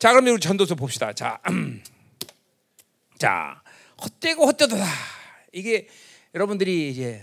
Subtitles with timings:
[0.00, 1.12] 자, 그럼 우리 전도서 봅시다.
[1.12, 1.38] 자,
[3.18, 3.62] 자,
[4.02, 4.82] 헛되고 헛되도다.
[5.52, 5.88] 이게
[6.34, 7.22] 여러분들이 이제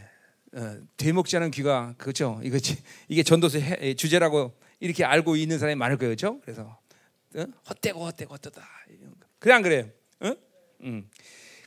[0.54, 2.40] 어, 되먹지 않은 귀가 그렇죠.
[2.44, 2.60] 이거
[3.08, 6.40] 이게 전도서 해, 주제라고 이렇게 알고 있는 사람이 많을 거예요, 그렇죠?
[6.42, 6.80] 그래서
[7.36, 7.46] 어?
[7.68, 8.64] 헛되고 헛되고 헛되다.
[9.40, 9.90] 그래 안 그래요?
[10.20, 10.36] 어?
[10.84, 11.10] 음.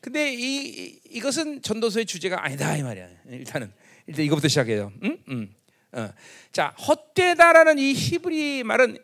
[0.01, 3.09] 근데 이 이 것은 전도서의 주제가 아니다 이 말이야.
[3.31, 3.73] 일단은
[4.07, 4.93] 일단 이거부터 시작해요.
[5.03, 5.19] 음?
[5.29, 5.55] 음.
[5.91, 6.09] 어.
[6.53, 8.97] 자, 헛되다라는 이 히브리 말은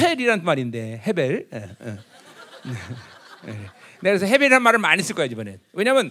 [0.00, 1.48] 헤벨이란 말인데 헤벨.
[1.52, 1.98] 예, 예.
[3.48, 3.52] 예.
[3.52, 3.70] 내가
[4.00, 5.58] 그래서 헤벨이라는 말을 많이 쓸 거야 이번에.
[5.72, 6.10] 왜냐하면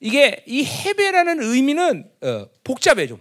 [0.00, 3.20] 이게 이 헤벨이라는 의미는 어, 복잡해 좀.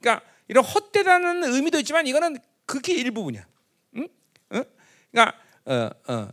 [0.00, 3.46] 그러니까 이런 헛되다는 의미도 있지만 이거는 극히 일부분이야.
[3.96, 4.08] 응?
[4.50, 4.62] 어?
[5.10, 6.28] 그러니까 어, 어.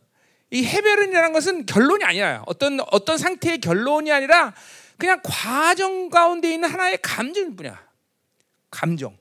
[0.52, 2.44] 이 해별은이라는 것은 결론이 아니야.
[2.46, 4.54] 어떤 어떤 상태의 결론이 아니라
[4.98, 7.84] 그냥 과정 가운데 있는 하나의 감정일 뿐이야.
[8.70, 9.18] 감정.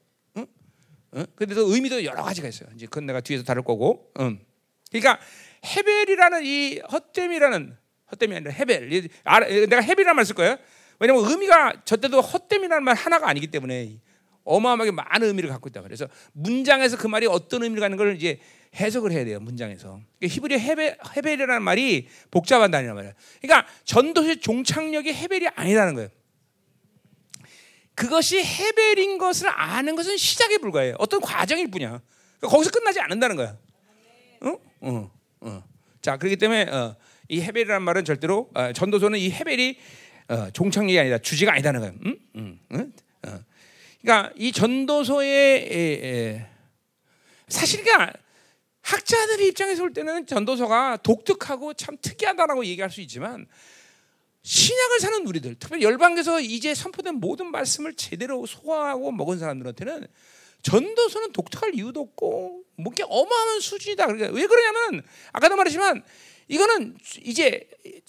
[1.14, 1.20] 응?
[1.20, 1.26] 응?
[1.34, 2.68] 근데도 의미도 여러 가지가 있어요.
[2.74, 4.10] 이제 그건 내가 뒤에서 다룰 거고.
[4.20, 4.40] 응.
[4.90, 5.18] 그러니까
[5.64, 7.76] 해벨이라는 이 헛됨이라는
[8.12, 9.08] 헛됨이 아니라 해벨.
[9.68, 10.56] 내가 해벨이란 말쓸 거예요.
[10.98, 13.98] 왜냐면 의미가 저 때도 헛됨이라는 말 하나가 아니기 때문에
[14.44, 15.82] 어마어마하게 많은 의미를 갖고 있다.
[15.82, 18.40] 그래서 문장에서 그 말이 어떤 의미를 갖는 걸 이제
[18.74, 20.00] 해석을 해야 돼요 문장에서.
[20.18, 23.14] 그러니까 히브리 헤벨, 헤벨이라는 말이 복잡한다는 말이에요.
[23.40, 26.08] 그러니까 전도의 종착역이 헤벨이 아니라는 거예요.
[27.94, 30.96] 그것이 헤벨인 것을 아는 것은 시작에 불과해요.
[30.98, 32.00] 어떤 과정일 뿐이야.
[32.38, 33.56] 그러니까 거기서 끝나지 않는다는 거야.
[34.40, 34.58] 어?
[34.80, 35.64] 어, 어.
[36.00, 36.96] 자, 그렇기 때문에 어,
[37.28, 39.78] 이 헤벨이라는 말은 절대로 어, 전도서는 이 헤벨이
[40.28, 41.94] 어, 종착역이 아니다, 주제가 아니다는 거예요.
[42.06, 42.16] 음?
[42.36, 42.92] 음, 음?
[44.02, 46.46] 그러니까 이 전도서의 에, 에,
[47.48, 48.12] 사실 그러니까
[48.82, 53.46] 학자들의 입장에서 볼 때는 전도서가 독특하고 참 특이하다라고 얘기할 수 있지만
[54.42, 60.06] 신약을 사는 우리들, 특별히 열방에서 이제 선포된 모든 말씀을 제대로 소화하고 먹은 사람들한테는
[60.62, 64.06] 전도서는 독특할 이유도 없고 뭐게 어마어마한 수준이다.
[64.06, 66.02] 그러니까 왜 그러냐면 아까도 말했지만
[66.48, 67.68] 이거는 이제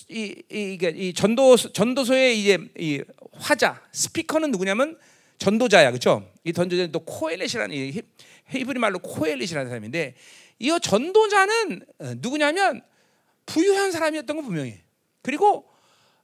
[0.10, 3.02] 이, 이, 이 전도 전도서의 이제 이
[3.34, 4.98] 화자 스피커는 누구냐면
[5.38, 6.32] 전도자야, 그렇죠?
[6.44, 8.02] 이 전도자는 또 코엘렛이라는 이
[8.50, 10.16] 히브리 말로 코엘렛이라는 사람인데
[10.60, 12.82] 이 전도자는 어, 누구냐면
[13.46, 14.84] 부유한 사람이었던 건 분명해.
[15.22, 15.73] 그리고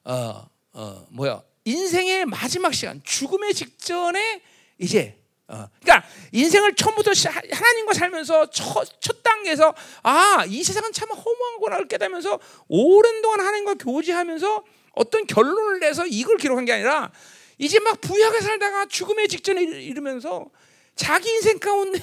[0.06, 4.42] 어, 어, 뭐야 인생의 마지막 시간, 죽음의 직전에
[4.78, 5.16] 이제
[5.48, 7.12] 어, 그러니까 인생을 처음부터
[7.52, 9.74] 하나님과 살면서 첫, 첫 단계에서
[10.04, 16.66] 아 이 세상은 참 허무한구나를 깨달으면서 오랜 동안 하나님과 교제하면서 어떤 결론을 내서 이걸 기록한
[16.66, 17.12] 게 아니라
[17.58, 20.50] 이제 막 부유하게 살다가 죽음의 직전에 이르면서
[20.96, 22.00] 자기 인생 가운데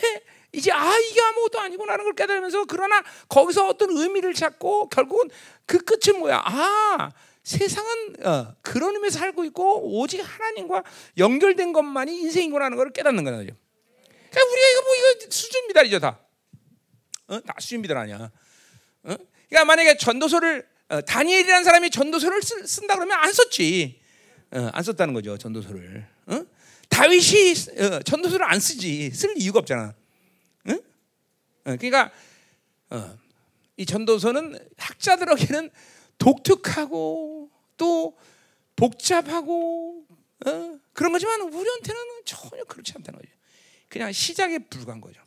[0.53, 5.29] 이제 아 이게 아무것도 아니구나라는 걸 깨달으면서 그러나 거기서 어떤 의미를 찾고 결국은
[5.67, 6.43] 그 끝은 뭐야?
[6.45, 7.11] 아
[7.47, 10.83] 세상은 어, 그런 의미에서 살고 있고 오직 하나님과
[11.17, 13.37] 연결된 것만이 인생이구나라는 걸 깨닫는 거죠.
[13.37, 16.19] 그러니까 우리가 이거 뭐 이거 수준 미달이죠 다.
[17.29, 17.41] 어?
[17.41, 18.17] 다 수준 미달 아니야.
[19.05, 19.17] 어?
[19.49, 24.01] 그러니까 만약에 전도서를 어, 다니엘이라는 사람이 전도서를 쓰, 쓴다 그러면 안 썼지.
[24.51, 26.05] 어, 안 썼다는 거죠 전도서를.
[26.27, 26.45] 어?
[26.89, 29.95] 다윗이 어, 전도서를 안 쓰지 쓸 이유가 없잖아.
[30.69, 30.75] 어,
[31.63, 32.11] 그러니까
[32.91, 33.17] 어,
[33.77, 35.71] 이 전도서는 학자들에게는
[36.19, 37.36] 독특하고
[37.77, 38.17] 또
[38.75, 40.07] 복잡하고
[40.47, 43.33] 어, 그런 거지만 우리한테는 전혀 그렇지 않다는 거죠.
[43.89, 45.21] 그냥 시작에 불과한 거죠.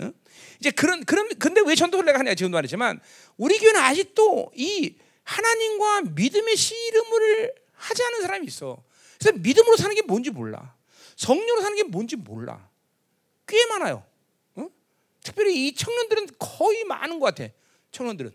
[0.00, 0.12] 어?
[0.60, 3.00] 이제 그런 그런 근데 왜 전도를 내가 하냐 지금도 말했지만
[3.36, 8.82] 우리 교회는 아직도 이 하나님과 믿음의 씨름을 하지 않은 사람이 있어.
[9.18, 10.76] 그래서 믿음으로 사는 게 뭔지 몰라.
[11.16, 12.68] 성령으로 사는 게 뭔지 몰라.
[13.46, 14.04] 꽤 많아요.
[15.24, 17.52] 특별히 이 청년들은 거의 많은 것 같아.
[17.90, 18.30] 청년들은.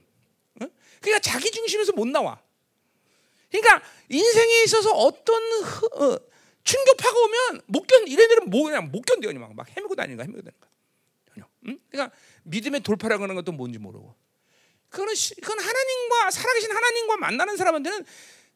[0.61, 0.67] 어?
[0.99, 2.41] 그러니까 자기 중심에서 못 나와.
[3.51, 5.35] 그러니까 인생에 있어서 어떤
[5.93, 6.17] 어,
[6.63, 10.41] 충격파가 오면 못 견, 이래들은 뭐 그냥 못 견뎌 막, 막 헤매고 다니는 거야, 헤매고
[10.43, 10.69] 다니는 거야.
[11.33, 11.47] 전혀.
[11.67, 11.79] 응?
[11.89, 14.15] 그러니까 믿음의 돌파라고 하는 것도 뭔지 모르고.
[14.89, 18.05] 그거는, 그건 하나님과, 살아계신 하나님과 만나는 사람한테는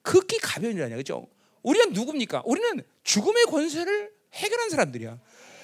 [0.01, 0.97] 극히 가벼운 일 아니야.
[0.97, 1.27] 그죠?
[1.63, 2.43] 우리가 누굽니까?
[2.45, 5.19] 우리는 죽음의 권세를 해결한 사람들이야.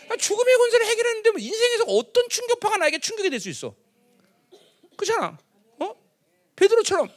[0.06, 3.76] 그러니까 죽음의 권세를 해결했는데 뭐 인생에서 어떤 충격파가 나에게 충격이 될 수 있어?
[4.96, 5.38] 그렇잖아.
[5.80, 5.96] 어?
[6.56, 7.10] 베드로처럼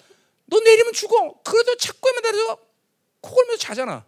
[0.53, 1.41] 너 내리면 죽어.
[1.43, 2.59] 그래도 착고에 매달려서
[3.23, 4.05] 코골면서 자잖아.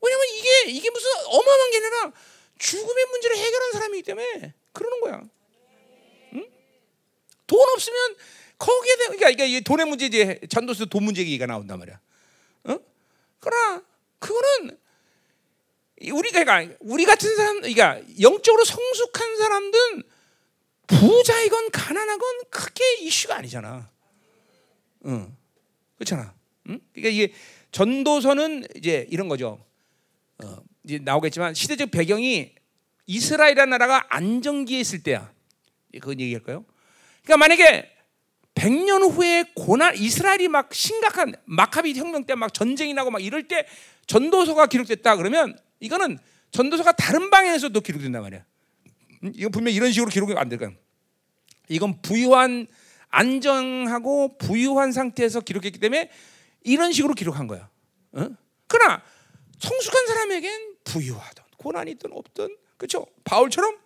[0.00, 2.12] 왜냐면 이게 이게 무슨 어마어마한 게 아니라
[2.58, 5.22] 죽음의 문제를 해결한 사람이기 때문에 그러는 거야.
[6.32, 6.50] 응?
[7.46, 8.16] 돈 없으면
[8.58, 12.00] 거기에 대한 그러니까 이게 돈의 문제 이제 전도서 돈 문제 얘기가 나온단 말이야.
[12.64, 12.78] 어?
[13.38, 13.82] 그러나
[14.20, 14.78] 그거는
[16.12, 20.02] 우리가 그러니까 우리 같은 사람, 그러니까 영적으로 성숙한 사람들은
[20.86, 23.90] 부자이건 가난하건 크게 이슈가 아니잖아.
[25.06, 25.36] 응,
[26.02, 26.34] 그렇잖아.
[26.68, 26.80] 응?
[26.92, 27.32] 그러니까 이게
[27.70, 29.64] 전도서는 이제 이런 거죠.
[30.42, 32.52] 어, 이제 나오겠지만 시대적 배경이
[33.06, 35.32] 이스라엘이라는 나라가 안정기에 있을 때야.
[35.92, 36.64] 그건 얘기할까요?
[37.22, 37.90] 그러니까 만약에
[38.54, 43.66] 100년 후에 고난 이스라엘이 막 심각한 마카비 혁명 때 막 전쟁이 나고 막 이럴 때
[44.06, 46.18] 전도서가 기록됐다 그러면 이거는
[46.50, 48.44] 전도서가 다른 방향에서도 기록된단 말이야.
[49.24, 50.72] 음, 이거 분명 히 이런 식으로 기록이 안 될까요?
[51.68, 52.66] 이건 부유한
[53.12, 56.10] 안정하고 부유한 상태에서 기록했기 때문에
[56.64, 57.68] 이런 식으로 기록한 거야.
[58.12, 58.28] 어?
[58.66, 59.02] 그러나
[59.60, 63.06] 성숙한 사람에겐 부유하든 고난이 있든 없든 그렇죠?
[63.22, 63.78] 바울처럼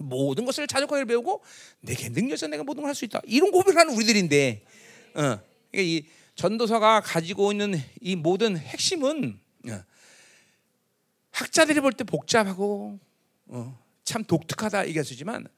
[0.00, 1.42] 모든 것을 자족하게 배우고
[1.80, 3.20] 내게 능력서 내가 모든 걸 할 수 있다.
[3.24, 4.64] 이런 고백을 하는 우리들인데,
[5.16, 5.40] 어,
[5.74, 9.84] 이 전도서가 가지고 있는 이 모든 핵심은 어,
[11.32, 13.00] 학자들이 볼 때 복잡하고
[13.46, 15.48] 어, 참 독특하다 얘기하지만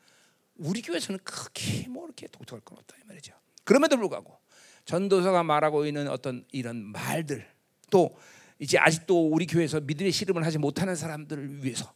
[0.61, 3.33] 우리 교회에서는 크게 뭐 이렇게 독특할 건 없다 이 말이죠.
[3.65, 4.39] 그럼에도 불구하고
[4.85, 7.47] 전도서가 말하고 있는 어떤 이런 말들
[7.91, 8.17] 또
[8.59, 11.93] 이제 아직도 우리 교회에서 믿음의 씨름을 하지 못하는 사람들을 위해서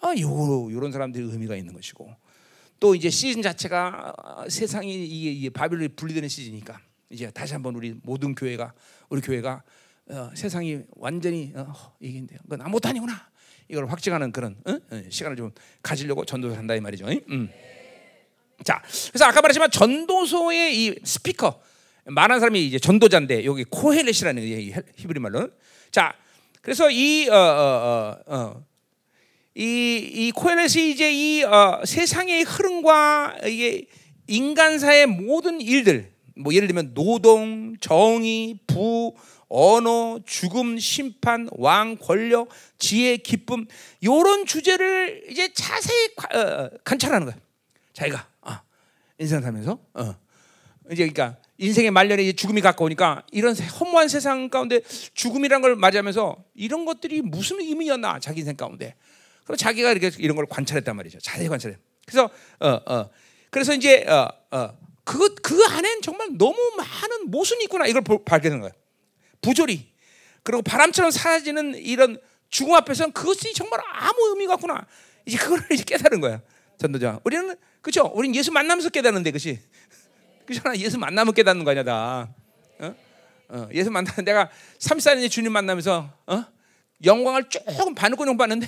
[0.00, 2.14] 아, 요 요런 사람들이 의미가 있는 것이고
[2.78, 6.80] 또 이제 시즌 자체가 세상이 이게, 이게 바빌론이 분리되는 시즌이니까
[7.10, 8.74] 이제 다시 한번 우리 모든 교회가
[9.08, 9.62] 우리 교회가
[10.10, 12.38] 어, 세상이 완전히 어, 이긴데요.
[12.42, 13.30] 그건 아무것도 아니구나.
[13.68, 14.72] 이걸 확증하는 그런 어?
[14.72, 15.50] 어 시간을 좀
[15.82, 17.06] 가지려고 전도를 한다 이 말이죠.
[17.30, 17.48] 음.
[18.64, 21.60] 자, 그래서 아까 말했지만 전도서의 이 스피커
[22.06, 25.50] 말하는 사람이 이제 전도자인데 여기 코헬렛이라는 이 히브리 말로는
[25.90, 26.14] 자,
[26.60, 28.64] 그래서 이 어, 어, 어, 어
[29.54, 33.86] 이, 이 코헬렛이 이제 이 어, 세상의 흐름과 이게
[34.26, 39.14] 인간사의 모든 일들, 뭐 예를 들면 노동, 정의, 부,
[39.48, 43.66] 언어, 죽음, 심판, 왕, 권력, 지혜, 기쁨
[44.00, 47.36] 이런 주제를 이제 자세히 어, 어, 관찰하는 거야.
[47.92, 48.26] 자기가 아,
[49.18, 50.16] 인생 살면서 어.
[50.90, 54.80] 이제 그러니까 인생의 말년에 죽음이 가까우니까 이런 허무한 세상 가운데
[55.14, 58.94] 죽음이란 걸 맞이하면서 이런 것들이 무슨 의미였나 자기 인생 가운데
[59.44, 61.20] 그럼 자기가 이렇게 이런 걸 관찰했단 말이죠.
[61.20, 61.76] 자세히 관찰해.
[62.06, 62.28] 그래서
[62.60, 63.10] 어 어.
[63.50, 64.84] 그래서 이제 어 어.
[65.04, 67.86] 그, 그 안엔 정말 너무 많은 모순이 있구나.
[67.86, 68.72] 이걸 발견하는 거예요.
[69.42, 69.92] 부조리.
[70.42, 72.18] 그리고 바람처럼 사라지는 이런
[72.48, 74.86] 죽음 앞에서는 그것이 정말 아무 의미가 없구나.
[75.26, 76.40] 이제 그걸 이제 깨달은 거야.
[76.78, 77.20] 전도자.
[77.24, 78.10] 우리는, 그죠?
[78.14, 79.60] 우리는 예수 만나면서 깨닫는데, 그치?
[80.46, 80.76] 그잖아.
[80.76, 82.28] 예수 만나면 깨닫는 거 아니야, 다.
[82.80, 82.94] 어?
[83.48, 86.44] 어, 예수 만나, 내가 34년에 주님 만나면서, 어?
[87.04, 88.66] 영광을 조금 반을꼬 봤는데,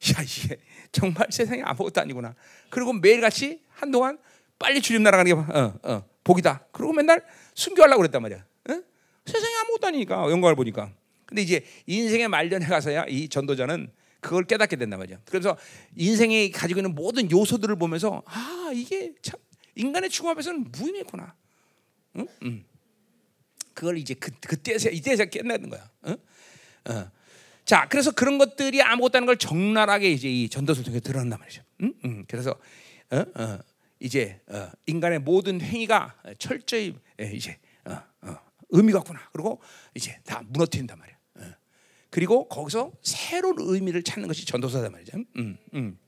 [0.16, 0.58] 야 이게
[0.92, 2.34] 정말 세상에 아무것도 아니구나.
[2.70, 4.18] 그리고 매일같이 한동안
[4.58, 6.66] 빨리 주님 나라 가는 게 어, 어, 복이다.
[6.72, 7.22] 그리고 맨날
[7.54, 8.38] 순교하려고 그랬단 말이야.
[8.38, 8.82] 어?
[9.26, 10.92] 세상에 아무것도 아니니까 영광을 보니까.
[11.26, 15.18] 근데 이제 인생의 말년에 가서야 이 전도자는 그걸 깨닫게 된단 말이야.
[15.26, 15.56] 그래서
[15.96, 19.38] 인생이 가지고 있는 모든 요소들을 보면서 아 이게 참
[19.74, 21.34] 인간의 죽음 앞에서는 무의미했구나.
[22.16, 22.26] 응?
[22.42, 22.64] 응.
[23.74, 25.90] 그걸 이제 그 그때서 이때서 깨닫는 거야.
[26.06, 26.16] 응?
[26.88, 27.10] 어.
[27.64, 31.62] 자, 그래서 그런 것들이 아무것도 아닌 걸 적나라하게 이제 이 전도서를 통해 드러난단 말이죠.
[31.82, 31.94] 음?
[32.04, 32.24] 음.
[32.26, 32.58] 그래서
[33.10, 33.18] 어?
[33.18, 33.58] 어.
[34.00, 34.70] 이제 어.
[34.86, 38.36] 인간의 모든 행위가 철저히 예, 이제 어, 어.
[38.70, 39.20] 의미가 없구나.
[39.32, 39.60] 그리고
[39.94, 41.16] 이제 다 무너뜨린단 말이야.
[42.10, 42.12] 어.
[42.12, 45.18] 그리고 거기서 새로운 의미를 찾는 것이 전도서단 말이죠.
[45.36, 45.98] 음, 음.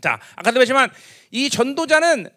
[0.00, 0.90] 자, 아까도 말했지만
[1.30, 2.28] 이 전도자는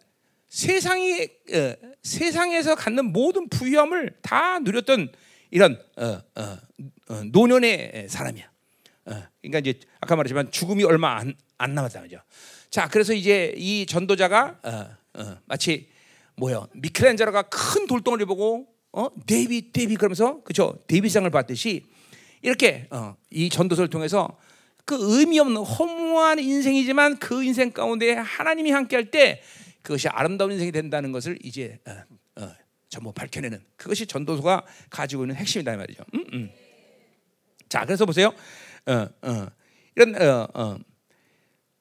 [0.47, 5.11] 세상이 어, 세상에서 갖는 모든 부유함을 다 누렸던
[5.51, 6.57] 이런 어, 어,
[7.09, 8.45] 어, 노년의 사람이야.
[9.05, 12.21] 어, 그러니까 이제 아까 말했지만 죽음이 얼마 안, 안 남았다 말이죠.
[12.69, 15.89] 자, 그래서 이제 이 전도자가 어, 어, 마치
[16.35, 16.67] 뭐요?
[16.73, 19.07] 미켈란젤로가 큰 돌덩어리 보고 어?
[19.25, 20.77] 데이비 데이비 그러면서 그죠?
[20.87, 21.83] 데이비상을 받듯이
[22.47, 24.37] 이렇게 어, 이 전도서를 통해서
[24.85, 29.43] 그 의미 없는 허무한 인생이지만 그 인생 가운데 하나님이 함께할 때
[29.81, 32.55] 그것이 아름다운 인생이 된다는 것을 이제 어, 어,
[32.87, 36.05] 전부 밝혀내는 그것이 전도서가 가지고 있는 핵심이다 이 말이죠.
[36.13, 36.51] 음, 음.
[37.67, 38.33] 자, 그래서 보세요.
[38.85, 39.47] 어, 어.
[39.97, 40.77] 이런 어, 어.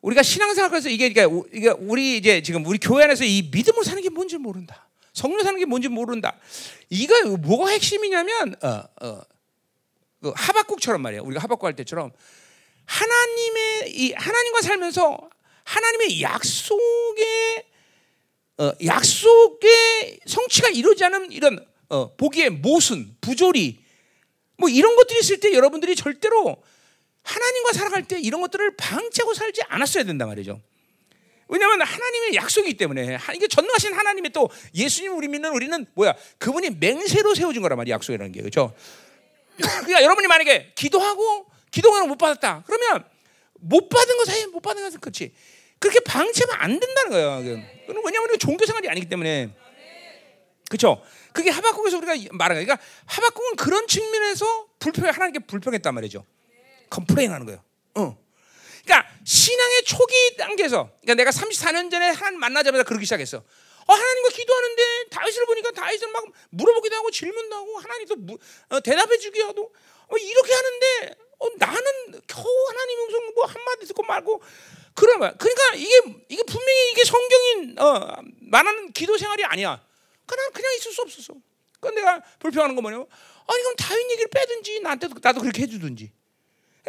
[0.00, 4.08] 우리가 신앙생활에서 이게 그러니까 이게 우리 이제 지금 우리 교회 안에서 이 믿음을 사는 게
[4.08, 4.88] 뭔지 모른다.
[5.12, 6.36] 성령 사는 게 뭔지 모른다.
[6.90, 9.35] 이거 뭐가 핵심이냐면 어, 어.
[10.26, 11.20] 그 하박국처럼 말이야.
[11.20, 12.10] 우리가 하박국 할 때처럼
[12.84, 15.30] 하나님의 이 하나님과 살면서
[15.62, 17.64] 하나님의 약속의
[18.58, 23.78] 어, 약속의 성취가 이루지 않은 이런 어, 보기에 모순, 부조리
[24.56, 26.56] 뭐 이런 것들이 있을 때 여러분들이 절대로
[27.22, 30.60] 하나님과 살아갈 때 이런 것들을 방치하고 살지 않았어야 된단 말이죠.
[31.48, 37.36] 왜냐하면 하나님의 약속이기 때문에 이게 전능하신 하나님의 또 예수님 우리 믿는 우리는 뭐야 그분이 맹세로
[37.36, 38.74] 세워준 거란 말이야 약속이라는 게 그렇죠.
[39.56, 43.04] 그러니까 여러분이 만약에 기도하고 기도하는 못 받았다 그러면
[43.54, 45.32] 못 받은 거 사이 못 받은 것은 그렇지
[45.78, 47.62] 그렇게 방치하면 안 된다는 거예요.
[48.04, 49.50] 왜냐하면 종교 생활이 아니기 때문에
[50.68, 51.02] 그렇죠.
[51.32, 56.24] 그게 하박국에서 우리가 말하는 거니까 그러니까 하박국은 그런 측면에서 불평 하나님께 불평했단 말이죠.
[56.90, 57.62] 컴플레인하는 거예요.
[57.94, 58.16] 어.
[58.84, 63.42] 그러니까 신앙의 초기 단계에서 그러니까 내가 34년 전에 하나님 만나자마자 그러기 시작했어.
[63.86, 68.38] 어, 하나님과 기도하는데 다윗을 보니까 다윗을 막 물어보기도 하고 질문도 하고 하나님도 무,
[68.70, 69.72] 어, 대답해 주기도 하고
[70.08, 74.42] 어, 이렇게 하는데 어, 나는 겨우 하나님 음성 뭐 한마디 듣고 말고
[74.94, 75.32] 그런 거야.
[75.36, 75.94] 그러니까 이게
[76.28, 79.84] 이게 분명히 이게 성경이 어, 말하는 기도 생활이 아니야.
[80.26, 81.34] 그냥 그냥 있을 수 없었어.
[81.74, 83.06] 그건 내가 불평하는 거 뭐냐면
[83.46, 86.10] 아니 그럼 다윗 얘기를 빼든지 나한테도 나도 그렇게 해주든지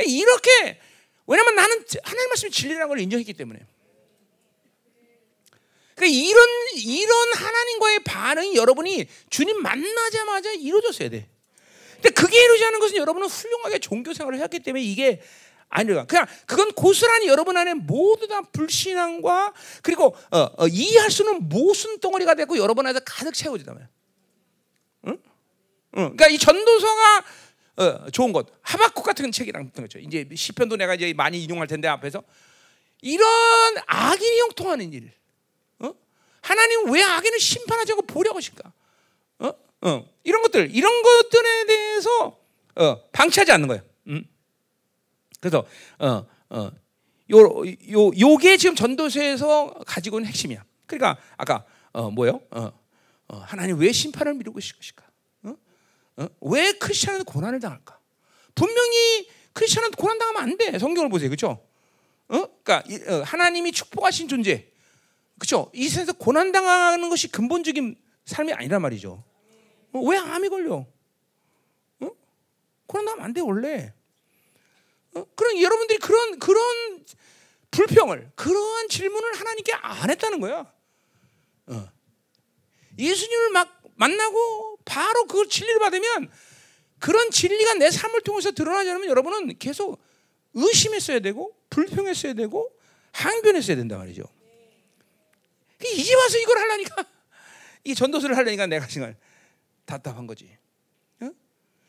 [0.06, 0.80] 이렇게
[1.27, 3.60] 왜냐면 나는 하나님 말씀이 진리라는 걸 인정했기 때문에.
[5.98, 11.27] 그러니까 이런 이런 하나님과의 반응이 여러분이 주님 만나자마자 이루어졌어야 돼.
[11.96, 15.22] 근데 그게 이루지 않은 것은 여러분은 훌륭하게 종교 생활을 했기 때문에 이게
[15.70, 22.00] 아니라 그냥 그건 고스란히 여러분 안에 모두 다 불신앙과 그리고 어, 어, 이해할 수는 모순
[22.00, 23.89] 덩어리가 되고 여러분 안에서 가득 채워지다 말이야.
[25.08, 25.12] 응?
[25.12, 25.20] 응.
[26.16, 27.25] 그러니까 이 전도서가
[27.77, 29.98] 어, 좋은 것 하박국 같은 책이랑 같은 거죠.
[29.98, 32.22] 이제 시편도 내가 이제 많이 인용할 텐데 앞에서
[33.01, 33.27] 이런
[33.88, 35.26] 악인이 형통하는 일, 어?
[36.48, 38.72] 하나님 왜 악인을 심판하지 않고 보려고 하실까?
[39.39, 39.54] 어?
[39.82, 40.10] 어.
[40.24, 42.39] 이런 것들 이런 것들에 대해서
[42.75, 43.84] 어, 방치하지 않는 거예요.
[44.08, 44.25] 음.
[45.42, 45.66] 그래서
[46.00, 46.72] 어, 어,
[47.32, 47.38] 요,
[47.92, 50.63] 요, 요게 지금 전도서에서 가지고 있는 핵심이야.
[50.86, 52.39] 그러니까 아까 어, 뭐요?
[52.51, 52.72] 어,
[53.27, 55.06] 어, 하나님 왜 심판을 미루고 있을 것일까?
[55.44, 55.56] 어?
[56.16, 56.27] 어?
[56.42, 58.00] 왜 크리스천은 고난을 당할까?
[58.56, 60.80] 분명히 크리스천은 고난 당하면 안 돼.
[60.80, 61.62] 성경을 보세요, 그렇죠?
[62.30, 62.48] 어?
[62.63, 64.72] 그러니까 이, 어, 하나님이 축복하신 존재,
[65.38, 65.72] 그렇죠?
[65.74, 69.24] 이 세상에서 고난 당하는 것이 근본적인 삶이 아니란 말이죠.
[69.94, 70.86] 어, 왜 암이 걸려?
[72.00, 72.10] 어?
[72.86, 73.94] 고난 당하면 안 돼, 원래.
[75.13, 75.25] 어?
[75.36, 77.06] 그런 여러분들이 그런 그런
[77.72, 80.72] 불평을 그러한 질문을 하나님께 안 했다는 거야.
[81.67, 81.89] 어.
[82.98, 86.32] 예수님을 막 만나고 바로 그 진리를 받으면
[87.00, 90.00] 그런 진리가 내 삶을 통해서 드러나지 않으면 여러분은 계속
[90.53, 92.72] 의심했어야 되고 불평했어야 되고
[93.12, 94.24] 항변했어야 된단 말이죠.
[95.84, 97.05] 이제 와서 이걸 하려니까
[97.84, 99.15] 이 전도서를 하려니까 내가 정말
[99.86, 100.57] 답답한 거지.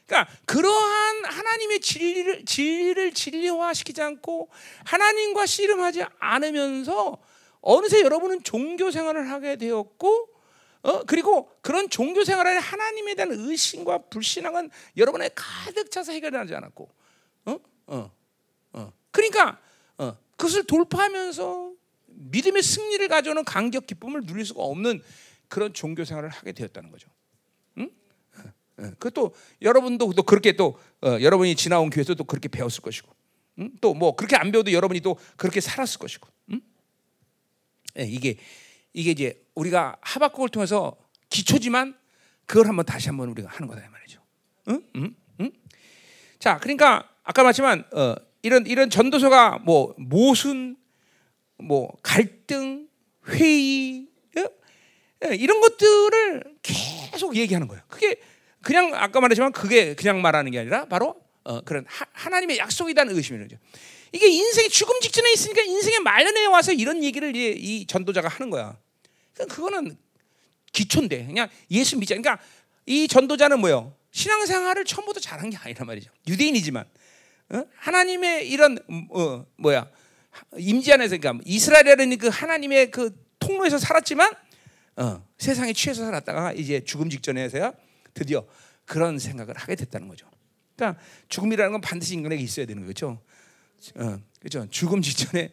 [0.08, 4.48] 그러니까 그러한 하나님의 진리를 진리를 진리화시키지 않고
[4.86, 7.18] 하나님과 씨름하지 않으면서
[7.60, 10.28] 어느새 여러분은 종교 생활을 하게 되었고
[10.80, 16.88] 어 그리고 그런 종교 생활에 하나님에 대한 의심과 불신앙은 여러분의 가득 차서 해결하지 않았고
[17.44, 17.58] 어?
[17.88, 18.10] 어.
[18.72, 18.92] 어.
[19.10, 19.60] 그러니까
[19.98, 20.16] 어.
[20.36, 21.72] 그것을 돌파하면서
[22.18, 25.02] 믿음의 승리를 가져오는 감격 기쁨을 누릴 수가 없는
[25.48, 27.08] 그런 종교 생활을 하게 되었다는 거죠.
[28.80, 33.14] 예, 그것도 여러분도 또 그렇게 또 어, 여러분이 지나온 교회에서 또 그렇게 배웠을 것이고,
[33.58, 33.70] 음?
[33.80, 36.60] 또뭐 그렇게 안 배워도 여러분이 또 그렇게 살았을 것이고, 음?
[37.98, 38.36] 예, 이게
[38.92, 40.96] 이게 이제 우리가 하박국을 통해서
[41.28, 41.96] 기초지만
[42.46, 44.22] 그걸 한번 다시 한번 우리가 하는 거다 이 말이죠.
[44.68, 44.82] 응?
[44.96, 45.14] 응?
[45.40, 45.50] 응?
[46.38, 50.76] 자, 그러니까 아까 말했지만 어, 이런 이런 전도서가 뭐 모순,
[51.58, 52.88] 뭐 갈등,
[53.28, 55.34] 회의 예?
[55.34, 57.82] 이런 것들을 계속 얘기하는 거예요.
[57.88, 58.20] 그게
[58.62, 63.56] 그냥 아까 말했지만 그게 그냥 말하는 게 아니라 바로 어, 그런 하, 나님의 약속이라는 의심이죠.
[64.12, 68.78] 이게 인생의 죽음 직전에 있으니까 인생의 말년에 와서 이런 얘기를 이, 이 전도자가 하는 거야.
[69.34, 69.96] 그러니까 그거는
[70.72, 72.14] 기초인데 그냥 예수 믿자.
[72.14, 72.42] 그러니까
[72.86, 73.94] 이 전도자는 뭐요?
[74.10, 76.10] 신앙생활을 처음부터 잘한 게 아니란 말이죠.
[76.26, 76.84] 유대인이지만
[77.50, 77.64] 어?
[77.76, 78.78] 하나님의 이런
[79.10, 79.90] 어, 뭐야
[80.56, 84.32] 임지 안에서 그러니까 이스라엘은 그 하나님의 그 통로에서 살았지만
[84.96, 87.72] 어, 세상에 취해서 살았다가 이제 죽음 직전에서야
[88.14, 88.44] 드디어
[88.84, 90.26] 그런 생각을 하게 됐다는 거죠.
[90.74, 93.20] 그러니까 죽음이라는 건 반드시 인간에게 있어야 되는 거죠.
[93.96, 94.66] 어, 그렇죠.
[94.70, 95.50] 죽음 직전에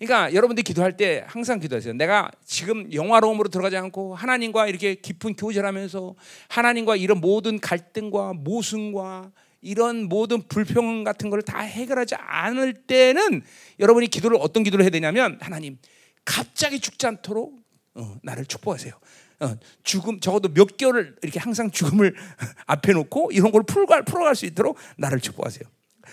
[0.00, 1.92] 그러니까 여러분들이 기도할 때 항상 기도하세요.
[1.92, 6.14] 내가 지금 영화로움으로 들어가지 않고 하나님과 이렇게 깊은 교제하면서
[6.48, 9.30] 하나님과 이런 모든 갈등과 모순과
[9.60, 13.42] 이런 모든 불평 같은 걸다 해결하지 않을 때는
[13.78, 15.78] 여러분이 기도를 어떤 기도를 해야 되냐면 하나님
[16.24, 17.58] 갑자기 죽지 않도록
[17.94, 18.94] 어, 나를 축복하세요.
[19.40, 22.14] 어, 죽음 적어도 몇 개월을 이렇게 항상 죽음을
[22.66, 25.64] 앞에 놓고 이런 걸 풀갈 풀어갈 수 있도록 나를 축복하세요.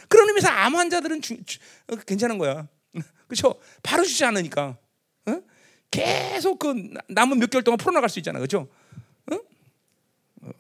[0.08, 2.68] 그런 의미에서 암 환자들은 주, 주, 어, 괜찮은 거야.
[3.27, 3.60] 그렇죠?
[3.84, 4.77] 바로 주지 않으니까
[5.25, 5.42] 어?
[5.92, 8.68] 계속 그 남은 몇 개월 동안 풀어나갈 수 있잖아, 그렇죠?
[9.32, 9.39] 어?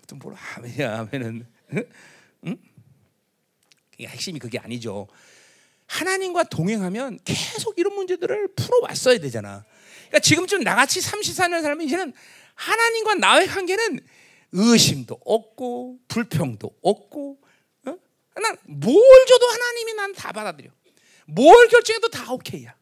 [0.07, 1.83] 또 뭐라 아멘이야, 아멘은 응?
[4.05, 5.07] 핵심이 그게 아니죠.
[5.87, 9.65] 하나님과 동행하면 계속 이런 문제들을 풀어왔어야 되잖아.
[10.07, 12.13] 그러니까 지금쯤 나같이 34년 살면 이제는
[12.55, 13.99] 하나님과 나의 관계는
[14.51, 17.39] 의심도 없고 불평도 없고
[17.85, 17.97] 어?
[18.35, 20.71] 난 뭘 줘도 하나님이 난 다 받아들여.
[21.27, 22.75] 뭘 결정해도 다 오케이야.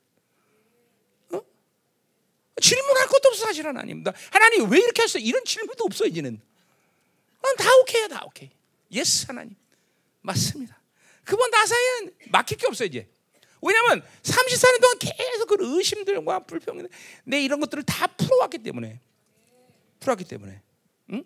[1.34, 1.42] 어?
[2.62, 4.04] 질문할 것도 없어 사실 하나님.
[4.32, 5.20] 하나님 왜 이렇게 하셨어?
[5.20, 6.40] 이런 질문도 없어 이제는.
[7.42, 8.50] 난 다 오케이야 다 오케이.
[8.92, 9.56] Yes 하나님.
[10.22, 10.80] 맞습니다.
[11.25, 13.10] 그분 나사에는 막힐 게 없어 이제.
[13.62, 16.88] 왜냐하면 34년 동안 계속 그 의심들과 불평,
[17.24, 19.01] 내 이런 것들을 다 풀어왔기 때문에.
[20.00, 20.62] 풀었기 때문에.
[21.12, 21.24] 응?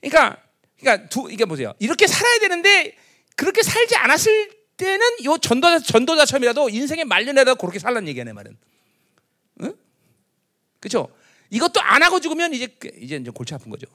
[0.00, 0.42] 그러니까
[0.78, 1.74] 그러니까 두 이게 보세요.
[1.78, 2.96] 이렇게 살아야 되는데
[3.34, 8.56] 그렇게 살지 않았을 때는 요 전도자 전도자처럼이라도 인생의 말년에다 그렇게 살란 얘기야 내 말은.
[9.62, 9.74] 응?
[10.80, 11.08] 그렇죠?
[11.50, 13.86] 이것도 안 하고 죽으면 이제 이제 이제 골치 아픈 거죠.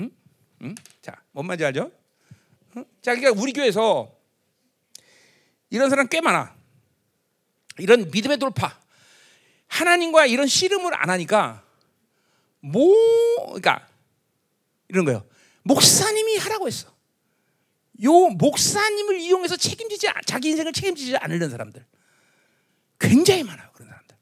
[0.00, 0.10] 응?
[0.62, 0.74] 응?
[1.02, 1.92] 자, 뭔 말인지 알죠?
[2.76, 2.84] 응?
[3.02, 4.14] 자, 그러니까 우리 교회에서
[5.70, 6.54] 이런 사람 꽤 많아.
[7.78, 8.78] 이런 믿음의 돌파.
[9.68, 11.64] 하나님과 이런 씨름을 안 하니까
[12.60, 12.94] 뭐
[13.46, 13.86] 그러니까
[14.88, 15.26] 이런 거요.
[15.62, 16.94] 목사님이 하라고 했어.
[18.04, 21.84] 요 목사님을 이용해서 책임지지 자기 인생을 책임지지 않으려는 사람들
[23.00, 23.68] 굉장히 많아요.
[23.72, 24.16] 그런 사람들.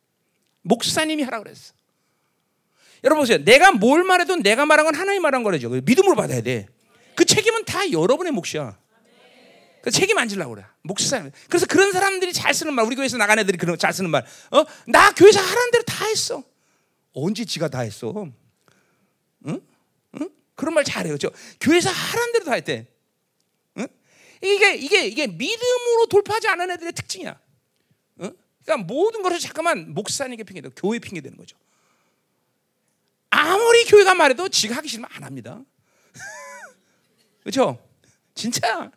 [0.62, 1.75] 목사님이 하라고 그랬어.
[3.02, 3.38] 여러분 보세요.
[3.44, 5.68] 내가 뭘 말해도 내가 말한 건 하나님 말한 거래죠.
[5.68, 6.68] 믿음으로 받아야 돼.
[7.14, 8.78] 그 책임은 다 여러분의 몫이야.
[9.85, 10.64] 그 책임 안 지려고 그래.
[10.80, 11.30] 목사님.
[11.49, 14.25] 그래서 그런 사람들이 잘 쓰는 말, 우리 교회에서 나간 애들이 그런 잘 쓰는 말.
[14.50, 14.64] 어?
[14.87, 16.42] 나 교회에서 하라는 대로 다 했어.
[17.12, 18.26] 언제 지가 다 했어?
[19.47, 19.61] 응?
[20.21, 20.30] 응?
[20.54, 21.18] 그런 말 잘해요.
[21.18, 21.30] 저
[21.61, 22.87] 교회에서 하라는 대로 다 했대.
[23.76, 23.87] 응?
[24.42, 27.38] 이게 이게 이게 믿음으로 돌파하지 않은 애들의 특징이야.
[28.21, 28.37] 응?
[28.64, 31.59] 그러니까 모든 것을 잠깐만 목사님에게 핑계대고 교회 핑계대는 거죠.
[33.28, 35.61] 아무리 교회가 말해도 지가 하기 싫으면 안 합니다.
[37.44, 37.78] 그렇죠?
[38.34, 38.90] 진짜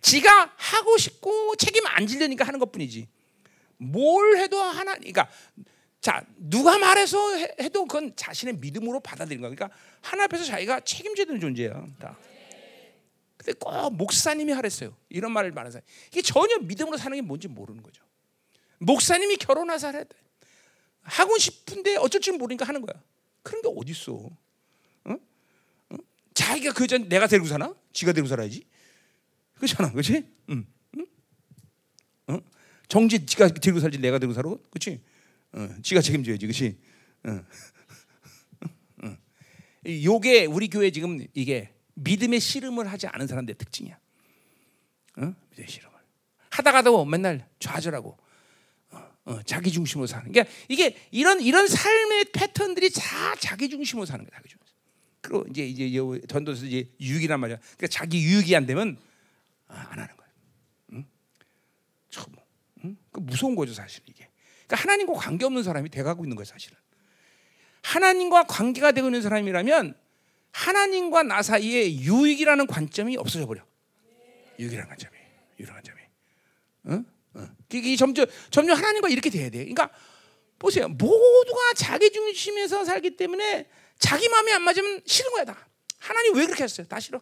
[0.00, 3.08] 지가 하고 싶고 책임 안 지려니까 하는 것뿐이지.
[3.78, 5.28] 뭘 해도 하나, 그러니까
[6.00, 9.50] 자 누가 말해서 해, 도 그건 자신의 믿음으로 받아들인 거야.
[9.50, 11.86] 그러니까 하나 앞에서 자기가 책임져야 되는 존재야.
[11.98, 12.16] 다.
[13.36, 14.96] 근데 꼭 목사님이 하랬어요.
[15.08, 18.02] 이런 말을 말해서 이게 전혀 믿음으로 사는 게 뭔지 모르는 거죠.
[18.78, 20.04] 목사님이 결혼해서 하래
[21.02, 23.02] 하고 싶은데 어쩔 줄 모르니까 하는 거야.
[23.42, 24.12] 그런 게 어디 있어?
[24.12, 24.30] 어?
[26.36, 26.42] 어?
[26.42, 27.74] 자기가 그 전 내가 데리고 사나?
[27.92, 28.64] 지가 데리고 살아야지.
[29.54, 30.24] 그렇잖아, 그렇지?
[30.50, 30.66] 응,
[30.98, 31.06] 응?
[32.28, 32.38] 어?
[32.88, 35.02] 정지 지가 데리고 살지 내가 데리고 살아, 그렇지?
[35.52, 36.78] 어, 지가 책임져야지, 그렇지?
[37.24, 37.44] 어.
[39.06, 39.16] 어.
[39.86, 43.98] 요게 우리 교회 지금 이게 믿음의 씨름을 하지 않은 사람들의 특징이야.
[45.18, 45.34] 어?
[45.50, 45.96] 믿음의 씨름을
[46.50, 48.18] 하다가도 맨날 좌절하고
[49.24, 50.30] 어, 자기 중심으로 사는.
[50.30, 54.38] 그러니까 이게 이런 이런 삶의 패턴들이 다 자기 중심으로 사는 거야.
[54.38, 54.48] 자기
[55.26, 55.90] 그리고 이제 이제
[56.28, 57.56] 전도서 이제 유익이란 말이야.
[57.58, 58.96] 그러니까 자기 유익이 안 되면
[59.66, 60.28] 아, 안 하는 거야.
[60.92, 61.04] 응?
[62.10, 62.26] 참,
[62.84, 62.96] 응?
[63.10, 64.28] 그 무서운 거죠 사실 이게.
[64.66, 66.78] 그러니까 하나님과 관계 없는 사람이 돼가고 있는 거야 사실은.
[67.82, 69.96] 하나님과 관계가 되고 있는 사람이라면
[70.52, 73.64] 하나님과 나 사이에 유익이라는 관점이 없어져 버려.
[74.58, 75.16] 유익이라는 관점이,
[75.58, 76.00] 유익이라는 관점이.
[76.86, 77.04] 응?
[77.72, 79.58] 이게 점점 점점 하나님과 이렇게 돼야 돼.
[79.58, 79.90] 그러니까
[80.58, 80.88] 보세요.
[80.88, 85.68] 모두가 자기 중심에서 살기 때문에 자기 마음에 안 맞으면 싫은 거야 다.
[85.98, 86.86] 하나님 왜 그렇게 했어요?
[86.86, 87.20] 다 싫어.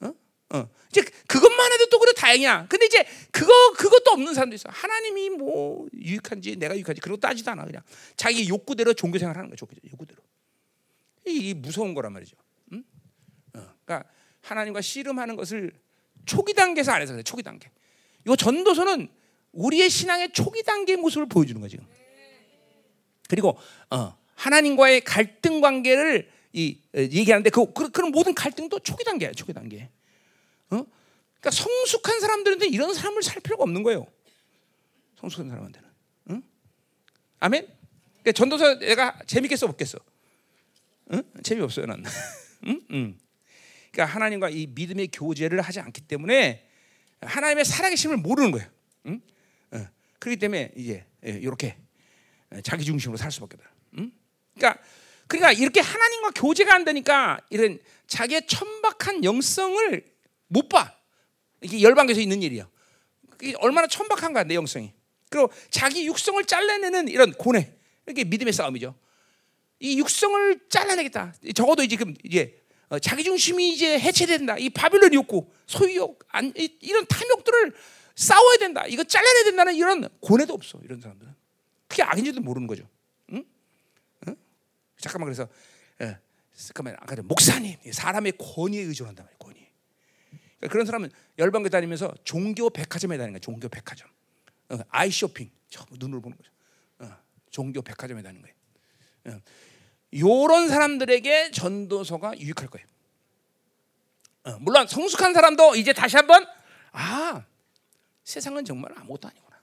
[0.00, 0.12] 어?
[0.50, 0.68] 어.
[0.90, 2.66] 이제 그것만 해도 또 그래 다행이야.
[2.68, 4.68] 근데 이제 그거 그것도 없는 사람도 있어.
[4.70, 7.82] 하나님이 뭐 유익한지 내가 유익한지 그런 거 따지도 않아 그냥
[8.16, 9.56] 자기 욕구대로 종교 생활하는 거야.
[9.92, 10.22] 욕구대로.
[11.26, 12.36] 이게 무서운 거란 말이죠.
[12.72, 12.84] 응?
[13.54, 13.74] 어.
[13.84, 14.08] 그러니까
[14.42, 15.72] 하나님과 씨름하는 것을
[16.24, 17.22] 초기 단계에서 안 해서 그래.
[17.22, 17.70] 초기 단계.
[18.24, 19.08] 이거 전도서는
[19.52, 21.78] 우리의 신앙의 초기 단계의 모습을 보여주는 거죠.
[23.28, 23.58] 그리고
[23.90, 29.52] 어, 하나님과의 갈등 관계를 이, 어, 얘기하는데 그, 그, 그런 모든 갈등도 초기 단계야, 초기
[29.52, 29.90] 단계.
[30.70, 30.84] 어?
[31.40, 34.06] 그러니까 성숙한 사람들한테 이런 사람을 살 필요가 없는 거예요.
[35.20, 35.88] 성숙한 사람한테는.
[36.30, 36.42] 응?
[37.40, 37.66] 아멘.
[38.22, 39.98] 그러니까 전도서 내가 재밌게 써먹겠어.
[41.12, 41.22] 응?
[41.42, 42.02] 재미없어요, 난.
[42.66, 42.80] 응?
[42.90, 43.18] 응.
[43.90, 46.66] 그러니까 하나님과 이 믿음의 교제를 하지 않기 때문에
[47.20, 48.68] 하나님의 살아계심을 모르는 거예요.
[49.06, 49.20] 응?
[49.72, 49.86] 어.
[50.18, 51.76] 그렇기 때문에 이제 이렇게
[52.54, 53.70] 예, 자기 중심으로 살 수밖에 없다.
[53.98, 54.12] 응?
[54.56, 54.82] 그러니까
[55.26, 60.04] 그러니까 이렇게 하나님과 교제가 안 되니까 이런 자기의 천박한 영성을
[60.48, 60.94] 못 봐.
[61.60, 62.68] 이게 열방에서 있는 일이야.
[63.58, 64.92] 얼마나 천박한가 내 영성이.
[65.28, 67.74] 그리고 자기 육성을 잘라내는 이런 고뇌.
[68.08, 68.94] 이게 믿음의 싸움이죠.
[69.80, 71.34] 이 육성을 잘라내겠다.
[71.54, 74.58] 적어도 이제 이제 어, 자기 중심이 이제 해체된다.
[74.58, 77.74] 이 바빌론 욕구, 소유욕, 안, 이, 이런 탐욕들을
[78.14, 78.84] 싸워야 된다.
[78.86, 80.78] 이거 잘라내야 된다는 이런 고뇌도 없어.
[80.84, 81.34] 이런 사람들은
[81.88, 82.88] 그게 악인지도 모르는 거죠.
[85.06, 85.48] 잠깐만 그래서
[86.00, 86.18] 예,
[86.54, 89.38] 잠깐만 아까 목사님 사람의 권위에 의존한다 말이야.
[89.38, 89.66] 권위.
[90.58, 93.40] 그러니까 그런 사람은 열방교 다니면서 종교 백화점에 다니는 거야.
[93.40, 94.08] 종교 백화점.
[94.70, 95.50] 어, 아이 쇼핑.
[95.98, 96.50] 눈으로 보는 거죠.
[97.00, 97.16] 어,
[97.50, 99.36] 종교 백화점에 다니는 거예요.
[99.36, 99.42] 어.
[100.14, 102.86] 요런 사람들에게 전도서가 유익할 거예요.
[104.44, 106.46] 어, 물론 성숙한 사람도 이제 다시 한번
[106.92, 107.44] 아
[108.24, 109.60] 세상은 정말 아무것도 아니구나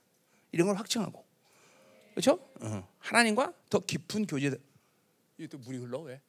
[0.52, 1.24] 이런 걸 확증하고
[2.12, 2.38] 그렇죠?
[2.60, 4.56] 어, 하나님과 더 깊은 교제.
[5.38, 6.20] 이게 또 물이 흘러 왜?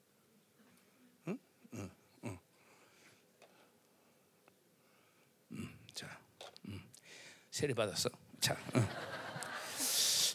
[1.27, 1.37] 응?
[1.73, 1.89] 응,
[2.23, 2.37] 응.
[5.51, 6.07] 음, 자,
[6.67, 6.81] 음,
[7.51, 8.09] 세례 받았어.
[8.39, 8.57] 자.
[8.75, 8.87] 응.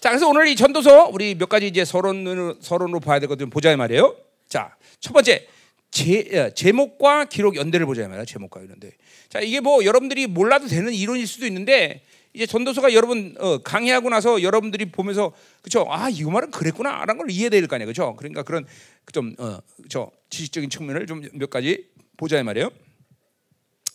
[0.01, 3.77] 자, 그래서 오늘 이 전도서 우리 몇 가지 이제 서론으로 서론으로 봐야 될 것들 보자
[3.77, 4.17] 말이에요.
[4.49, 5.47] 자, 첫 번째
[5.91, 8.25] 제, 어, 제목과 기록 연대를 보자 말이야.
[8.25, 8.93] 제목과 연대.
[9.29, 14.43] 자, 이게 뭐 여러분들이 몰라도 되는 이론일 수도 있는데 이제 전도서가 여러분 어, 강의하고 나서
[14.43, 15.87] 여러분들이 보면서 그죠?
[15.89, 17.89] 아, 이거 말은 그랬구나라는 걸 이해될 거 아니에요.
[17.89, 18.15] 그죠?
[18.17, 18.67] 그러니까 그런
[19.13, 22.71] 좀 어, 저 지식적인 측면을 좀 몇 가지 보자 말이에요.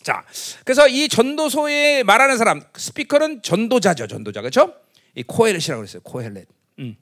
[0.03, 0.23] 자,
[0.63, 4.75] 그래서 이 전도서에 말하는 사람 speaker는 전도자죠, 전도자 그렇죠?
[5.15, 6.47] 이 코헬렛이라고 그랬어요, 코헬렛.
[6.79, 6.95] 음.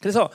[0.00, 0.30] 그래서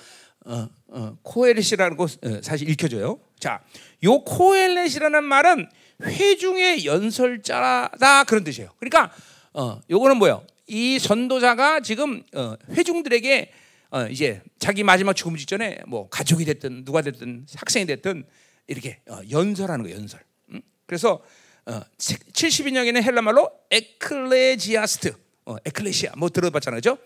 [0.46, 3.20] 어, 어, 코헬렛이라는 거 어, 사실 읽혀져요.
[3.40, 3.62] 자,
[4.04, 5.70] 요 코헬렛이라는 말은
[6.04, 8.72] 회중의 연설자다 그런 뜻이에요.
[8.80, 9.14] 그러니까
[9.54, 10.46] 어, 요거는 뭐예요?
[10.68, 13.52] 이 전도자가 지금 어, 회중들에게
[13.92, 18.24] 어, 이제 자기 마지막 죽음 직전에 뭐 가족이 됐든 누가 됐든 학생이 됐든
[18.68, 20.20] 이렇게 어, 연설하는 거 연설.
[20.52, 20.62] 음?
[20.86, 21.22] 그래서
[21.66, 25.14] 어, 70인역에는 헬라 말로 에클레지아스트,
[25.46, 26.98] 어, 에클레시아 뭐 들어봤잖아요, 그죠?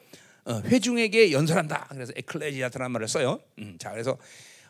[0.46, 1.88] 어, 회중에게 연설한다.
[1.92, 3.40] 그래서 에클레지아스라는 말을 써요.
[3.60, 4.18] 음, 자, 그래서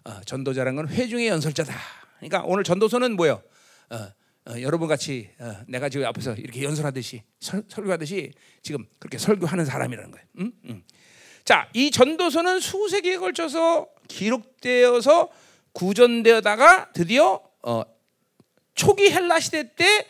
[0.03, 1.73] 어, 전도자라는 건 회중의 연설자다.
[2.19, 3.41] 그러니까 오늘 전도서는 뭐예요?
[3.89, 4.07] 어,
[4.45, 10.11] 어, 여러분 같이 어, 내가 지금 앞에서 이렇게 연설하듯이 설, 설교하듯이 지금 그렇게 설교하는 사람이라는
[10.11, 10.25] 거예요.
[10.39, 10.51] 음?
[10.65, 10.83] 음.
[11.45, 15.29] 자, 이 전도서는 수세기에 걸쳐서 기록되어서
[15.71, 17.83] 구전되어다가 드디어 어,
[18.75, 20.07] 초기 헬라 시대 때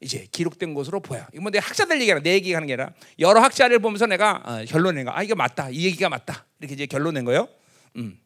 [0.00, 1.26] 이제 기록된 것으로 보여.
[1.32, 5.12] 이거 뭐내 학자들 얘기하는 내 얘기하는 게 아니라 여러 학자를 보면서 내가 어, 결론낸 거.
[5.12, 5.70] 아 이거 맞다.
[5.70, 6.46] 이 얘기가 맞다.
[6.60, 7.48] 이렇게 이제 결론낸 거예요.
[7.96, 8.18] 음.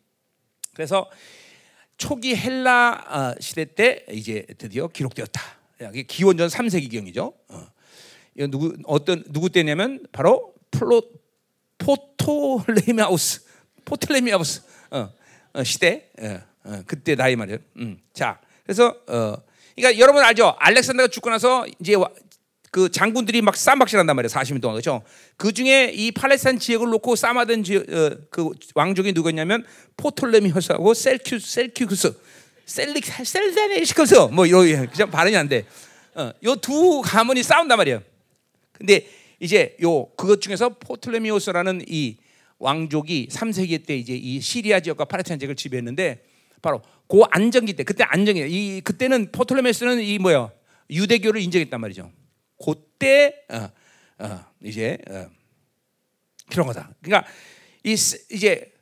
[0.75, 1.11] 그래서
[1.97, 5.41] 초기 헬라 어, 시대 때 이제 드디어 기록되었다.
[6.07, 7.33] 기원전 3세기 경이죠.
[7.49, 7.67] 어.
[8.35, 11.03] 이거 누구 어떤 누구 때냐면 바로 플로
[11.79, 13.43] 포토레미아우스
[13.85, 15.11] 포토레미아우스 어,
[15.55, 17.59] 어, 시대 어, 어, 그때 나이 말이에요.
[17.79, 17.99] 음.
[18.13, 19.37] 자, 그래서 어,
[19.75, 20.55] 그러니까 여러분 알죠?
[20.59, 22.11] 알렉산더가 죽고 나서 이제 와,
[22.77, 24.29] 그 장군들이 막 쌈박질한단 말이에요.
[24.29, 25.03] 40년 동안 그렇죠.
[25.39, 29.65] 그 중에 이 팔레스타인 지역을 놓고 싸우던 지, 어, 그 왕족이 누구였냐면
[29.97, 32.15] 포톨레미오스하고 셀큐스, 셀큐스,
[32.67, 35.65] 셀릭, 셀데네시커스 뭐 이런 그냥 발음이 안 돼.
[36.17, 38.03] 어, 요두 가문이 싸운단 말이에요.
[38.73, 39.09] 근데
[39.41, 42.19] 이제 요 그것 중에서 포톨레미오스라는 이
[42.59, 46.23] 왕족이 3세기 때 이제 이 시리아 지역과 팔레스타인 지역을 지배했는데
[46.61, 50.51] 바로 그 안정기 때 그때 안정이 이 그때는 포톨레미오스는 이 뭐야
[50.91, 52.13] 유대교를 인정했단 말이죠.
[52.65, 53.71] 그때 어,
[54.19, 55.29] 어, 이제 어,
[56.51, 56.95] 그런 거다.
[57.03, 57.31] 그러니까
[57.83, 58.73] 이 이제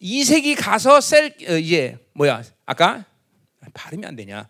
[0.00, 3.04] 2세기 가서 셀 어, 이제 뭐야 아까
[3.74, 4.48] 발음이 안 되냐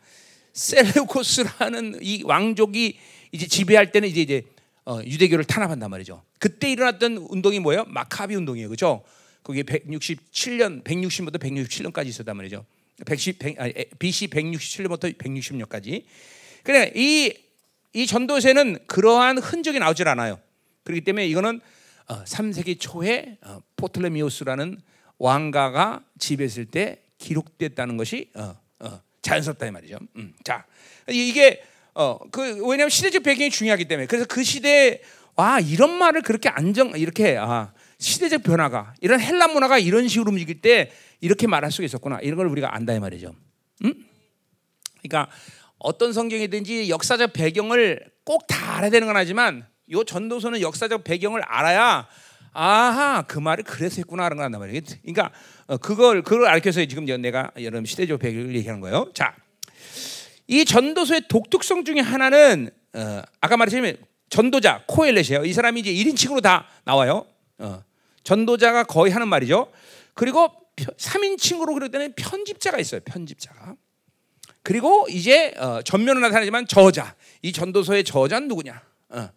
[0.52, 2.98] 셀레우코스라는 이 왕족이
[3.32, 4.42] 이제 지배할 때는 이제 이제
[4.84, 6.22] 어, 유대교를 탄압한단 말이죠.
[6.38, 7.84] 그때 일어났던 운동이 뭐예요?
[7.86, 9.04] 마카비 운동이에요, 그렇죠?
[9.42, 12.64] 그게 167년, 160부터 167년까지 있었단 말이죠.
[13.06, 16.04] 110, 100, 아니, BC 167년부터 160년까지.
[16.62, 17.32] 그래 이,
[17.92, 20.38] 이 전도세는 그러한 흔적이 나오질 않아요.
[20.84, 21.60] 그렇기 때문에 이거는
[22.08, 24.80] 어, 3세기 초에 어, 포틀레미오스라는
[25.18, 29.98] 왕가가 지배했을 때 기록됐다는 것이 어, 어, 자연스럽다 이 말이죠.
[30.16, 30.64] 음, 자,
[31.08, 31.62] 이게
[31.94, 35.00] 어, 그 왜냐하면 시대적 배경이 중요하기 때문에 그래서 그 시대에
[35.36, 40.60] 와 이런 말을 그렇게 안정 이렇게 아, 시대적 변화가 이런 헬라 문화가 이런 식으로 움직일
[40.60, 43.34] 때 이렇게 말할 수가 있었구나 이런 걸 우리가 안다 이 말이죠.
[43.84, 43.94] 음?
[45.02, 45.30] 그러니까
[45.80, 52.06] 어떤 성경이든지 역사적 배경을 꼭 다 알아야 되는 건 아니지만 요 전도서는 역사적 배경을 알아야
[52.52, 54.80] 아하 그 말을 그래서 했구나 하는 걸 안단 말이에요.
[55.02, 55.32] 그러니까
[55.66, 59.10] 어, 그걸 그걸 알려서 지금 내가 여러분 시대적 배경을 얘기하는 거예요.
[59.14, 59.34] 자,
[60.46, 63.96] 이 전도서의 독특성 중에 하나는 어, 아까 말했지만
[64.30, 65.44] 전도자 코엘렛이에요.
[65.44, 67.26] 이 사람이 이제 1인칭으로 다 나와요.
[67.58, 67.82] 어,
[68.24, 69.70] 전도자가 거의 하는 말이죠.
[70.14, 73.00] 그리고 3인칭으로 그럴 때는 편집자가 있어요.
[73.04, 73.74] 편집자가.
[74.62, 77.14] 그리고 이제 어, 전면으로 나타나지만 저자.
[77.42, 78.82] 이 전도서의 저자는 누구냐?
[79.10, 79.28] 어.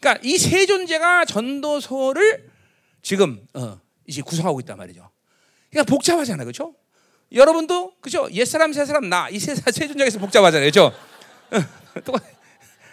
[0.00, 2.50] 그러니까 이 세 존재가 전도서를
[3.02, 5.10] 지금 어, 이제 구성하고 있단 말이죠.
[5.70, 6.74] 그러니까 복잡하잖아요, 그렇죠?
[7.32, 8.28] 여러분도 그죠?
[8.32, 10.92] 옛 사람, 새 사람, 나 이세 세 존재에서 복잡하잖아요, 그렇죠?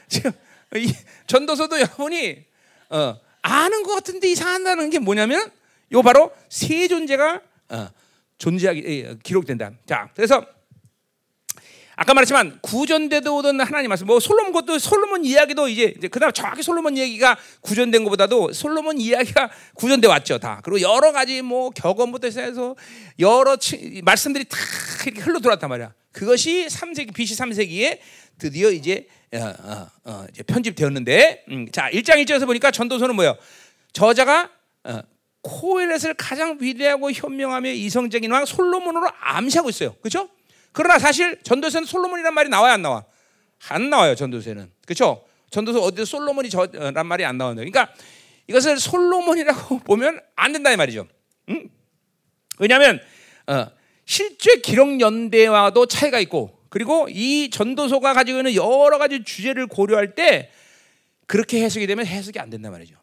[0.07, 0.31] 지금
[0.75, 0.93] 이
[1.27, 2.45] 전도서도 여러분이
[2.89, 5.51] 어, 아는 것 같은데 이상한다는 게 뭐냐면
[5.91, 7.87] 요 바로 세 존재가 어,
[8.37, 9.71] 존재하기 기록된다.
[9.85, 10.45] 자, 그래서
[11.95, 14.07] 아까 말했지만 구전대도 오던 하나님 말씀.
[14.07, 19.51] 뭐 솔로몬 것도 솔로몬 이야기도 이제, 이제 그다음 정확히 솔로몬 얘기가 구전된 것보다도 솔로몬 이야기가
[19.75, 20.61] 구전돼 왔죠 다.
[20.63, 22.75] 그리고 여러 가지 뭐 격언부터 해서
[23.19, 24.57] 여러 치, 말씀들이 다
[25.05, 25.93] 이렇게 흘러 들어왔단 말이야.
[26.11, 27.99] 그것이 3세기 BC 3세기에
[28.39, 33.35] 드디어 이제 어, 어, 어, 이제 편집되었는데, 음, 자 1장 1절에서 보니까 전도서는 뭐예요?
[33.91, 34.49] 저자가
[34.83, 35.01] 어,
[35.41, 39.93] 코엘렛을 가장 위대하고 현명하며 이성적인 왕 솔로몬으로 암시하고 있어요.
[40.01, 40.29] 그렇죠?
[40.73, 43.05] 그러나 사실 전도서는 솔로몬이란 말이 나와야 안 나와?
[43.69, 45.23] 안 나와요 전도서는 그렇죠?
[45.53, 47.93] 전도서 어디 솔로몬이 저란 말이 안 나오는데, 그러니까
[48.47, 51.07] 이것을 솔로몬이라고 보면 안 된다 이 말이죠.
[51.49, 51.69] 응?
[52.59, 52.99] 왜냐하면
[53.47, 53.67] 어,
[54.05, 60.49] 실제 기록 연대와도 차이가 있고 그리고 이 전도서가 가지고 있는 여러 가지 주제를 고려할 때
[61.27, 62.95] 그렇게 해석이 되면 해석이 안 된단 말이죠.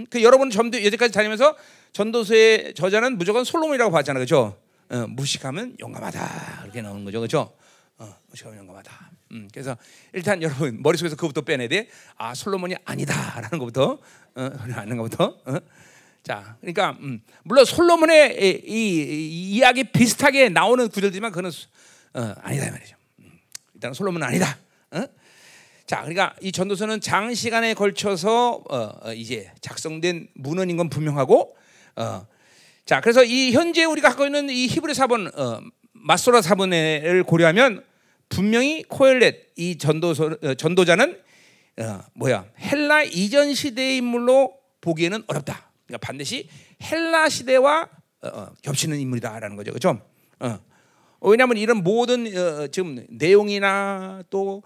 [0.00, 0.06] 음?
[0.08, 1.54] 그 여러분 전도 여태까지 다니면서
[1.92, 4.58] 전도서의 저자는 무조건 솔로몬이라고 봤잖아요, 그렇죠?
[4.90, 7.54] 어, 무식하면 용감하다 그렇게 나오는 거죠, 그렇죠?
[7.98, 9.10] 어, 무식하면 용감하다.
[9.32, 9.76] 음, 그래서
[10.12, 11.88] 일단 여러분 머릿속에서 그것부터 빼내야 돼.
[12.16, 13.98] 아 솔로몬이 아니다라는 것부터
[14.34, 15.38] 어, 아는 것부터.
[15.44, 15.56] 어?
[16.22, 21.50] 자, 그러니까 음, 물론 솔로몬의 이, 이, 이 이 야기 비슷하게 나오는 구절들지만 그는
[22.14, 22.96] 어, 아니다 말이죠.
[23.20, 23.38] 음,
[23.74, 24.56] 일단 솔로몬은 아니다.
[24.92, 25.04] 어?
[25.86, 31.56] 자, 그러니까 이 전도서는 장시간에 걸쳐서 어, 어, 이제 작성된 문헌인 건 분명하고,
[31.96, 32.26] 어,
[32.88, 35.60] 자, 그래서 이 현재 우리가 갖고 있는 이 히브리 사본 어,
[35.92, 37.84] 마소라 사본을 고려하면
[38.30, 41.20] 분명히 코엘렛 이 전도서 어, 전도자는
[41.80, 45.70] 어, 뭐야 헬라 이전 시대의 인물로 보기에는 어렵다.
[45.86, 46.48] 그러니까 반드시
[46.82, 47.90] 헬라 시대와
[48.22, 50.00] 어, 어, 겹치는 인물이다라는 거죠, 그렇죠?
[50.40, 50.58] 어.
[51.20, 54.62] 왜냐하면 이런 모든 어, 지금 내용이나 또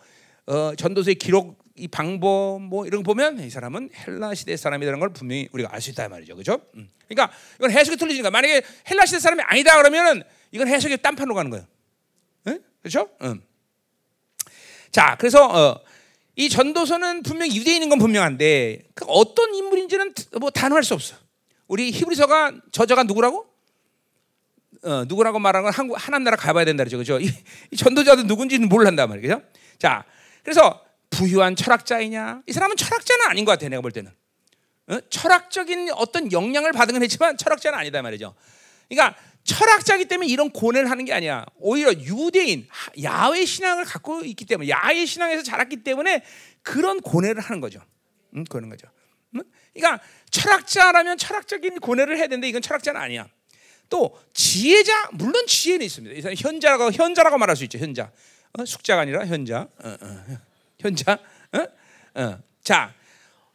[0.46, 5.12] 어, 전도서의 기록 이 방법 뭐 이런 거 보면 이 사람은 헬라 시대 사람이라는 걸
[5.12, 6.60] 분명히 우리가 알 수 있다 말이죠, 그렇죠?
[6.74, 6.88] 음.
[7.08, 11.66] 그러니까 이건 해석이 틀리니까 만약에 헬라 시대 사람이 아니다 그러면은 이건 해석이 딴판으로 가는 거예요,
[12.48, 12.60] 응?
[12.80, 13.08] 그렇죠?
[13.22, 13.42] 음.
[14.90, 15.80] 자, 그래서 어,
[16.36, 21.16] 이 전도서는 분명 히 유대인인 건 분명한데 그 어떤 인물인지는 뭐 단호할 수 없어.
[21.68, 23.46] 우리 히브리서가 저자가 누구라고?
[24.84, 27.18] 어, 누구라고 말하는 건 한국 하나님 나라 가봐야 된다 그죠, 그죠?
[27.18, 27.30] 이,
[27.70, 29.40] 이 전도자도 누군지는 모른단 말이죠.
[29.78, 30.04] 자,
[30.42, 32.42] 그래서 부유한 철학자이냐?
[32.46, 34.10] 이 사람은 철학자는 아닌 것 같아, 내가 볼 때는.
[34.88, 34.98] 어?
[35.10, 38.34] 철학적인 어떤 영향을 받은 건 했지만 철학자는 아니다 말이죠.
[38.88, 41.44] 그러니까 철학자기 때문에 이런 고뇌를 하는 게 아니야.
[41.56, 42.68] 오히려 유대인
[43.02, 46.22] 야외 신앙을 갖고 있기 때문에 야외 신앙에서 자랐기 때문에
[46.62, 47.80] 그런 고뇌를 하는 거죠.
[48.34, 48.88] 음, 그러는 거죠.
[49.34, 49.42] 음?
[49.74, 53.28] 그러니까 철학자라면 철학적인 고뇌를 해야 되는데 이건 철학자는 아니야.
[53.88, 56.30] 또 지혜자 물론 지혜는 있습니다.
[56.36, 57.78] 현자라고 현자라고 말할 수 있죠.
[57.78, 58.10] 현자
[58.58, 58.64] 어?
[58.64, 60.24] 숙자가 아니라 현자 어, 어,
[60.82, 61.18] 현자.
[61.52, 62.20] 어?
[62.20, 62.38] 어.
[62.62, 62.94] 자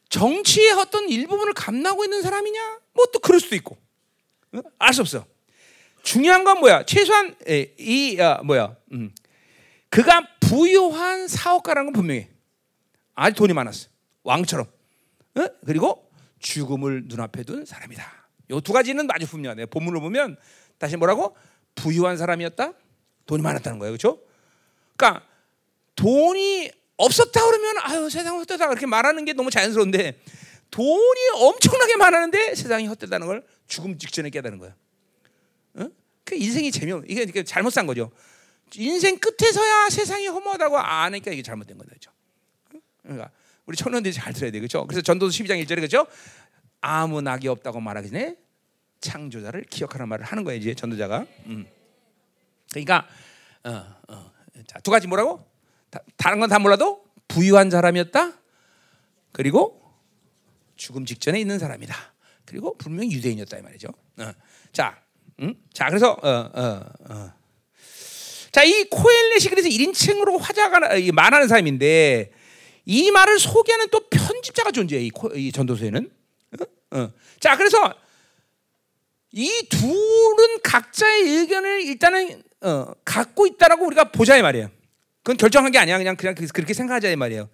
[0.10, 2.80] 정치의 어떤 일부분을 감나고 있는 사람이냐?
[2.94, 3.78] 뭐 또 그럴 수도 있고
[4.54, 4.60] 어?
[4.80, 5.26] 알수 없어.
[6.04, 6.86] 중요한 건 뭐야?
[6.86, 8.76] 최소한 에, 이 아, 뭐야?
[8.94, 9.14] 음.
[9.90, 12.30] 그가 부유한 사업가라는 건 분명해.
[13.16, 13.90] 아주 돈이 많았어.
[14.24, 14.66] 왕처럼.
[15.36, 15.48] 어?
[15.66, 16.10] 그리고
[16.40, 18.04] 죽음을 눈앞에 둔 사람이다.
[18.52, 19.66] 요 두 가지는 아주 분명하네.
[19.68, 20.38] 본문을 보면
[20.78, 21.36] 다시 뭐라고?
[21.76, 22.74] 부유한 사람이었다.
[23.26, 23.92] 돈이 많았다는 거예요.
[23.92, 24.22] 그렇죠?
[24.96, 25.26] 그러니까
[25.96, 30.20] 돈이 없었다 그러면 아유 세상 헛되다 그렇게 말하는 게 너무 자연스러운데
[30.72, 34.74] 돈이 엄청나게 많았는데 세상이 헛되다는 걸 죽음 직전에 깨달은 거예요.
[35.76, 35.88] 어?
[36.26, 37.10] 그 인생이 재미없.
[37.10, 38.12] 이게 잘못 산 거죠.
[38.76, 42.12] 인생 끝에서야 세상이 허무하다고 아니까 이게 잘못된 거죠.
[43.02, 43.30] 그러니까
[43.66, 44.86] 우리 청년들이 잘 들어야 돼, 그렇죠?
[44.86, 46.08] 그래서 전도서 12장 1절에 그렇죠?
[46.82, 48.36] 아무 낙이 없다고 말하기 전에
[49.00, 51.26] 창조자를 기억하는 말을 하는 거예요, 이제 전도자가.
[51.46, 51.66] 음.
[52.72, 53.08] 그러니까
[53.64, 54.32] 어, 어.
[54.68, 55.46] 자, 두 가지 뭐라고?
[55.98, 58.34] 다, 다른 건 다 몰라도 부유한 사람이었다.
[59.32, 59.82] 그리고
[60.76, 61.96] 죽음 직전에 있는 사람이다.
[62.46, 63.90] 그리고 분명히 유대인이었다 이 말이죠.
[64.20, 64.32] 어.
[64.72, 65.02] 자,
[65.42, 65.56] 음?
[65.74, 67.34] 자, 그래서 어, 어, 어.
[68.52, 70.80] 자, 이 코엘렛이 그래서 1인칭으로 화자가
[71.14, 72.32] 말하는 사람인데
[72.86, 76.10] 이 말을 소개하는 또 편집자가 존재해 이, 이 전도서에는.
[76.60, 76.98] 어?
[76.98, 77.12] 어.
[77.40, 77.94] 자, 그래서
[79.32, 84.72] 이 둘은 각자의 의견을 일단은 어, 갖고 있다라고 우리가 보자 이 말이에요.
[85.28, 85.98] 그건 결정한 게 아니야.
[85.98, 87.50] 그냥 그냥 그렇게 생각하자 이 말이에요.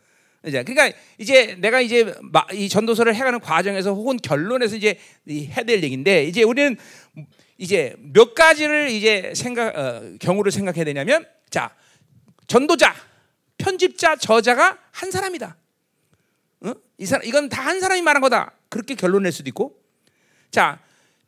[0.46, 2.14] 이제 그러니까 이제 내가 이제
[2.54, 6.78] 이 전도서를 해가는 과정에서 혹은 결론에서 이제 해야 될 얘기인데 이제 우리는
[7.58, 11.74] 이제 몇 가지를 이제 생각 어, 경우를 생각해야 되냐면 자
[12.46, 12.94] 전도자,
[13.58, 15.58] 편집자, 저자가 한 사람이다.
[16.66, 16.74] 어?
[17.00, 18.52] 이 사람 이건 다 한 사람이 말한 거다.
[18.70, 19.82] 그렇게 결론 낼 수도 있고
[20.52, 20.78] 자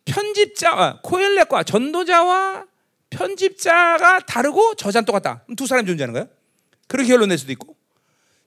[0.05, 2.67] 편집자 어, 코엘렛과 전도자와
[3.17, 5.43] 편집자가 다르고 저자는 똑같다.
[5.57, 6.27] 두 사람이 존재하는 거예요.
[6.87, 7.75] 그렇게 결론 낼 수도 있고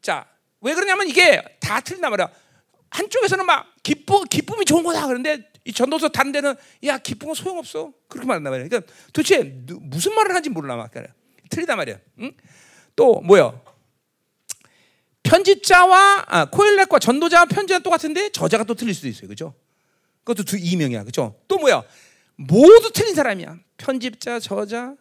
[0.03, 0.27] 자
[0.61, 2.29] 왜 그러냐면 이게 다 틀린단 말이야.
[2.91, 6.55] 한쪽에서는 막 기쁨 기쁨이 좋은 거다 그런데 이 전도서 데는
[6.85, 8.69] 야 기쁨은 소용없어 그렇게 말한단 말이야.
[8.69, 9.43] 그러니까 도대체
[9.81, 11.07] 무슨 말을 하는지 몰라 막 그래.
[11.51, 11.99] 틀리단 말이야.
[12.21, 12.33] 응?
[12.97, 13.53] 또 뭐야?
[15.23, 19.29] 편집자와 아, 코엘렛과 전도자와 편집자 똑같은데 저자가 또 틀릴 수도 있어요.
[19.29, 19.55] 그죠?
[20.25, 21.05] 그것도 두 이명이야.
[21.05, 21.39] 그죠?
[21.47, 21.83] 또 뭐야?
[22.37, 23.59] 모두 틀린 사람이야.
[23.79, 24.95] 편집자, 저자,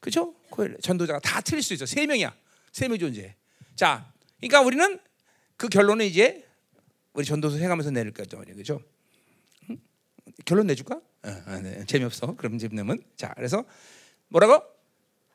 [0.00, 0.34] 그죠?
[0.82, 1.86] 전도자가 다 틀릴 수 있어.
[1.86, 2.34] 세 명이야.
[2.72, 3.34] 세 명 존재.
[3.74, 4.98] 자, 그러니까 우리는
[5.56, 6.46] 그 결론을 이제
[7.14, 8.82] 우리 전도서 해가면서 내릴 거죠, 그죠?
[10.44, 10.96] 결론 내줄까?
[11.22, 11.84] 어, 어, 네.
[11.86, 12.34] 재미없어.
[12.36, 13.64] 그럼 이제 내면 자, 그래서
[14.28, 14.62] 뭐라고?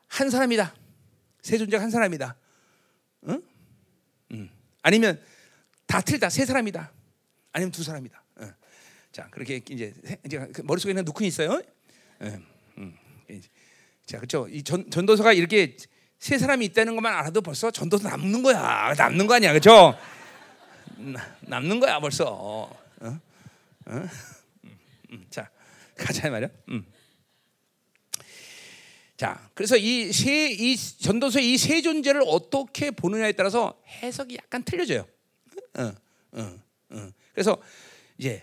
[0.08, 0.74] 한 사람이다.
[1.42, 2.36] 세 존재가 한 사람이다.
[3.28, 3.42] 응?
[4.32, 4.50] 음.
[4.82, 5.20] 아니면
[5.86, 6.28] 다 틀다.
[6.30, 6.92] 세 사람이다.
[7.52, 8.24] 아니면 두 사람이다.
[8.36, 8.50] 어.
[9.12, 11.62] 자, 그렇게 이제 이제 그 머릿속에 있는 누큰 있어요.
[12.78, 12.96] 음.
[14.06, 14.46] 자, 그렇죠.
[14.48, 15.76] 이 전, 전도서가 이렇게
[16.18, 18.94] 세 사람이 있다는 것만 알아도 벌써 전도서 남는 거야.
[18.96, 19.98] 남는 거 아니야, 그렇죠?
[21.42, 22.24] 남는 거야 벌써.
[22.28, 22.70] 어?
[23.00, 23.18] 어?
[23.88, 24.08] 음,
[25.12, 25.26] 음.
[25.30, 25.50] 자,
[25.96, 26.48] 가자 말이야.
[26.70, 26.84] 음.
[29.16, 35.06] 자, 그래서 이 세 이 전도서 이 세 존재를 어떻게 보느냐에 따라서 해석이 약간 틀려져요.
[35.78, 35.92] 어,
[36.32, 36.58] 어,
[36.90, 37.08] 어.
[37.32, 37.56] 그래서
[38.18, 38.42] 이제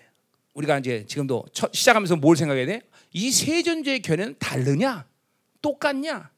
[0.54, 2.82] 우리가 이제 지금도 첫 시작하면서 뭘 생각해야 돼?
[3.14, 5.08] 이세 존재의 견해는 다르냐,
[5.62, 6.32] 똑같냐?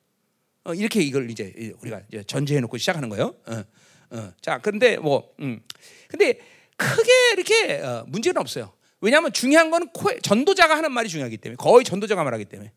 [0.65, 3.35] 어, 이렇게 이걸 이제 우리가 이제 전제해 놓고 시작하는 거예요.
[3.45, 3.63] 어,
[4.11, 4.33] 어.
[4.41, 5.61] 자, 그런데 뭐, 음.
[6.07, 6.39] 근데
[6.75, 8.73] 크게 이렇게 어, 문제는 없어요.
[9.01, 9.89] 왜냐하면 중요한 거는
[10.21, 12.71] 전도자가 하는 말이 중요하기 때문에 거의 전도자가 말하기 때문에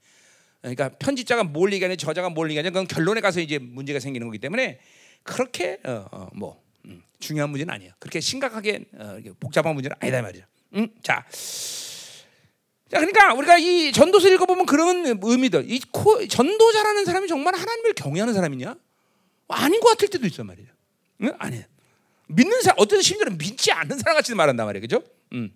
[0.61, 4.79] 그러니까 편집자가 뭘 얘기하냐 저자가 뭘 얘기하냐 그건 결론에 가서 이제 문제가 생기는 거기 때문에
[5.23, 7.93] 그렇게 어, 어, 뭐 음, 중요한 문제는 아니에요.
[7.99, 10.45] 그렇게 심각하게 어, 복잡한 문제는 아니다 말이죠.
[10.75, 11.25] 음, 자,
[12.91, 15.71] 자, 그러니까 우리가 이 전도서 읽어보면 그런 의미들.
[15.71, 18.77] 이 코, 전도자라는 사람이 정말 하나님을 경외하는 사람이냐?
[19.49, 20.69] 아닌 것 같을 때도 있단 말이에요.
[21.23, 21.33] 응?
[21.39, 21.65] 아니에요.
[22.29, 25.03] 믿는 사람, 어떤 심지어는 믿지 않는 사람 같이 말한단 말이에요, 그죠?
[25.33, 25.53] 음.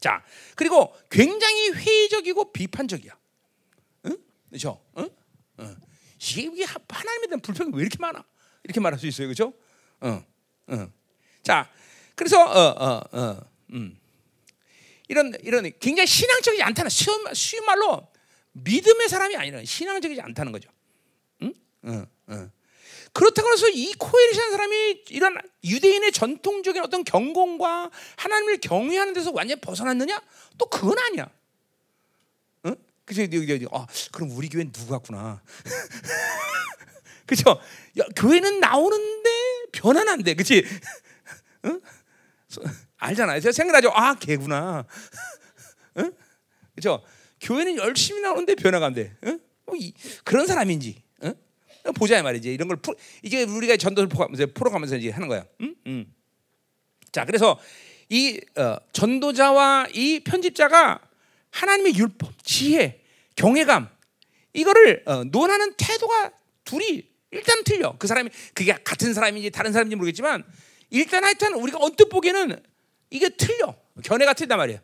[0.00, 3.16] 자, 그리고 굉장히 회의적이고 비판적이야.
[4.48, 4.80] 그렇죠?
[4.94, 5.06] 어?
[5.58, 5.76] 어.
[6.18, 8.24] 이게 하나님에 대한 불평이 왜 이렇게 많아?
[8.64, 9.52] 이렇게 말할 수 있어요, 그렇죠?
[10.00, 10.24] 어,
[10.68, 10.88] 어.
[11.42, 11.70] 자,
[12.14, 13.40] 그래서 어, 어, 어,
[13.72, 13.98] 음.
[15.08, 18.08] 이런 이런 굉장히 신앙적이지 않다는 쉬운, 말로
[18.52, 20.70] 믿음의 사람이 아니라 신앙적이지 않다는 거죠.
[21.42, 21.54] 응?
[21.82, 22.50] 어, 어.
[23.12, 30.20] 그렇다고 해서 이 코엘이라는 사람이 이런 유대인의 전통적인 어떤 경공과 하나님을 경외하는 데서 완전히 벗어났느냐?
[30.58, 31.30] 또 그건 아니야.
[33.34, 35.40] 여기 여기 아, 그럼 우리 교회는 누구 같구나.
[37.24, 37.60] 그죠?
[37.98, 39.30] 야, 교회는 나오는데
[39.72, 40.64] 변환한데, 그렇지?
[41.66, 41.80] 응?
[42.98, 43.40] 알잖아요.
[43.40, 43.90] 제가 생각하죠.
[43.90, 44.86] 아, 걔구나.
[45.98, 46.12] 응?
[46.74, 47.02] 그죠?
[47.40, 49.16] 교회는 열심히 나오는데 변화가 안 돼.
[49.24, 49.38] 응?
[49.66, 49.92] 뭐 이,
[50.24, 51.02] 그런 사람인지.
[51.24, 51.34] 응?
[51.94, 52.52] 보자 말이지.
[52.52, 54.08] 이런 걸 풀, 이제 우리가 전도를
[54.54, 55.44] 풀어가면서 이제 하는 거야.
[55.60, 55.74] 응?
[55.86, 56.06] 응.
[57.12, 57.58] 자, 그래서
[58.08, 61.00] 이 어, 전도자와 이 편집자가
[61.50, 63.02] 하나님의 율법, 지혜,
[63.34, 63.88] 경외감
[64.52, 66.32] 이거를 어, 논하는 태도가
[66.64, 67.96] 둘이 일단 틀려.
[67.98, 70.44] 그 사람이 그게 같은 사람인지 다른 사람인지 모르겠지만
[70.90, 72.62] 일단 하여튼 우리가 언뜻 보기에는
[73.10, 73.74] 이게 틀려.
[74.02, 74.80] 견해가 틀단 말이야.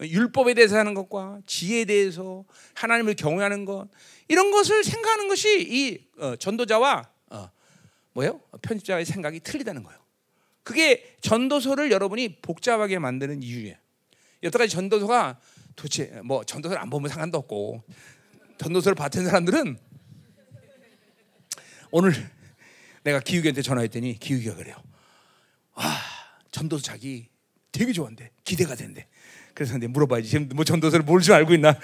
[0.00, 3.88] 율법에 대해서 하는 것과 지혜에 대해서 하나님을 경외하는 것
[4.28, 7.50] 이런 것을 생각하는 것이 이 어, 전도자와 어,
[8.12, 8.40] 뭐예요?
[8.60, 9.98] 편집자의 생각이 틀리다는 거예요.
[10.62, 13.76] 그게 전도서를 여러분이 복잡하게 만드는 이유예요.
[14.42, 15.38] 여태까지 전도서가
[15.76, 17.82] 도대체 뭐 전도서를 안 보면 상관도 없고
[18.58, 19.78] 전도서를 봤던 사람들은
[21.90, 22.12] 오늘
[23.04, 24.76] 내가 기욱이한테 전화했더니 기욱이가 그래요.
[25.74, 26.02] 아
[26.50, 27.28] 전도서 자기
[27.76, 29.06] 되게 좋아한대 기대가 된대.
[29.54, 31.74] 그래서 근데 물어봐야지 지금 뭐 전도서를 뭘 줄 알고 있나?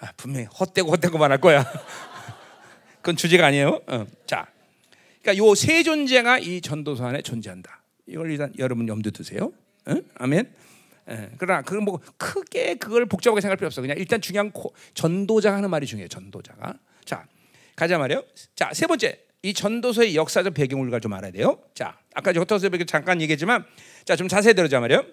[0.00, 1.64] 아, 분명히 헛되고 헛되고만 할 거야.
[2.96, 3.80] 그건 주제가 아니에요.
[3.86, 4.06] 어.
[4.26, 4.46] 자,
[5.22, 7.82] 그러니까 요 세 존재가 이 전도서 안에 존재한다.
[8.06, 9.52] 이걸 일단 여러분 염두 두세요.
[9.88, 10.02] 응?
[10.16, 10.52] 아멘.
[11.10, 13.80] 예, 그러나 그건 뭐 크게 그걸 복잡하게 생각할 필요 없어.
[13.80, 16.08] 그냥 일단 중요한 코, 전도자 하는 말이 중요해요.
[16.08, 16.74] 전도자가.
[17.04, 17.26] 자,
[17.76, 18.22] 가자 말이요.
[18.54, 19.18] 자, 세 번째.
[19.42, 21.62] 이 전도서의 역사적 배경을 좀 알아야 돼요.
[21.74, 23.64] 자, 아까 저터서 잠깐 얘기했지만
[24.04, 25.04] 자, 좀 자세히 들어자 말이요.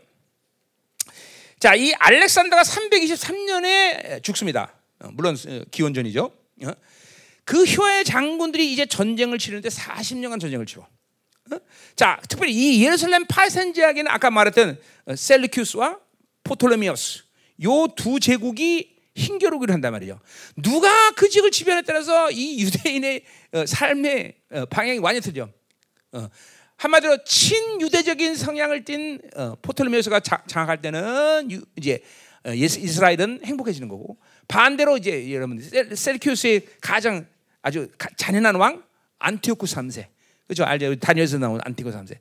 [1.60, 4.74] 자, 이 알렉산더가 323년에 죽습니다.
[5.00, 6.32] 어, 물론 어, 기원전이죠.
[6.66, 6.72] 어?
[7.46, 10.86] 그 효의 장군들이 이제 전쟁을 치르는데 40년간 전쟁을 치러.
[11.96, 14.78] 자, 특별히 이 예루살렘 파센 지역에는 아까 말했던
[15.16, 15.98] 셀리큐스와
[16.44, 17.24] 포톨레미어스
[17.64, 20.20] 요 두 제국이 힘겨루기를 한단 말이죠.
[20.56, 25.50] 누가 그 지역을 지배에 따라서 이 유대인의 어, 삶의 어, 방향이 완전히 틀려.
[26.14, 26.30] 어,
[26.78, 29.20] 한마디로 친유대적인 성향을 띤
[29.64, 32.04] 포톨레미어스가 장악할 때는 이제
[32.54, 37.26] 이스라엘은 행복해지는 거고 반대로 이제 여러분 셀리큐스의 가장
[37.64, 38.84] 아주 잔인한 왕
[39.18, 40.06] 안티오쿠 3세
[40.48, 40.64] 그죠?
[40.64, 40.96] 알죠?
[40.96, 42.18] 다니엘에서 나온 안티고 3세.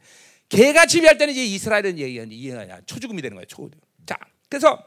[0.48, 3.46] 걔가 지배할 때는 이제 이스라엘은 이게 초죽음이 되는 거예요.
[3.46, 3.70] 초.
[4.04, 4.16] 자,
[4.48, 4.78] 그래서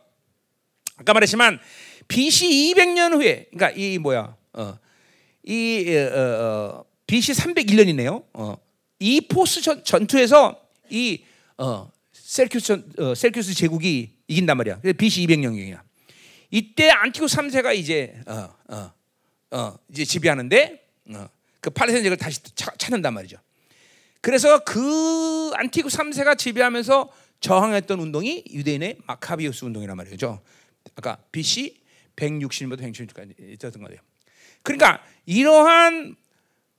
[0.97, 1.59] 아까 말했지만
[2.09, 4.77] BC 200년 후에, 그러니까 이 뭐야, 어,
[5.43, 8.25] 이 어, 어, BC 301년이네요.
[8.33, 8.57] 어,
[8.99, 11.23] 입소스 전, 전투에서 이
[11.57, 14.79] 어, 셀큐스 어, 셀큐스 제국이 이긴단 말이야.
[14.81, 15.81] 그래서 BC 200년경이야.
[16.51, 18.91] 이때 안티고 3세가 이제 어, 어,
[19.51, 20.83] 어, 이제 지배하는데
[21.13, 21.29] 어,
[21.61, 23.37] 그 팔레스타인을 다시 찾는단 말이죠.
[24.21, 30.41] 그래서 그 안티구 3세가 지배하면서 저항했던 운동이 유대인의 마카비우스 운동이란 말이죠.
[30.95, 31.78] 아까 BC
[32.19, 33.99] 160년부터 160년까지 있었던 거예요.
[34.63, 36.15] 그러니까 이러한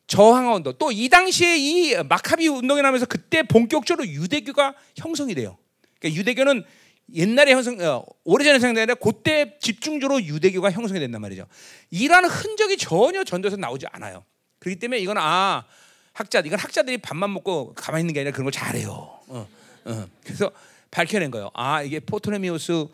[0.06, 5.56] 저항 운동 또 이 당시에 이 마카비 운동이 나면서 그때 본격적으로 유대교가 형성이 돼요.
[6.00, 6.64] 그러니까 유대교는
[7.14, 11.46] 옛날에 형성 어, 오래전에 아니라 그때 집중적으로 유대교가 형성이 된단 말이죠.
[11.90, 14.24] 이러한 흔적이 전혀 전도에서 나오지 않아요.
[14.58, 15.64] 그렇기 때문에 이건 아
[16.12, 18.90] 학자 이건 학자들이 밥만 먹고 가만히 있는 게 아니라 그런 걸 잘해요.
[18.90, 19.48] 어,
[19.84, 20.08] 어.
[20.24, 20.50] 그래서
[20.90, 21.50] 밝혀낸 거예요.
[21.54, 22.86] 아 이게 포토레미우스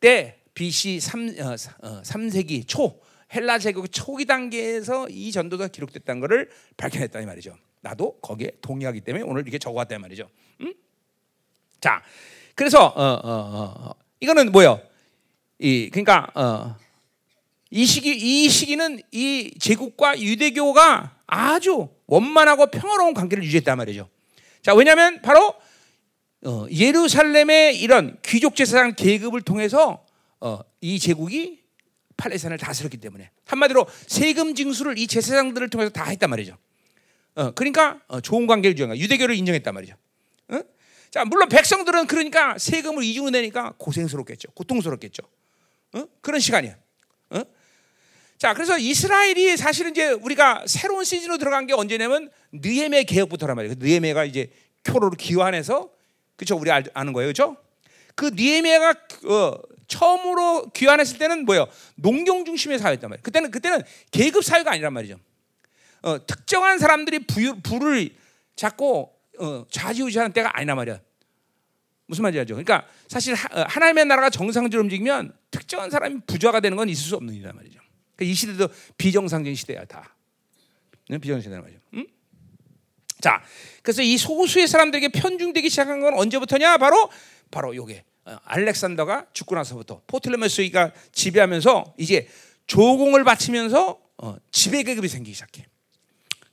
[0.00, 2.98] 때 BC 3, 어, 어, 3세기 초
[3.32, 6.48] 헬라 제국 초기 단계에서 이 전도가 기록됐다는 것을
[6.78, 7.56] 밝혀냈다 이 말이죠.
[7.82, 10.28] 나도 거기에 동의하기 때문에 오늘 이렇게 적어왔단 말이죠.
[10.62, 10.72] 음?
[11.78, 12.02] 자,
[12.54, 14.80] 그래서 어, 어, 어, 이거는 뭐요?
[15.58, 16.76] 이 그러니까 어,
[17.70, 24.08] 이 시기 이 시기는 이 제국과 유대교가 아주 원만하고 평화로운 관계를 유지했단 말이죠.
[24.62, 25.54] 자, 왜냐하면 바로
[26.46, 30.05] 어, 예루살렘의 이런 귀족 제사장 계급을 통해서
[30.40, 31.62] 어, 이 제국이
[32.16, 36.56] 팔레스타인을 다스렸기 때문에 한마디로 세금 징수를 이 제사장들을 통해서 다 했단 말이죠.
[37.34, 38.96] 어, 그러니까 어, 좋은 관계를 거야.
[38.96, 39.94] 유대교를 인정했단 말이죠.
[40.48, 40.60] 어?
[41.10, 44.50] 자, 물론 백성들은 그러니까 세금을 이중으로 내니까 고생스럽겠죠.
[44.52, 45.22] 고통스럽겠죠.
[45.92, 46.04] 어?
[46.20, 46.76] 그런 시간이야.
[47.30, 47.42] 어?
[48.38, 53.76] 자, 그래서 이스라엘이 사실은 이제 우리가 새로운 시즌으로 들어간 게 언제냐면 느헤메 개혁부터란 말이에요.
[53.78, 54.50] 느헤메가 이제
[54.82, 55.90] 표로를 기환해서
[56.36, 56.56] 그렇죠.
[56.56, 57.26] 우리 아는 거예요.
[57.26, 57.56] 그렇죠?
[58.14, 59.52] 그 느헤미야가 어,
[59.86, 61.66] 처음으로 귀환했을 때는 뭐예요?
[61.96, 63.22] 농경 중심의 사회였단 말이에요.
[63.22, 65.18] 그때는 그때는 계급 사회가 아니란 말이죠.
[66.02, 68.10] 어, 특정한 사람들이 부, 부를
[68.54, 71.00] 잡고 어, 좌지우지하는 때가 아니란 말이야.
[72.06, 72.54] 무슨 말인지 알죠?
[72.54, 77.16] 그러니까 사실 하, 어, 하나님의 나라가 정상적으로 움직이면 특정한 사람이 부자가 되는 건 있을 수
[77.16, 77.80] 없는 일이란 말이죠.
[78.14, 80.14] 그러니까 이 시대도 비정상적인 시대야 다.
[81.08, 81.80] 비정상 시대란 말이죠.
[81.94, 82.06] 응?
[83.20, 83.42] 자,
[83.82, 86.76] 그래서 이 소수의 사람들에게 편중되기 시작한 건 언제부터냐?
[86.78, 87.10] 바로
[87.50, 88.04] 바로 요게 어,
[88.44, 92.28] 알렉산더가 죽고 나서부터 포틀레메스가 지배하면서 이제
[92.66, 95.66] 조공을 바치면서 어, 지배 계급이 생기기 시작해.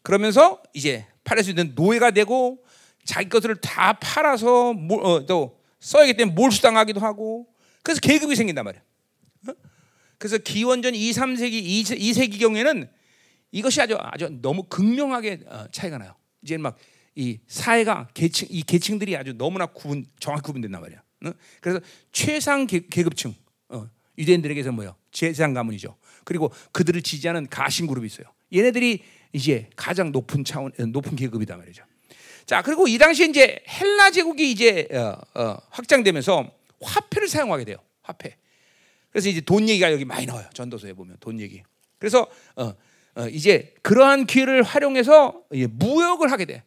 [0.02, 2.64] 그러면서 이제 팔에서 있는 노예가 되고
[3.06, 7.48] 자기 것들을 다 팔아서 몰, 어, 또 써야기 때문에 몰수당하기도 하고
[7.82, 8.82] 그래서 계급이 생긴단 말이야.
[9.50, 9.54] 어?
[10.18, 12.90] 그래서 기원전 2, 3세기 2, 2세기 경에는
[13.52, 16.16] 이것이 아주 아주 너무 극명하게 어, 차이가 나요.
[16.42, 16.78] 이제 막
[17.16, 21.03] 이 사회가 계층 이 계층들이 아주 너무나 구분 정확히 구분된단 말이야.
[21.62, 21.80] 그래서
[22.12, 23.36] 최상 계급층
[23.70, 24.96] 어, 유대인들에게서 뭐요?
[25.12, 25.96] 제상 가문이죠.
[26.24, 28.28] 그리고 그들을 지지하는 가신 그룹이 있어요.
[28.54, 29.04] 얘네들이
[29.34, 31.84] 이제 가장 높은 차원 어, 높은 계급이다 말이죠.
[32.46, 36.52] 자 그리고 이 당시에 이제 헬라 제국이 이제 어, 어, 확장되면서
[36.82, 37.78] 화폐를 사용하게 돼요.
[38.02, 38.36] 화폐.
[39.10, 40.50] 그래서 이제 돈 얘기가 여기 많이 나와요.
[40.54, 41.64] 전도서에 보면 돈 얘기.
[42.00, 42.74] 그래서 어,
[43.16, 46.64] 어, 이제 그러한 기회를 활용해서 무역을 하게 돼.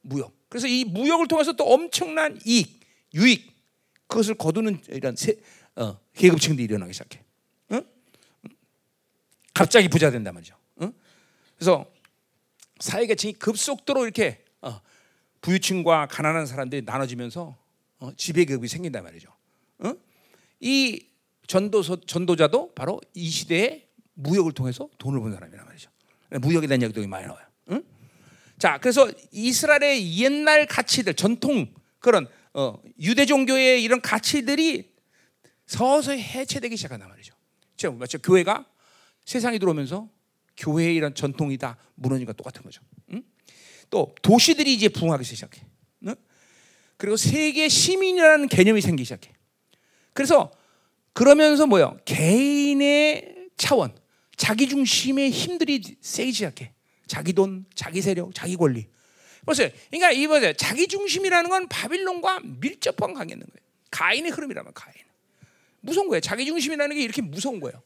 [0.00, 0.34] 무역.
[0.48, 2.80] 그래서 이 무역을 통해서 또 엄청난 이익,
[3.14, 3.49] 유익
[4.10, 5.36] 그것을 거두는 이런 세,
[5.76, 7.22] 어, 계급층들이 일어나기 시작해.
[7.70, 7.80] 어?
[9.54, 10.56] 갑자기 부자 된단 말이죠.
[10.76, 10.92] 어?
[11.56, 11.86] 그래서
[12.80, 14.80] 사회계층이 급속도로 이렇게 어,
[15.40, 17.56] 부유층과 가난한 사람들이 나눠지면서
[18.00, 19.30] 어, 지배계급이 생긴단 말이죠.
[19.78, 19.94] 어?
[20.58, 21.06] 이
[21.46, 25.88] 전도서, 전도자도 바로 이 시대에 무역을 통해서 돈을 번 사람이란 말이죠.
[26.40, 27.44] 무역에 대한 얘기도 많이 나와요.
[27.70, 27.82] 응?
[28.58, 34.92] 자, 그래서 이스라엘의 옛날 가치들, 전통 그런 어, 유대 종교의 이런 가치들이
[35.66, 37.34] 서서히 해체되기 시작한단 말이죠.
[37.76, 38.66] 지금 마치 교회가
[39.24, 40.08] 세상에 들어오면서
[40.56, 42.82] 교회의 이런 전통이 다 무너진 것 똑같은 거죠.
[43.12, 43.22] 응?
[43.88, 45.62] 또 도시들이 이제 부흥하기 시작해.
[46.06, 46.14] 응?
[46.96, 49.32] 그리고 세계 시민이라는 개념이 생기기 시작해.
[50.12, 50.50] 그래서
[51.12, 51.98] 그러면서 뭐요?
[52.04, 53.94] 개인의 차원,
[54.36, 56.74] 자기 중심의 힘들이 세기 시작해.
[57.06, 58.86] 자기 돈, 자기 세력, 자기 권리.
[59.50, 59.68] 보세요.
[59.90, 60.52] 그러니까 이 보세요.
[60.52, 63.66] 자기 중심이라는 건 바빌론과 밀접한 관계 있는 거예요.
[63.90, 64.94] 가인의 흐름이라면 가인.
[65.80, 66.20] 무서운 거예요.
[66.20, 67.82] 자기 중심이라는 게 이렇게 무서운 거예요.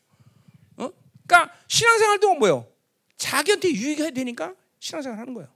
[0.77, 0.91] 어?
[1.27, 2.69] 그러니까 신앙생활도 뭐예요?
[3.17, 5.49] 자기한테 유익해야 되니까 신앙생활 하는 거예요.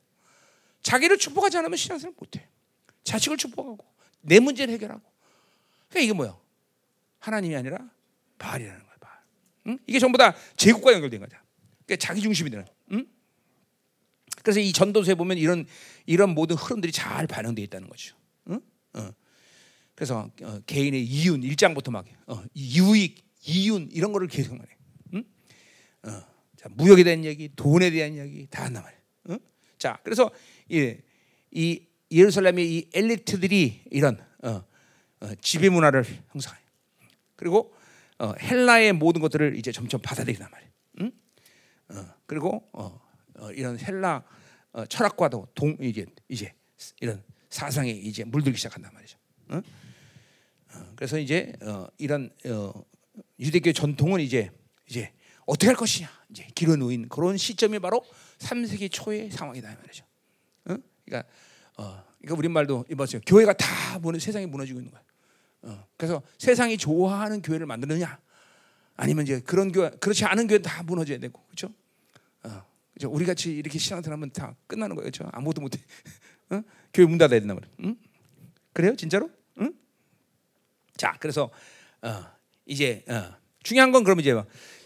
[0.82, 2.48] 자기를 축복하지 않으면 신앙생활 못 해.
[3.04, 3.84] 자식을 축복하고
[4.22, 5.02] 내 문제를 해결하고.
[5.90, 6.40] 그러니까 이게 뭐예요?
[7.18, 7.78] 하나님이 아니라
[8.38, 8.98] 바알이라는 거예요.
[9.00, 9.18] 바알.
[9.66, 9.78] 응?
[9.86, 11.36] 이게 전부 다 제국과 연결된 거죠.
[11.84, 12.64] 그러니까 자기 중심이 되는.
[14.38, 14.42] 응?
[14.42, 15.66] 그래서 이 전도서에 보면 이런
[16.06, 18.16] 이런 모든 흐름들이 잘 반영되어 있다는 거죠.
[18.48, 18.60] 응?
[18.94, 19.10] 어.
[19.94, 24.76] 그래서 어, 개인의 이윤 일장부터 막 어, 유익, 이윤 이런 거를 계속 말해.
[25.14, 25.24] 응?
[26.04, 26.22] 어.
[26.56, 28.92] 자, 무역에 대한 얘기, 돈에 대한 얘기 다 말이야.
[29.30, 29.38] 응?
[29.78, 30.30] 자, 그래서
[30.68, 30.96] 이,
[31.50, 34.64] 이 예루살렘의 이 엘리트들이 이런 어,
[35.20, 36.58] 어, 지배 문화를 형성해.
[37.36, 37.74] 그리고
[38.18, 40.70] 어, 헬라의 모든 것들을 이제 점점 받아들이단 말이야.
[41.00, 41.12] 응?
[41.90, 42.68] 어, 그리고
[43.54, 44.22] 이런 헬라
[44.72, 46.52] 어, 철학과도 동 이제 이제
[47.00, 49.18] 이런 사상에 이제 물들기 시작한단 말이죠.
[49.48, 49.62] 어?
[50.74, 52.72] 어, 그래서 이제 어, 이런 어,
[53.38, 54.50] 유대교 전통은 이제
[54.88, 55.12] 이제
[55.46, 58.04] 어떻게 할 것이냐 이제 길어 놓인 그런 시점이 바로
[58.38, 60.04] 3세기 초의 상황이다 말이죠.
[60.66, 60.76] 어?
[61.04, 61.28] 그러니까
[61.76, 63.20] 어, 그러니까 우리 말도 이보세요.
[63.26, 65.02] 교회가 다 무너 세상이 무너지고 있는 거야.
[65.62, 68.20] 어, 그래서 세상이 좋아하는 교회를 만드느냐?
[68.96, 71.72] 아니면 이제 그런 교회 그렇지 않은 교회 다 무너져야 되고 그렇죠?
[72.42, 72.64] 어,
[72.98, 73.08] 그죠?
[73.10, 75.30] 우리 같이 이렇게 신앙생활 하면 다 끝나는 거예요, 그렇죠?
[75.32, 75.78] 아무것도 못해.
[76.50, 76.60] 어?
[76.92, 77.70] 교회 문 닫아야 된다 말이야.
[77.84, 77.96] 응?
[78.72, 79.30] 그래요, 진짜로?
[79.60, 79.72] 응?
[80.96, 81.48] 자, 그래서
[82.02, 82.26] 어,
[82.66, 84.34] 이제 어, 중요한 건 그러면 이제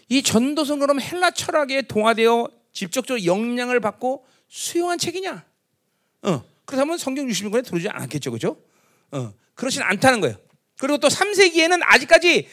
[0.09, 5.43] 이 전도서는 그럼 헬라 철학에 동화되어 직접적으로 영향을 받고 수용한 책이냐?
[6.21, 8.61] 어, 그렇다면 성경 60권에 들어오지 않겠죠, 그죠?
[9.11, 10.37] 어, 그렇진 않다는 거예요.
[10.77, 12.47] 그리고 또 3세기에는 아직까지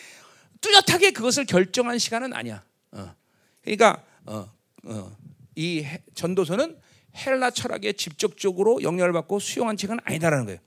[0.62, 2.64] 뚜렷하게 그것을 결정한 시간은 아니야.
[2.92, 3.14] 어,
[3.62, 4.50] 그러니까 어,
[4.84, 5.19] 어,
[5.61, 6.78] 이 해- 전도서는
[7.14, 10.58] 헬라 철학에 직접적으로 영향을 받고 수용한 책은 아니다라는 거예요.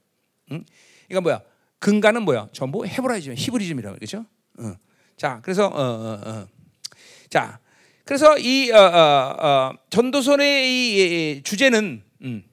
[0.52, 0.64] 응?
[1.08, 1.42] 그러니까 뭐야?
[1.80, 2.50] 근간은 뭐야?
[2.54, 4.26] 전부 헤브라이즘, 히브리즘이라고 그렇죠?
[4.60, 4.76] 어.
[5.18, 6.48] 자, 그래서 어, 어, 어.
[7.30, 7.60] 자,
[8.06, 12.44] 그래서 이 어, 어, 어, 전도서의 이, 이 주제는 음,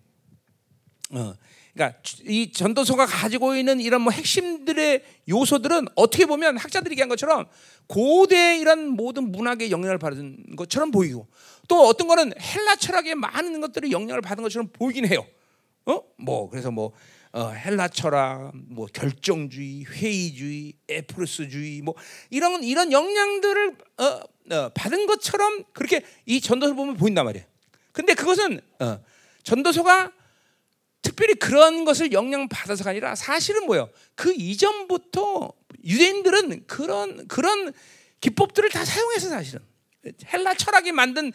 [1.11, 1.35] 어,
[1.75, 7.47] 그러니까 주- 이 전도서가 가지고 있는 이런 뭐 핵심들의 요소들은 어떻게 보면 학자들이 얘기한 것처럼
[7.87, 11.29] 고대 이런 모든 문학의 영향을 받은 것처럼 보이고
[11.69, 15.25] 또 어떤 거는 헬라 철학의 많은 것들이 영향을 받은 것처럼 보이긴 해요.
[15.87, 16.03] 어?
[16.19, 16.93] 뭐 그래서 뭐
[17.33, 21.95] 어, 헬라 철학, 뭐 결정주의, 회의주의, 에프로스주의, 뭐
[22.29, 24.05] 이런 이런 영향들을 어,
[24.55, 27.47] 어, 받은 것처럼 그렇게 이 전도서를 보면 보인단 말이에요.
[27.93, 28.99] 근데 그것은 어,
[29.45, 30.13] 전도서가
[31.03, 33.91] 특별히 그런 것을 영향 받아서가 아니라 사실은 뭐예요?
[34.15, 35.53] 그 이전부터
[35.85, 37.73] 유대인들은 그런 그런
[38.21, 39.65] 기법들을 다 사용해서 사실은
[40.33, 41.33] 헬라 철학이 만든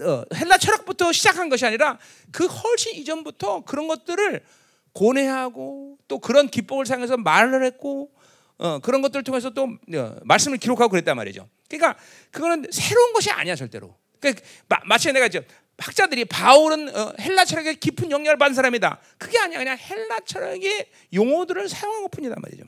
[0.00, 1.98] 어, 헬라 철학부터 시작한 것이 아니라
[2.30, 4.42] 그 훨씬 이전부터 그런 것들을
[4.92, 8.12] 고뇌하고 또 그런 기법을 사용해서 말을 했고
[8.58, 9.64] 어, 그런 것들을 통해서 또
[9.94, 11.48] 어, 말씀을 기록하고 그랬단 말이죠.
[11.68, 11.98] 그러니까
[12.30, 13.96] 그거는 새로운 것이 아니야 절대로.
[14.20, 15.44] 그러니까 마, 마치 내가 이제
[15.82, 19.00] 학자들이 바울은 어, 헬라 철학에 깊은 영향을 받은 사람이다.
[19.18, 22.64] 그게 아니야 그냥 헬라 철학의 용어들을 사용한 것 뿐이단 말이죠.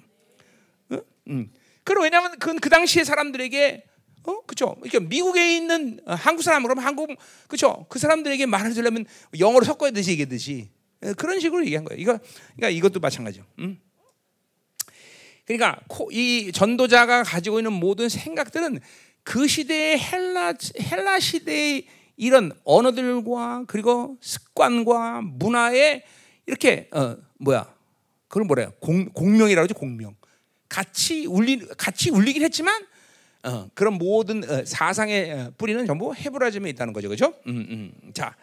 [0.90, 0.98] 어?
[1.28, 1.52] 음.
[1.84, 3.84] 그리고 왜냐하면 그건 그 당시의 사람들에게
[4.26, 4.76] 어 그죠?
[5.02, 7.10] 미국에 있는 어, 한국 사람 그러면 한국
[7.46, 7.86] 그죠?
[7.88, 9.04] 그 사람들에게 말을 들려면
[9.38, 10.70] 영어로 섞어야 되지 얘기듯이
[11.02, 12.00] 어, 그런 식으로 얘기한 거예요.
[12.00, 12.18] 이거
[12.56, 13.44] 그러니까 이것도 마찬가지죠.
[13.60, 13.80] 음?
[15.44, 18.80] 그러니까 코- 이 전도자가 가지고 있는 모든 생각들은
[19.22, 21.86] 그 시대의 헬라 헬라 시대의
[22.16, 26.04] 이런 언어들과 그리고 습관과 문화에
[26.46, 27.72] 이렇게 어 뭐야
[28.28, 30.14] 그걸 뭐래요 공, 공명이라고 하죠 공명
[30.68, 32.86] 같이 울리 같이 울리긴 했지만
[33.44, 37.34] 어, 그런 모든 어, 사상의 어, 뿌리는 전부 헤브라즘에 있다는 거죠, 그렇죠?
[37.46, 38.12] 음, 음.
[38.14, 38.34] 자,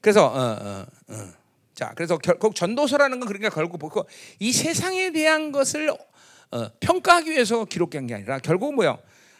[0.00, 1.32] 그래서 어, 어, 어.
[1.74, 4.06] 자, 그래서 결국 전도서라는 건 그러니까 결국 보고
[4.38, 8.98] 이 세상에 대한 것을 어, 평가하기 위해서 기록한 게 아니라 결국 뭐요?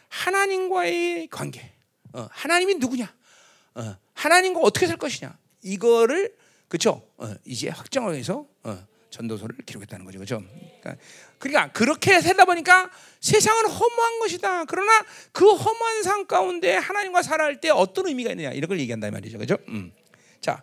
[0.09, 1.71] 하나님과의 관계.
[2.13, 3.11] 어, 하나님이 누구냐?
[3.77, 5.37] 어, 하나님과 어떻게 살 것이냐?
[5.61, 6.35] 이거를
[6.67, 7.07] 그렇죠?
[7.17, 10.43] 어, 이제 확정하기 위해서 어, 전도서를 기록했다는 거죠, 그렇죠?
[10.81, 11.03] 그러니까,
[11.37, 14.65] 그러니까 그렇게 살다 보니까 세상은 허무한 것이다.
[14.65, 14.91] 그러나
[15.31, 19.57] 그 허무한 삶 가운데 하나님과 살아갈 때 어떤 의미가 있느냐 이런 걸 얘기한다 말이죠, 그렇죠?
[19.69, 19.91] 음.
[20.41, 20.61] 자,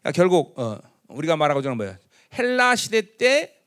[0.00, 1.96] 그러니까 결국 어, 우리가 말하고 저는 뭐예요?
[2.38, 3.58] 헬라 시대 때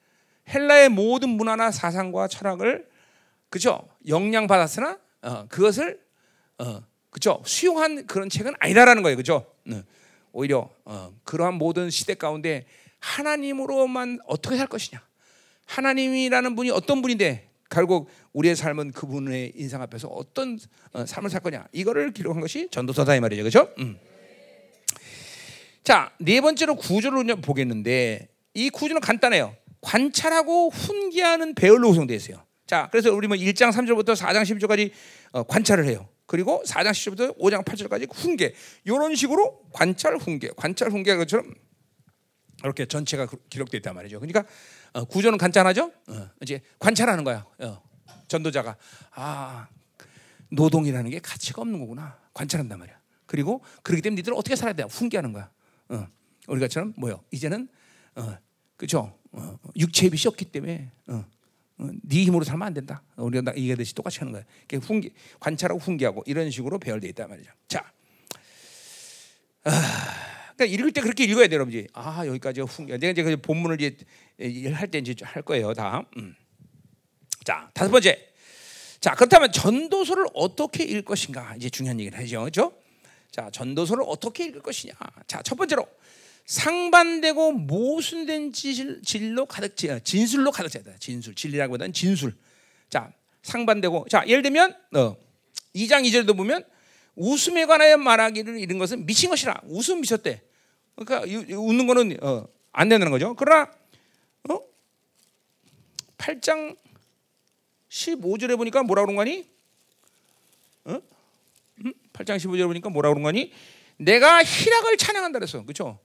[0.49, 2.87] 헬라의 모든 문화나 사상과 철학을
[3.49, 5.99] 그죠 영향 받았으나 어, 그것을
[6.59, 6.81] 어,
[7.15, 9.45] 그죠 수용한 그런 책은 아니다라는 거예요, 그죠?
[9.63, 9.83] 네.
[10.33, 12.65] 오히려 어, 그러한 모든 시대 가운데
[12.99, 15.01] 하나님으로만 어떻게 살 것이냐,
[15.65, 20.59] 하나님이라는 분이 어떤 분인데 결국 우리의 삶은 그분의 인상 앞에서 어떤
[20.91, 23.69] 어, 삶을 살 거냐 이거를 기록한 것이 전도서다 이 말이죠, 그죠?
[23.79, 23.97] 음.
[25.85, 29.55] 자, 네 번째로 구조를 보겠는데 이 구조는 간단해요.
[29.79, 32.43] 관찰하고 훈계하는 배열로 구성되어 있어요.
[32.67, 34.91] 자, 그래서 우리 뭐 1장 3절부터 4장 12절까지
[35.31, 36.09] 어, 관찰을 해요.
[36.27, 38.53] 그리고 4장 10절부터 5장 8절까지 훈계.
[38.83, 41.53] 이런 식으로 관찰 훈계, 관찰 훈계 것처럼
[42.63, 44.19] 이렇게 전체가 그- 기록되어 있단 말이죠.
[44.19, 44.43] 그러니까
[44.93, 45.91] 어, 구조는 간단하죠.
[46.07, 47.45] 어, 이제 관찰하는 거야.
[47.59, 47.81] 어,
[48.27, 48.75] 전도자가
[49.11, 49.67] 아
[50.49, 52.17] 노동이라는 게 가치가 없는 거구나.
[52.33, 52.99] 관찰한단 말이야.
[53.25, 54.83] 그리고 그렇기 때문에 니들은 어떻게 살아야 돼?
[54.83, 55.51] 훈계하는 거야.
[55.89, 56.07] 어,
[56.47, 57.23] 우리가처럼 뭐요?
[57.31, 57.67] 이제는
[58.15, 58.37] 어,
[58.77, 59.17] 그죠?
[59.31, 61.25] 어, 육체의 빛이 없기 때문에 어, 어,
[61.77, 63.03] 네 힘으로 살면 안 된다.
[63.17, 64.43] 우리가 나- 얘기하듯이 똑같이 하는 거야.
[64.69, 65.09] 이렇게 훈계,
[65.39, 67.51] 관찰하고 훈계하고 이런 식으로 배열돼 있단 말이죠.
[67.67, 67.91] 자,
[69.63, 69.71] 아,
[70.55, 71.87] 그러니까 읽을 때 그렇게 읽어야 돼요, 여러분들.
[71.93, 72.97] 아 여기까지 훈계.
[72.97, 76.05] 내가 이제 그 본문을 이제 할 때 이제 할 거예요, 다.
[76.17, 76.35] 음.
[77.43, 78.29] 자, 다섯 번째.
[79.01, 82.73] 자, 그렇다면 전도서를 어떻게 읽을 것인가 이제 중요한 얘기를 하죠, 그렇죠?
[83.31, 84.93] 자, 전도서를 어떻게 읽을 것이냐.
[85.27, 85.85] 자, 첫 번째로
[86.45, 90.97] 상반되고 모순된 질, 질로 가득 차, 진술로 가득 차다.
[90.99, 92.35] 진술, 진리라기보다는 진술.
[92.89, 95.15] 자, 상반되고, 자, 예를 들면 어,
[95.75, 96.63] 2장 2절도 보면
[97.15, 99.61] 웃음에 관하여 말하기를 이런 것은 미친 것이라.
[99.65, 100.41] 웃음 미쳤대.
[100.95, 101.27] 그러니까
[101.57, 103.35] 웃는 거는 어, 안 된다는 거죠.
[103.35, 103.71] 그러나
[104.49, 104.59] 어?
[106.17, 106.77] 8장
[107.89, 109.49] 15절에 보니까 뭐라 그런 거니?
[110.85, 111.01] 어?
[111.85, 111.93] 음?
[112.13, 113.51] 8장 15절에 보니까 뭐라 그런 거니?
[113.97, 115.63] 내가 희락을 찬양한다 그랬어.
[115.63, 115.99] 그렇죠?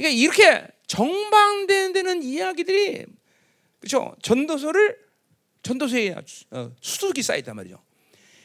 [0.00, 3.04] 그러니까 이렇게 정방되는 이야기들이
[3.78, 4.16] 그렇죠?
[4.22, 4.98] 전도서를
[5.62, 6.14] 전도서에
[6.52, 7.78] 어, 수두룩이 쌓였단 말이죠.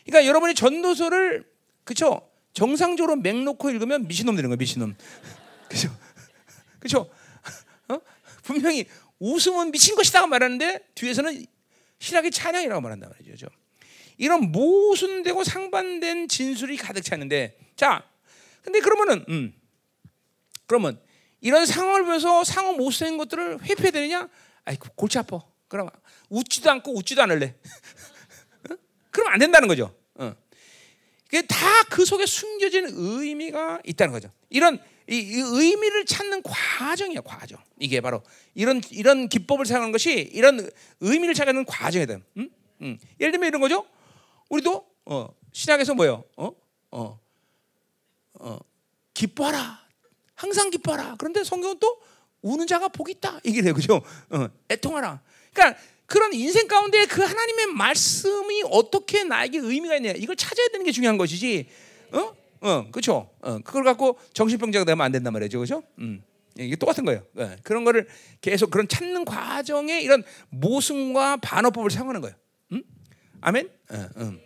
[0.05, 1.49] 그러니까 여러분이 전도서를
[1.85, 2.29] 그렇죠?
[2.53, 4.95] 정상적으로 맹 놓고 읽으면 미친놈 되는 거예요, 미친놈.
[5.69, 5.97] 그렇죠?
[6.79, 7.09] 그렇죠?
[7.87, 7.99] 어?
[8.43, 8.85] 분명히
[9.19, 11.45] 웃음은 미친 것이다 말하는데 뒤에서는
[11.99, 13.47] 희락의 찬양이라고 말한단 말이죠.
[14.17, 18.03] 이런 모순되고 상반된 진술이 가득 차는데 자,
[18.61, 19.53] 근데 그러면은 음,
[20.65, 20.99] 그러면
[21.45, 24.27] 이런 상황을 보면서 상황 못 쓰는 것들을 회피해야 되느냐?
[24.63, 25.43] 아이 골치 아파.
[25.67, 25.89] 그럼
[26.29, 27.53] 웃지도 않고 웃지도 않을래.
[28.71, 28.75] 어?
[29.11, 29.95] 그럼 안 된다는 거죠.
[30.15, 30.33] 어.
[31.47, 34.31] 다그 속에 숨겨진 의미가 있다는 거죠.
[34.49, 37.59] 이런 이, 이, 의미를 찾는 과정이야 과정.
[37.79, 38.23] 이게 바로
[38.55, 40.67] 이런 이런 기법을 사용하는 것이 이런
[40.99, 42.21] 의미를 찾는 과정이다.
[42.37, 42.49] 음?
[42.81, 42.97] 음.
[43.19, 43.85] 예를 들면 이런 거죠.
[44.49, 46.23] 우리도 어, 신약에서 뭐요?
[46.37, 46.51] 어?
[46.89, 47.19] 어,
[48.33, 48.59] 어,
[49.13, 49.84] 기뻐하라.
[50.35, 51.15] 항상 기뻐하라.
[51.17, 51.97] 그런데 성경은 또
[52.41, 53.39] 우는 자가 복이 있다.
[53.45, 53.73] 얘기를 해요.
[53.73, 54.01] 그죠?
[54.29, 55.21] 어, 애통하라.
[55.53, 60.91] 그러니까 그런 인생 가운데 그 하나님의 말씀이 어떻게 나에게 의미가 있냐 이걸 찾아야 되는 게
[60.91, 61.67] 중요한 것이지.
[62.11, 62.35] 어?
[62.61, 63.29] 어, 그렇죠.
[63.41, 65.83] 어, 그걸 갖고 정신병자가 되면 안 된단 말이죠, 그렇죠?
[65.99, 66.23] 음,
[66.57, 67.23] 이게 똑같은 거예요.
[67.33, 67.55] 네.
[67.63, 68.07] 그런 거를
[68.41, 72.35] 계속 그런 찾는 과정에 이런 모순과 반어법을 사용하는 거예요.
[72.71, 72.83] 음?
[73.41, 73.69] 아멘.
[73.89, 74.44] 어, 음.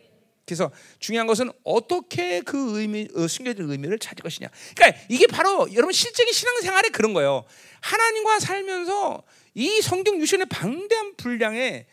[0.50, 4.50] 그래서 중요한 것은 어떻게 그 의미, 어, 숨겨진 의미를 찾을 것이냐.
[4.76, 7.46] 그러니까 이게 바로 여러분 실적인 신앙생활에 그런 거예요.
[7.82, 9.24] 하나님과 살면서
[9.54, 11.86] 이 성경 유신의 방대한 분량의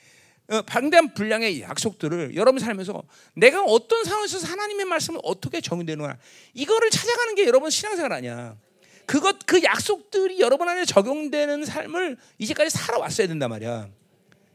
[0.48, 3.02] 어, 방대한 분량의 약속들을 여러분 살면서
[3.34, 6.16] 내가 어떤 상황에서 하나님의 말씀을 어떻게 적용되느냐
[6.54, 8.56] 이거를 찾아가는 게 여러분 신앙생활 아니야.
[9.04, 13.88] 그것 그 약속들이 여러분 안에 적용되는 삶을 이제까지 살아왔어야 된단 말이야.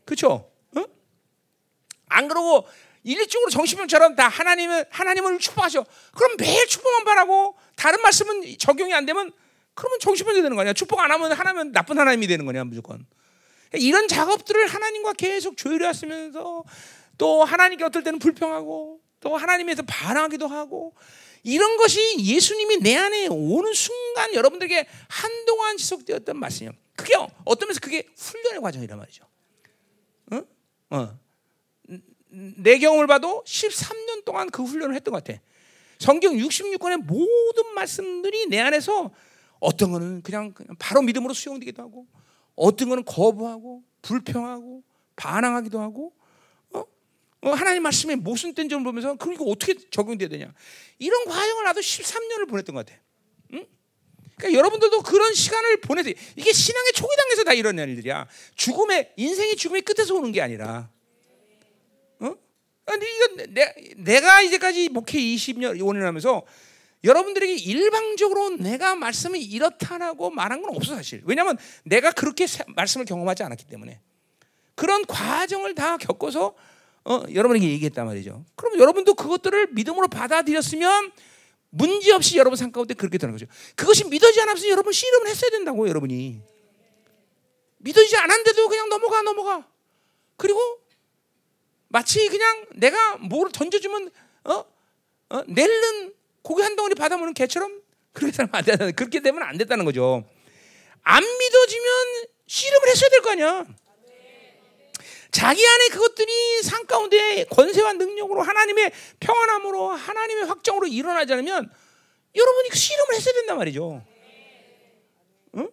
[0.06, 0.50] 그렇죠?
[0.76, 0.86] 어?
[2.08, 2.68] 안 그러고
[3.04, 5.86] 일적으로 정신병처럼 다 하나님을 하나님을 축복하셔.
[6.16, 9.32] 그럼 매일 축복만 바라고 다른 말씀은 적용이 안 되면
[9.74, 10.74] 그러면 정신병자 되는 거 아니야.
[10.74, 13.06] 축복 안 하면 하나면 나쁜 하나님이 되는 거냐 무조건.
[13.74, 16.64] 이런 작업들을 하나님과 계속 조율하시면서
[17.18, 20.94] 또 하나님께 어떨 때는 불평하고 또 하나님에서 반항하기도 하고
[21.44, 26.74] 이런 것이 예수님이 내 안에 오는 순간 여러분들에게 한동안 지속되었던 말씀이에요.
[26.96, 29.26] 그게 어떤 면에서 그게 훈련의 과정이란 말이죠.
[30.32, 30.42] 어?
[30.92, 31.20] 어.
[32.32, 35.40] 내 경험을 봐도 13년 동안 그 훈련을 했던 것 같아.
[36.00, 39.12] 성경 66권의 모든 말씀들이 내 안에서
[39.60, 42.08] 어떤 거는 그냥, 그냥 바로 믿음으로 수용되기도 하고
[42.56, 44.84] 어떤 거는 거부하고 불평하고
[45.16, 46.14] 반항하기도 하고
[46.72, 46.84] 어?
[47.42, 50.52] 어, 하나님 말씀에 모순된 점을 보면서 그럼 이거 어떻게 적용돼야 되냐
[50.98, 53.00] 이런 과정을 나도 13년을 보냈던 것 같아.
[53.54, 53.66] 응?
[54.38, 56.16] 그러니까 여러분들도 그런 시간을 보내세요.
[56.36, 58.28] 이게 신앙의 초기 단계에서 다 이런 일들이야.
[58.56, 60.90] 죽음의 인생의 죽음의 끝에서 오는 게 아니라.
[62.92, 62.94] 어?
[62.94, 66.44] 아니 이건 내, 내가 이제까지 목회 20년 5년 하면서
[67.04, 71.22] 여러분들에게 일방적으로 내가 말씀이 이렇다라고 말한 건 없어 사실.
[71.26, 74.00] 왜냐하면 내가 그렇게 말씀을 경험하지 않았기 때문에
[74.76, 76.54] 그런 과정을 다 겪어서
[77.04, 78.46] 어, 여러분에게 얘기했단 말이죠.
[78.56, 81.12] 그럼 여러분도 그것들을 믿음으로 받아들였으면
[81.72, 83.48] 문제 없이 여러분 삶 가운데 그렇게 되는 거죠.
[83.76, 86.42] 그것이 믿어지지 않았으면 여러분 씨름을 했어야 된다고 여러분이
[87.78, 89.68] 믿어지지 않았는데도 그냥 넘어가 넘어가.
[90.38, 90.60] 그리고
[91.92, 94.12] 마치 그냥 내가 뭘 던져주면
[94.46, 94.66] 어,
[95.30, 97.82] 어 낼는 고기 한 덩어리 받아먹는 개처럼
[98.14, 98.92] 그렇게 살면 안 된다.
[98.92, 100.24] 그렇게 되면 안 됐다는 거죠.
[101.04, 101.92] 안 믿어지면
[102.48, 103.66] 씨름을 했어야 될 거 아니야.
[105.32, 111.72] 자기 안에 그것들이 상 가운데 권세와 능력으로 하나님의 평안함으로 하나님의 확정으로 일어나지 않으면
[112.36, 114.04] 여러분이 그 씨름을 했어야 된단 말이죠.
[115.56, 115.70] 응?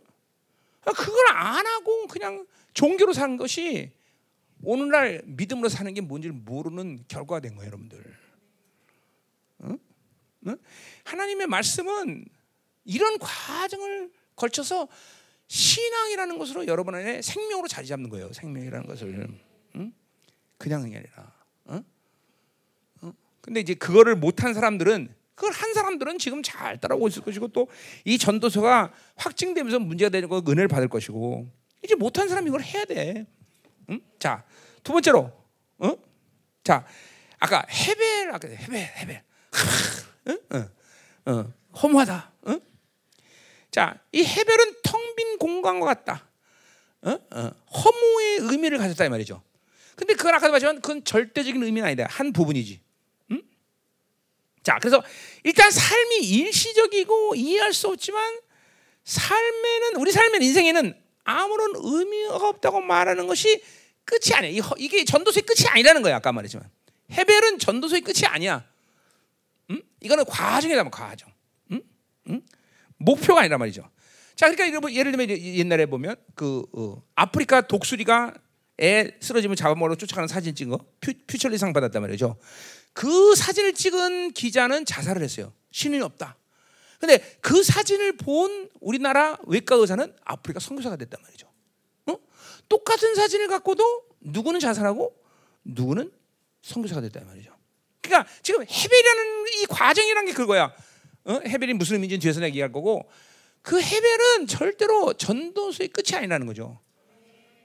[0.85, 3.91] 그걸 안 하고 그냥 종교로 사는 것이
[4.63, 8.05] 오늘날 믿음으로 사는 게 뭔지를 모르는 결과가 된 거예요, 여러분들.
[10.47, 10.57] 응?
[11.05, 12.25] 하나님의 말씀은
[12.85, 14.89] 이런 과정을 걸쳐서
[15.49, 18.33] 신앙이라는 것으로 여러분 안에 생명으로 자리 잡는 거예요.
[18.33, 19.29] 생명이라는 것을
[19.77, 19.93] 응?
[20.57, 21.33] 그냥 이 아니라.
[21.71, 21.85] 응?
[23.05, 23.13] 응?
[23.41, 27.69] 근데 이제 그거를 못한 사람들은 그걸 한 사람들은 지금 잘 따라오고 있을 것이고 또
[28.05, 31.49] 이 전도서가 확증되면서 문제가 되는 거 은혜를 받을 것이고
[31.85, 33.27] 이제 못한 사람이 이걸 해야 돼.
[33.91, 34.01] 응?
[34.19, 34.45] 자,
[34.83, 35.33] 두 번째로,
[35.83, 35.97] 응?
[36.65, 36.85] 자,
[37.39, 39.23] 아까 헤벨 아까 헤벨 헤벨
[40.29, 40.39] 응?
[40.51, 42.33] 어, 어, 허무하다.
[42.49, 42.61] 응?
[43.71, 46.29] 자, 이 해별은 텅 빈 공간과 같다.
[47.03, 47.11] 어?
[47.11, 49.43] 어, 허무의 의미를 가졌다 이 말이죠.
[49.97, 52.07] 근데 그건 아까도 말했지만 그건 절대적인 의미는 아니다.
[52.09, 52.81] 한 부분이지.
[53.33, 53.43] 응?
[54.63, 55.03] 자, 그래서
[55.43, 58.39] 일단 삶이 일시적이고 이해할 수 없지만
[59.03, 63.61] 삶에는 우리 삶의 인생에는 아무런 의미가 없다고 말하는 것이
[64.09, 64.63] 끝이 아니야.
[64.79, 66.17] 이게 전도서의 끝이 아니라는 거야.
[66.17, 66.69] 아까 말했지만
[67.13, 68.65] 헤벨은 전도서의 끝이 아니야.
[69.71, 69.83] 음?
[70.01, 71.31] 이거는 과정이라면 과정.
[71.73, 71.83] 음?
[72.29, 72.41] 음?
[72.97, 73.89] 목표가 아니란 말이죠.
[74.35, 78.35] 자, 그러니까 여러분 예를 들면 옛날에 보면 그 어, 아프리카 독수리가
[78.81, 82.37] 애 쓰러지면 잡아먹으러 쫓아가는 사진 찍은 거 퓨, 퓨처리상 받았단 말이죠.
[82.93, 85.53] 그 사진을 찍은 기자는 자살을 했어요.
[85.73, 86.37] 신이 없다.
[86.99, 91.48] 근데 그 사진을 본 우리나라 외과 의사는 아프리카 선교사가 됐단 말이죠.
[92.69, 92.79] 어?
[92.79, 95.15] 똑같은 사진을 갖고도 누구는 자살하고
[95.65, 96.13] 누구는
[96.63, 97.57] 선교사가 됐단 말이죠.
[98.01, 100.73] 그러니까 지금 헤벨이라는 이 과정이라는 게 그거야.
[101.25, 101.41] 어?
[101.47, 103.09] 헤벨이 무슨 의미인지 뒤에서 내가 얘기할 거고
[103.63, 106.81] 그 헤벨은 절대로 전도서의 끝이 아니라는 거죠.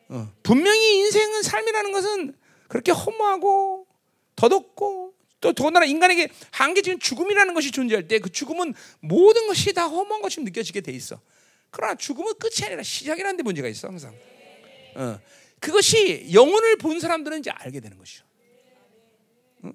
[0.09, 0.31] 어.
[0.43, 2.35] 분명히 인생은 삶이라는 것은
[2.67, 3.87] 그렇게 허무하고
[4.35, 10.21] 더덥고 또 더군다나 인간에게 한계적인 죽음이라는 것이 존재할 때 그 죽음은 모든 것이 다 허무한
[10.21, 11.19] 것처럼 느껴지게 돼 있어.
[11.69, 14.13] 그러나 죽음은 끝이 아니라 시작이라는 데 문제가 있어 항상.
[14.95, 15.19] 어.
[15.59, 18.25] 그것이 영혼을 본 사람들은 이제 알게 되는 것이죠.
[19.63, 19.73] 응?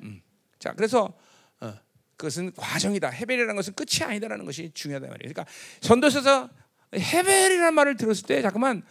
[0.00, 0.22] 음.
[0.58, 1.14] 자, 그래서
[1.60, 1.74] 어,
[2.16, 3.08] 그것은 과정이다.
[3.10, 5.32] 헤벨이라는 것은 끝이 아니다라는 것이 중요하다 말이에요.
[5.32, 5.46] 그러니까
[5.80, 6.50] 전도서에서
[6.94, 8.82] 헤벨이라는 말을 들었을 때 잠깐만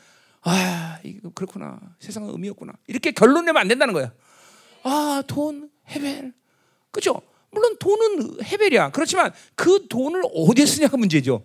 [0.41, 1.79] 아, 이거 그렇구나.
[1.99, 2.73] 세상은 의미 없구나.
[2.87, 4.13] 이렇게 결론 내면 안 된다는 거야.
[4.83, 6.33] 아, 돈, 헤벨.
[6.91, 7.21] 그죠?
[7.51, 8.91] 물론 돈은 헤벨이야.
[8.91, 11.43] 그렇지만 그 돈을 어디에 쓰냐가 문제죠.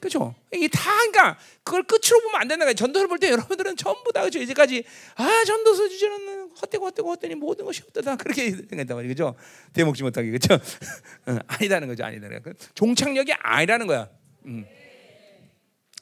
[0.00, 0.34] 그죠?
[0.52, 2.72] 이게 다 그러니까 그걸 끝으로 보면 안 거야.
[2.72, 4.38] 전도를 볼 때 여러분들은 전부 다 그죠?
[4.38, 4.84] 이제까지
[5.16, 8.16] 아, 전도서 주제는 헛되고 헛되고 헛되니 모든 것이 헛되다.
[8.16, 9.34] 그렇게 생각했단 말이죠.
[9.72, 10.30] 대먹지 못하게.
[10.30, 10.54] 그죠?
[11.26, 12.04] 어, 아니다는 거죠.
[12.04, 12.54] 아니다는 거야.
[12.74, 14.08] 종착역이 아니라는 거야.
[14.46, 14.66] 음.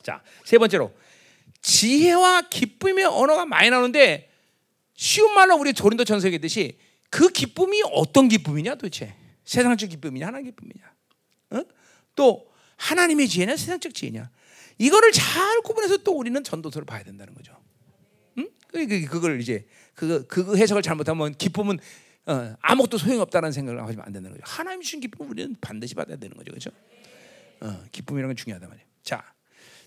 [0.02, 0.92] 자, 세 번째로
[1.62, 4.30] 지혜와 기쁨의 언어가 많이 나오는데
[4.94, 6.78] 쉬운 말로 우리 도린도 전서 얘기했듯이
[7.10, 10.92] 그 기쁨이 어떤 기쁨이냐 도대체 세상적 기쁨이냐 하나님 기쁨이냐
[11.50, 11.62] 어?
[12.14, 12.46] 또
[12.76, 14.30] 하나님의 지혜냐 세상적 지혜냐
[14.78, 17.56] 이거를 잘 구분해서 또 우리는 전도서를 봐야 된다는 거죠.
[18.38, 18.48] 응?
[18.68, 21.78] 그- 그- 그걸 이제 그, 그 해석을 잘못하면 기쁨은
[22.26, 24.42] 어, 아무것도 소용이 없다는 생각을 하면 안 된다는 거죠.
[24.44, 26.70] 하나님 주신 기쁨 우리는 반드시 받아야 되는 거죠, 그렇죠?
[27.60, 28.86] 어, 기쁨이라는 건 중요하단 말이에요.
[29.02, 29.24] 자,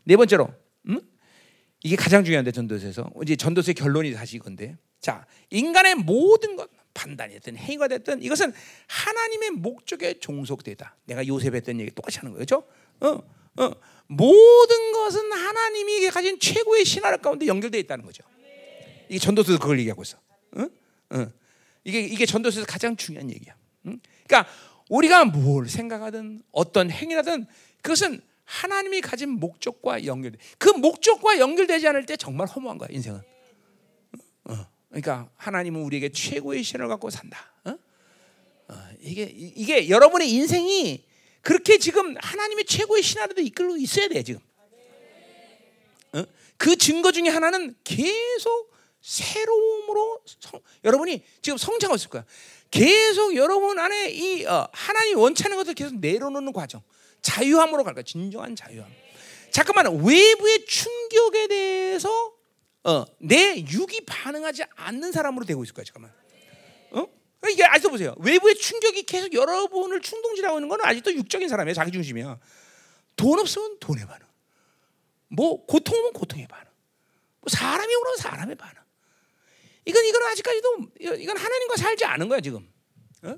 [0.06, 0.48] 네 번째로,
[0.88, 1.02] 음?
[1.84, 6.70] 이게 가장 중요한데 전도서에서 이제 전도서의 결론이 사실 이건데, 자, 인간의 모든 것
[7.00, 8.52] 판단이 됐든 행위가 됐든 이것은
[8.88, 10.98] 하나님의 목적에 종속되다.
[11.06, 12.66] 내가 요셉 했던 얘기 똑같이 하는 그렇죠?
[13.00, 13.08] 어,
[13.58, 13.72] 어,
[14.08, 18.24] 모든 것은 하나님이 가진 최고의 신화를 가운데 연결되어 있다는 거죠.
[19.08, 20.18] 이게 전도서에서 그걸 얘기하고 있어.
[20.58, 20.70] 응?
[21.14, 21.32] 응.
[21.86, 23.56] 이게 이게 전도서에서 가장 중요한 얘기야.
[23.86, 24.00] 응?
[24.28, 24.52] 그러니까
[24.90, 27.48] 우리가 뭘 생각하든 어떤 행위라든
[27.82, 30.38] 그것은 하나님이 가진 목적과 연결돼.
[30.58, 33.22] 그 목적과 연결되지 않을 때 정말 허무한 거야 인생은.
[34.46, 34.79] 어.
[34.90, 37.52] 그러니까 하나님은 우리에게 최고의 신을 갖고 산다.
[37.66, 37.78] 어?
[38.70, 41.06] 어, 이게 이- 이게 여러분의 인생이
[41.42, 44.42] 그렇게 지금 하나님의 최고의 신하로 이끌고 있어야 돼 지금.
[46.14, 46.24] 어?
[46.58, 52.26] 그 증거 중에 하나는 계속 새로움으로 성, 여러분이 지금 성장하고 있을 거야.
[52.72, 56.82] 계속 여러분 안에 이 어, 하나님 원치는 것을 계속 내려놓는 과정,
[57.22, 58.04] 자유함으로 갈 거야.
[58.04, 58.90] 진정한 자유함.
[59.52, 62.34] 잠깐만 외부의 충격에 대해서
[62.84, 65.84] 어, 내 육이 반응하지 않는 사람으로 되고 있을 거야.
[65.84, 66.14] 잠깐만.
[66.92, 67.08] 어?
[67.50, 68.16] 이게 아직도 보세요.
[68.20, 71.74] 외부의 충격이 계속 여러분을 충동질하고 있는 건 아직도 육적인 사람이야.
[71.74, 72.40] 자기 중심이야.
[73.16, 74.26] 돈 없으면 돈에 반응.
[75.28, 76.66] 뭐 고통 오면 고통에 반응.
[77.42, 78.82] 뭐 사람이 오면 사람의 반응.
[79.86, 82.70] 이건 이건 아직까지도 이건 하나님과 살지 않은 거야 지금.
[83.24, 83.38] 어?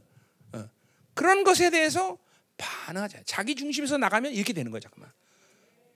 [0.53, 0.69] 어.
[1.13, 2.17] 그런 것에 대해서
[2.57, 3.23] 반응하자.
[3.25, 5.11] 자기 중심에서 나가면 이렇게 되는 거야 잠깐만.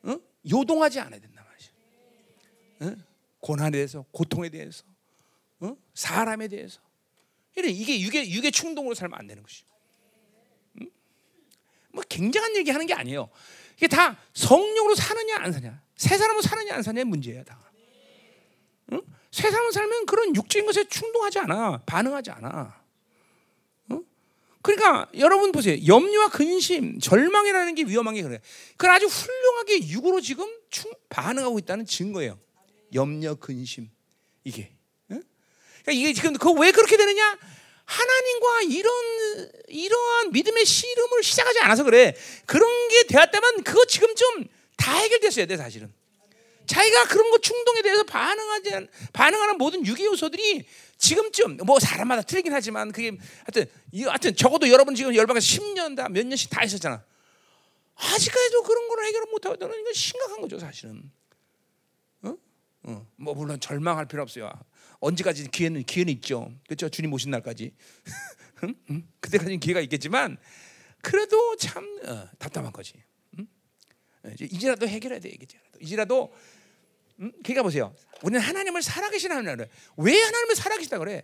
[0.04, 0.18] 어?
[0.50, 1.46] 요동하지 않아야 된단
[2.80, 2.96] 말이야.
[3.46, 3.48] 어?
[3.48, 4.84] 고난에 대해서, 고통에 대해서,
[5.60, 5.78] 어?
[5.94, 6.82] 사람에 대해서.
[7.56, 9.64] 이래 이게 육의 육의 충동으로 살면 안 되는 것이.
[10.82, 10.90] 음?
[11.94, 13.30] 뭐 굉장한 얘기 하는 게 아니에요.
[13.78, 17.60] 이게 다 성령으로 사느냐 안 사냐, 새 사람으로 사느냐 안 사냐의 문제야 다.
[18.92, 19.02] 응?
[19.32, 22.84] 새 사람으로 살면 그런 육적인 것에 충동하지 않아, 반응하지 않아.
[23.92, 24.00] 어?
[24.62, 25.78] 그러니까 여러분 보세요.
[25.86, 28.42] 염려와 근심, 절망이라는 게 위험한 게 그래.
[28.76, 32.40] 그건 아주 훌륭하게 육으로 지금 충, 반응하고 있다는 증거예요.
[32.96, 33.90] 염려, 근심
[34.44, 34.72] 이게.
[35.12, 35.22] 응?
[35.84, 37.38] 그러니까 이게 지금 그 왜 그렇게 되느냐?
[37.86, 42.16] 하나님과 이런 이러한 믿음의 씨름을 시작하지 않아서 그래.
[42.48, 45.92] 그런 게 되었다면 그거 지금 좀 다 해결됐어야 돼 사실은.
[46.68, 50.66] 자기가 그런 거 충동에 대해서 반응하지 않, 반응하는 모든 유기 요소들이
[50.98, 53.12] 지금쯤 뭐 사람마다 틀리긴 하지만 그게
[53.46, 57.04] 하여튼 이 하여튼 적어도 여러분 지금 열방에서 10년 다 몇 년씩 다 있었잖아.
[57.96, 61.10] 아직까지도 그런 걸 해결을 못 하거든 이건 심각한 거죠 사실은.
[62.86, 62.92] 어?
[62.92, 63.08] 어.
[63.16, 64.52] 뭐 물론 절망할 필요 없어요.
[65.00, 66.52] 언제까지 기회는 기회는 있죠.
[66.68, 66.90] 그렇죠?
[66.90, 67.74] 주님 오신 날까지.
[68.64, 68.76] 응?
[68.90, 69.08] 응?
[69.20, 70.38] 그때까지는 기회가 있겠지만
[71.02, 72.94] 그래도 참 어, 답답한 거지.
[73.40, 73.48] 응?
[74.24, 75.80] 어, 이제 이제라도 해결해야 돼 이제라도.
[75.80, 76.34] 이제라도
[77.20, 77.32] 음?
[77.44, 77.94] 그러니까 보세요.
[78.22, 79.68] 우리는 하나님을 살아계신 하나님을
[79.98, 81.24] 왜 하나님을 살아계시다 그래?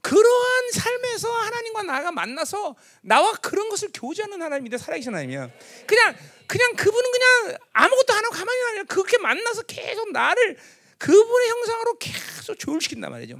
[0.00, 5.50] 그러한 삶에서 하나님과 나가 만나서 나와 그런 것을 교제하는 하나님인데 살아계신 하나님이야.
[5.86, 6.16] 그냥
[6.48, 10.58] 그냥 그분은 그냥 아무것도 안 하고 가만히 아니라 그렇게 만나서 계속 나를
[11.02, 13.36] 그분의 형상으로 계속 조율시킨단 말이죠.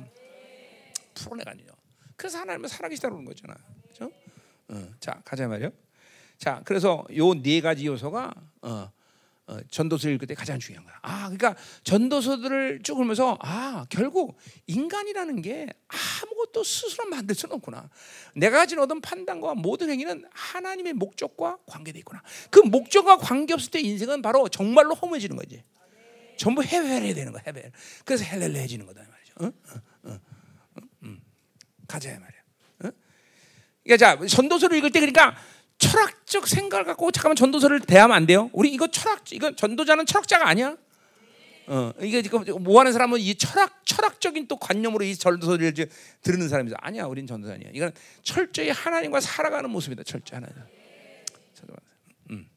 [1.15, 1.71] 풀어내가지고.
[2.17, 3.55] 그래서 하나님은 살아계시다는 거잖아.
[3.85, 4.11] 그렇죠?
[4.69, 5.71] 어, 자 가자 말이요.
[6.39, 8.91] 자 그래서 요 네 가지 요소가 어,
[9.47, 10.99] 어, 전도서를 읽을 때 가장 중요한 거야.
[11.03, 11.55] 아, 그러니까
[11.85, 14.37] 전도서들을 쭉 읽으면서 아, 결국
[14.67, 17.89] 인간이라는 게 아무것도 스스로 만들 수는 없구나.
[18.35, 22.23] 내가 가진 어떤 판단과 모든 행위는 하나님의 목적과 관계돼 있구나.
[22.51, 25.63] 그 목적과 관계 없을 때 인생은 바로 정말로 허무해지는 거지.
[26.37, 27.71] 전부 해외해야 되는 거야, 해외.
[28.05, 29.35] 그래서 헬렐레해지는 거다 말이죠.
[29.41, 29.47] 어?
[29.47, 30.19] 어, 어,
[31.03, 31.21] 음.
[31.87, 32.41] 가자 말이야.
[32.85, 32.91] 어?
[33.85, 35.37] 그러니까 자, 전도서를 읽을 때 그러니까
[35.79, 38.51] 철학적 생각을 갖고 잠깐만 전도서를 대하면 안 돼요.
[38.53, 40.77] 우리 이거 철학 이거 전도자는 철학자가 아니야.
[41.67, 45.75] 어, 이게 지금 뭐 하는 사람은 이 철학 철학적인 또 관념으로 이 전도서를
[46.23, 46.77] 들으는 사람이죠.
[46.81, 47.71] 아니야, 우린 전도자 아니야.
[47.73, 50.03] 이건 철저히 하나님과 살아가는 모습이다.
[50.05, 50.57] 철저히 하나님.
[52.31, 52.49] 음.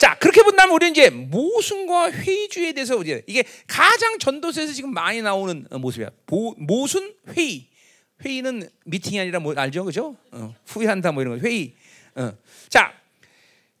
[0.00, 5.66] 자 그렇게 본다면 우리는 이제 모순과 회의주의에 대해서 이제 이게 가장 전도서에서 지금 많이 나오는
[5.70, 6.08] 모습이야.
[6.26, 7.68] 모, 모순 회의.
[8.24, 10.16] 회의는 미팅이 아니라 뭐 알죠, 그죠?
[10.32, 11.74] 어, 후회한다 뭐 이런 거 회의.
[12.14, 12.32] 어.
[12.70, 12.94] 자,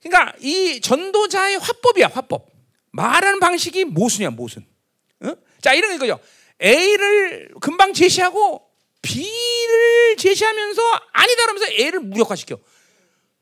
[0.02, 2.50] 그러니까 이 전도자의 화법이야, 화법.
[2.90, 4.66] 말하는 방식이 모순이야, 모순.
[5.20, 5.32] 어?
[5.62, 6.20] 자, 이런 거죠.
[6.62, 8.62] A를 금방 제시하고
[9.00, 12.58] B를 제시하면서 아니다 그러면서 A를 무력화시켜.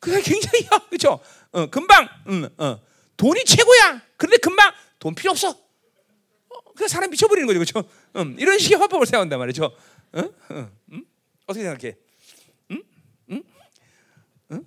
[0.00, 1.20] 그게 굉장히 그렇죠.
[1.52, 2.80] 어, 금방 음, 어,
[3.16, 4.02] 돈이 최고야.
[4.16, 5.50] 그런데 금방 돈 필요 없어.
[5.50, 7.88] 어, 그 사람 미쳐버리는 거죠, 그렇죠?
[8.16, 9.64] 음, 이런 식의 화법을 세운단 말이죠.
[10.12, 10.20] 어?
[10.20, 10.70] 어?
[10.92, 11.04] 응?
[11.46, 11.96] 어떻게 생각해?
[12.72, 12.82] 응?
[13.30, 13.42] 응?
[14.52, 14.64] 응?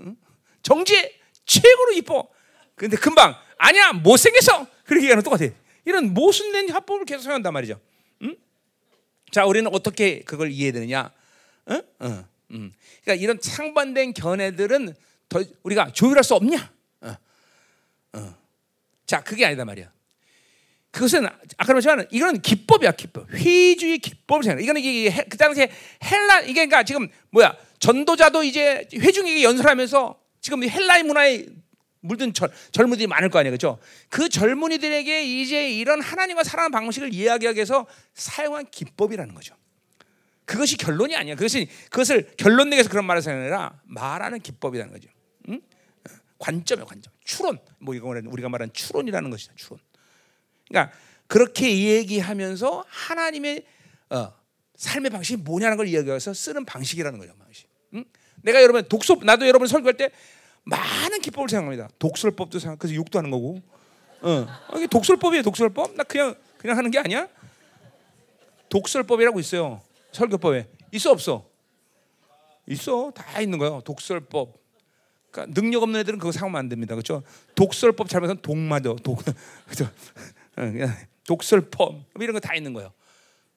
[0.00, 0.16] 응?
[0.62, 2.28] 정지 최고로 이뻐.
[2.74, 4.66] 근데 금방 아니야 못생겼어.
[4.84, 5.46] 그렇게 얘기하는 똑같아.
[5.84, 7.80] 이런 모순된 합법을 계속 사용한단 말이죠.
[8.22, 8.36] 응?
[9.30, 11.10] 자, 우리는 어떻게 그걸 이해되느냐?
[11.70, 11.82] 응?
[12.02, 12.24] 응.
[12.52, 12.72] 응.
[13.02, 14.94] 그러니까 이런 상반된 견해들은
[15.30, 16.70] 더 우리가 조율할 수 없냐?
[17.00, 17.16] 어.
[18.12, 18.34] 어.
[19.06, 19.90] 자, 그게 아니다 말이야.
[20.90, 24.62] 그것은 아까 말했지만 이건 기법이야 기법 회의주의 기법을 생각.
[24.62, 25.70] 이거는 이게 그 당시에
[26.04, 31.46] 헬라 이게 그러니까 지금 뭐야 전도자도 이제 회중에게 연설하면서 지금 헬라의 문화에
[32.00, 33.78] 물든 젊, 젊은이들이 많을 거 아니에요, 그렇죠?
[34.08, 39.54] 그 젊은이들에게 이제 이런 하나님과 살아가는 방식을 이야기하기 위해서 사용한 기법이라는 거죠.
[40.44, 41.36] 그것이 결론이 아니야.
[41.36, 45.08] 그것이 그것을 결론 내에서 그런 말을 아니라 말하는 기법이라는 거죠.
[45.50, 45.60] 응?
[46.38, 47.12] 관점이야, 관점.
[47.24, 47.58] 추론.
[47.78, 49.52] 뭐 이거 우리가 말하는 추론이라는 것이다.
[49.56, 49.78] 추론.
[50.68, 50.96] 그러니까
[51.26, 53.64] 그렇게 얘기하면서 하나님의
[54.10, 54.32] 어,
[54.76, 57.34] 삶의 방식이 뭐냐는 걸 이야기해서 쓰는 방식이라는 거죠.
[57.36, 57.68] 방식.
[57.94, 58.04] 응?
[58.42, 60.10] 내가 여러분 독서 나도 여러분 설교할 때
[60.64, 61.88] 많은 기법을 생각합니다.
[61.98, 62.78] 독설법도 생각.
[62.78, 63.60] 그래서 욕도 하는 거고.
[64.22, 64.46] 어,
[64.76, 65.42] 이게 독설법이에요.
[65.42, 65.94] 독설법.
[65.94, 67.28] 나 그냥 그냥 하는 게 아니야.
[68.68, 69.82] 독설법이라고 있어요.
[70.12, 71.48] 설교법에 있어 없어?
[72.66, 73.12] 있어.
[73.14, 73.82] 다 있는 거예요.
[73.84, 74.59] 독설법.
[75.30, 76.94] 그러니까 능력 없는 애들은 그거 사용하면 안 됩니다.
[76.94, 77.22] 그렇죠?
[77.54, 78.94] 독설법 잘못하면 독맞아.
[79.02, 79.22] 독.
[79.66, 79.90] 그렇죠?
[81.26, 82.92] 독설법 뭐 이런 거 다 있는 거예요.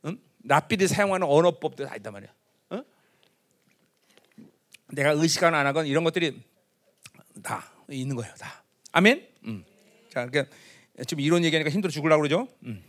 [0.05, 0.17] 응?
[0.43, 2.31] 랍비들이 사용하는 언어법도 다 있단 말이야.
[2.73, 2.83] 응?
[4.91, 6.41] 내가 의식안 안 하건 이런 것들이
[7.41, 8.33] 다 있는 거예요.
[8.35, 8.63] 다.
[8.91, 9.27] 아멘.
[9.45, 9.65] 음.
[10.09, 10.55] 자, 그러니까
[11.07, 12.47] 지금 이런 얘기하니까 힘들어 죽으려고 그러죠.
[12.65, 12.83] 음.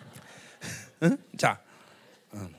[1.02, 1.18] 응?
[1.36, 1.60] 자,
[2.34, 2.54] 음.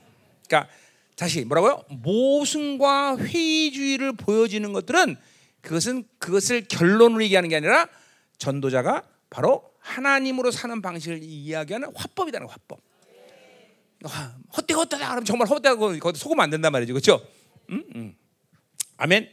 [0.46, 0.72] 그러니까
[1.16, 1.82] 다시 뭐라고요?
[1.88, 5.16] 모순과 회의주의를 보여지는 것들은
[5.62, 7.88] 그것은 그것을 결론으로 얘기하는 게 아니라
[8.38, 12.80] 전도자가 바로 하나님으로 사는 방식을 이야기하는 화법이다는 화법.
[14.56, 17.24] 헛되고 헛되다 그러면 정말 헛되고 거기 속으면 안 된단 말이죠, 그렇죠?
[17.70, 17.84] 음?
[17.94, 18.16] 음.
[18.96, 19.30] 아멘.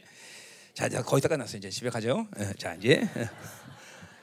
[0.74, 1.58] 자, 이제 거의 다 끝났어요.
[1.58, 2.26] 이제 집에 가죠.
[2.38, 3.06] 예, 자, 이제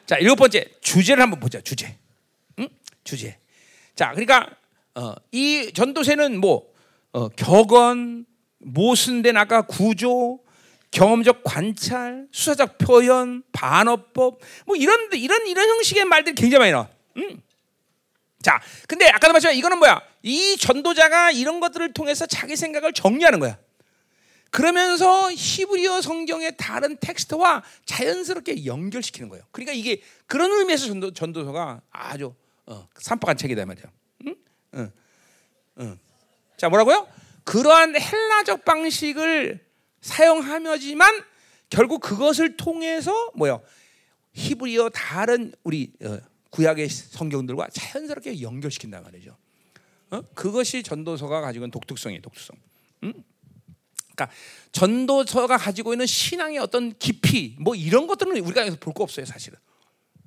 [0.05, 1.59] 자 일곱 번째 주제를 한번 보자.
[1.61, 1.97] 주제,
[2.59, 2.67] 음?
[3.03, 3.37] 주제.
[3.93, 4.49] 자, 그러니까
[4.95, 6.71] 어, 이 전도세는 뭐
[7.11, 8.25] 어, 격언,
[8.59, 10.39] 모순된 아까 구조,
[10.97, 16.89] 경험적 관찰, 수사적 표현, 반어법, 뭐 이런 이런 이런 형식의 말들이 굉장히 많이 나와.
[17.17, 17.39] 음.
[18.41, 20.01] 자, 근데 아까도 말했지만 이거는 뭐야?
[20.23, 23.59] 이 전도자가 이런 것들을 통해서 자기 생각을 정리하는 거야.
[24.49, 29.45] 그러면서 히브리어 성경의 다른 텍스트와 자연스럽게 연결시키는 거예요.
[29.51, 32.33] 그러니까 이게 그런 의미에서 전도, 전도서가 아주
[32.65, 33.85] 어, 산박한 책이다 말이야.
[34.25, 34.35] 응?
[34.73, 34.91] 응.
[35.79, 35.99] 응.
[36.57, 37.07] 자, 뭐라고요?
[37.43, 39.66] 그러한 헬라적 방식을
[40.01, 41.23] 사용하며지만
[41.69, 43.61] 결국 그것을 통해서 뭐요?
[44.33, 46.19] 히브리어 다른 우리 어,
[46.51, 49.35] 구약의 성경들과 자연스럽게 연결시킨단 말이죠.
[50.11, 50.21] 어?
[50.33, 52.55] 그것이 전도서가 가지고 있는 독특성이에요, 독특성.
[53.03, 53.13] 음?
[54.15, 54.35] 그러니까
[54.71, 59.59] 전도서가 가지고 있는 신앙의 어떤 깊이, 뭐 이런 것들은 우리가 볼거 없어요, 사실은.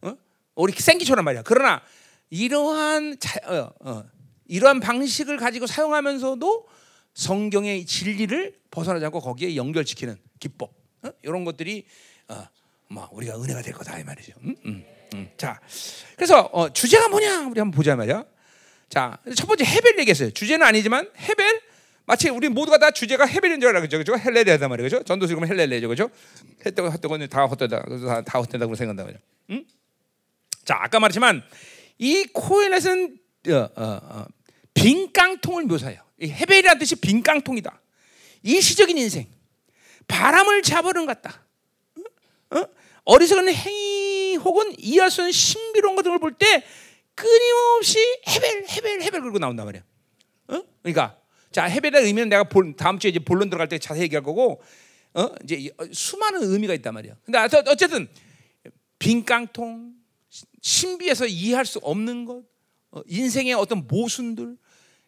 [0.02, 0.16] 어?
[0.54, 1.42] 우리 생기처럼 말이야.
[1.42, 1.82] 그러나
[2.28, 4.04] 이러한 자, 어, 어,
[4.46, 6.68] 이러한 방식을 가지고 사용하면서도
[7.14, 11.10] 성경의 진리를 벗어나지 않고 거기에 연결시키는 기법 어?
[11.22, 11.86] 이런 것들이
[12.28, 12.46] 어,
[12.88, 14.32] 뭐 우리가 은혜가 될 거다 이 말이죠.
[14.42, 14.54] 음?
[14.64, 14.84] 음,
[15.14, 15.30] 음.
[15.36, 15.60] 자,
[16.16, 18.24] 그래서 어, 주제가 뭐냐 우리 한번 보자 말이야.
[18.88, 20.30] 자, 첫 번째 헤벨 얘기했어요.
[20.30, 21.60] 주제는 아니지만 헤벨
[22.06, 23.98] 마치 우리 모두가 다 주제가 헤벨인 줄 알아 그죠?
[23.98, 24.18] 그죠?
[24.18, 25.04] 헬레레다 말이죠.
[25.04, 25.88] 전도서 그러면 헬레레죠.
[25.88, 26.10] 그죠?
[26.66, 27.82] 했다고 했다고 다 헛되다.
[27.82, 29.22] 다, 다 헛되다고 생각한다 말이죠.
[29.50, 29.64] 음?
[30.64, 31.42] 자, 아까 말했지만
[31.98, 34.26] 이 코엘렛은 어, 어, 어,
[34.74, 36.02] 빈 깡통을 묘사해요.
[36.20, 37.80] 이 헤벨이라는 뜻이 빈 깡통이다.
[38.42, 39.26] 일시적인 인생,
[40.06, 41.44] 바람을 잡으는 것 같다.
[42.50, 42.64] 어?
[43.04, 46.64] 어리석은 행위 혹은 없는 신비로운 것들을 볼 때
[47.14, 47.98] 끊임없이
[48.28, 49.82] 헤벨, 헤벨, 헤벨 그러고 나온단 말이야.
[50.48, 50.62] 어?
[50.82, 51.18] 그러니까
[51.52, 54.62] 자 헤벨의 의미는 내가 볼, 다음 주에 이제 본론 들어갈 때 자세히 얘기할 거고,
[55.14, 55.28] 어?
[55.44, 57.16] 이제 수많은 의미가 있단 말이야.
[57.24, 58.08] 근데 어쨌든
[58.98, 59.92] 빈 깡통,
[60.62, 62.42] 신비에서 이해할 수 없는 것,
[62.92, 64.56] 어, 인생의 어떤 모순들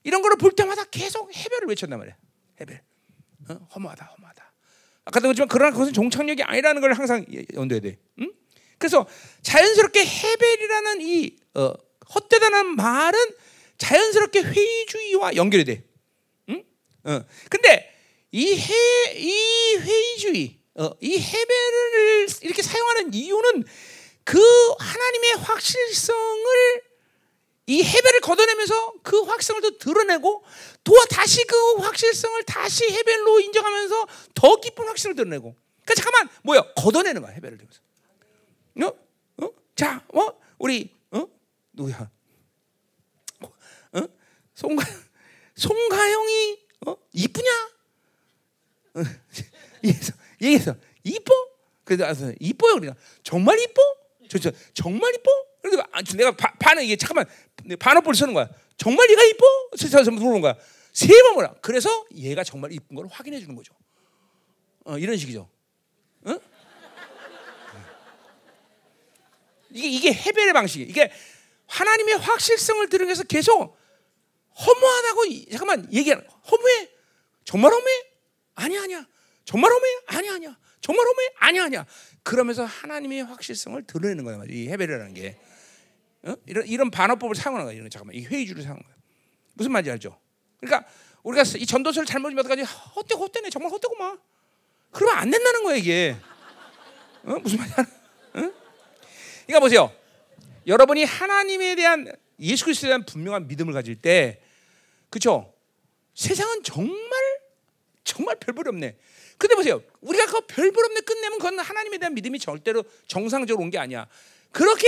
[0.04, 2.16] 이런 거를 볼 때마다 계속 해별을 외쳤단 말이야.
[2.60, 2.82] 해별.
[3.48, 3.68] 어?
[3.74, 4.52] 허무하다, 허무하다.
[5.04, 7.24] 아까도 그랬지만 그러나 그것은 종착역이 아니라는 걸 항상
[7.54, 7.98] 연도해야 돼.
[8.20, 8.32] 응?
[8.78, 9.06] 그래서
[9.42, 11.72] 자연스럽게 해별이라는 이 어,
[12.14, 13.18] 헛되다는 말은
[13.78, 15.84] 자연스럽게 회의주의와 연결이 돼.
[16.50, 16.64] 응?
[17.04, 17.24] 어.
[17.48, 17.92] 근데
[18.30, 23.64] 이 해, 이 회의주의, 어, 이 해별을 이렇게 사용하는 이유는
[24.24, 24.40] 그
[24.78, 26.82] 하나님의 확실성을
[27.66, 30.44] 이 해배를 걷어내면서 그 확성을 또 드러내고
[30.82, 35.54] 또 다시 그 확실성을 다시 해벨로 인정하면서 더 깊은 확신을 드러내고.
[35.84, 37.80] 그러니까 잠깐만 뭐야 걷어내는 거야 해배를 들면서.
[38.82, 39.44] 어?
[39.44, 39.50] 어?
[39.76, 41.26] 자, 뭐 우리 어
[41.72, 42.10] 누구야?
[43.92, 44.08] 어?
[44.54, 44.84] 송가
[45.54, 47.70] 송가영이 어 이쁘냐?
[48.94, 49.00] 어?
[49.84, 51.32] 얘기해서 얘기해서 이뻐?
[51.84, 53.82] 그래서 이뻐요 그러니까 정말 이뻐?
[54.28, 55.30] 저, 저 정말 이뻐?
[55.62, 55.82] 그래서
[56.16, 57.24] 내가 바, 반응 이게 잠깐만
[57.78, 58.48] 반어볼 쓰는 거야.
[58.76, 59.46] 정말 얘가 이뻐?
[59.76, 60.54] 세상에서 물어보는 거야.
[60.92, 61.54] 세 번 뭐라.
[61.62, 63.74] 그래서 얘가 정말 이쁜 걸 확인해 주는 거죠.
[64.84, 65.48] 어, 이런 식이죠.
[66.24, 66.38] 어?
[69.70, 70.84] 이게 이게 해별의 방식이.
[70.84, 71.10] 이게
[71.68, 73.78] 하나님의 확실성을 들으면서 계속
[74.58, 76.90] 허무하다고 잠깐만 얘기하는 허무해?
[77.44, 78.04] 정말 허무해?
[78.54, 79.06] 아니야 아니야.
[79.44, 79.90] 정말 허무해?
[80.08, 80.58] 아니야 아니야.
[80.82, 81.28] 정말 허무해?
[81.38, 81.86] 아니야 아니야.
[82.22, 84.42] 그러면서 하나님의 확실성을 드러내는 거야.
[84.48, 85.38] 이 해별이라는 게.
[86.24, 86.36] 어?
[86.46, 87.74] 이런 이런 반어법을 사용하는 거야.
[87.76, 88.96] 이런 잠깐만 이 회의주를 사용하는 거야.
[89.54, 90.18] 무슨 말인지 알죠?
[90.60, 90.88] 그러니까
[91.22, 92.62] 우리가 이 전도서를 잘못이면 어떡하지?
[92.62, 93.50] 헛되고 헛되네.
[93.50, 94.18] 정말 헛되고만.
[94.90, 96.16] 그러면 안 된다는 거야 이게.
[97.24, 97.34] 어?
[97.38, 97.76] 무슨 말이야?
[97.78, 98.52] 어?
[99.46, 99.92] 그러니까 보세요.
[100.66, 102.06] 여러분이 하나님에 대한
[102.40, 104.40] 예수 그리스도에 대한 분명한 믿음을 가질 때,
[105.10, 105.52] 그렇죠?
[106.14, 107.10] 세상은 정말
[108.04, 108.96] 정말 별볼이 없네.
[109.38, 109.82] 근데 보세요.
[110.00, 114.06] 우리가 그 별볼 없네 끝내면 그건 하나님에 대한 믿음이 절대로 정상적으로 온 게 아니야.
[114.50, 114.86] 그렇게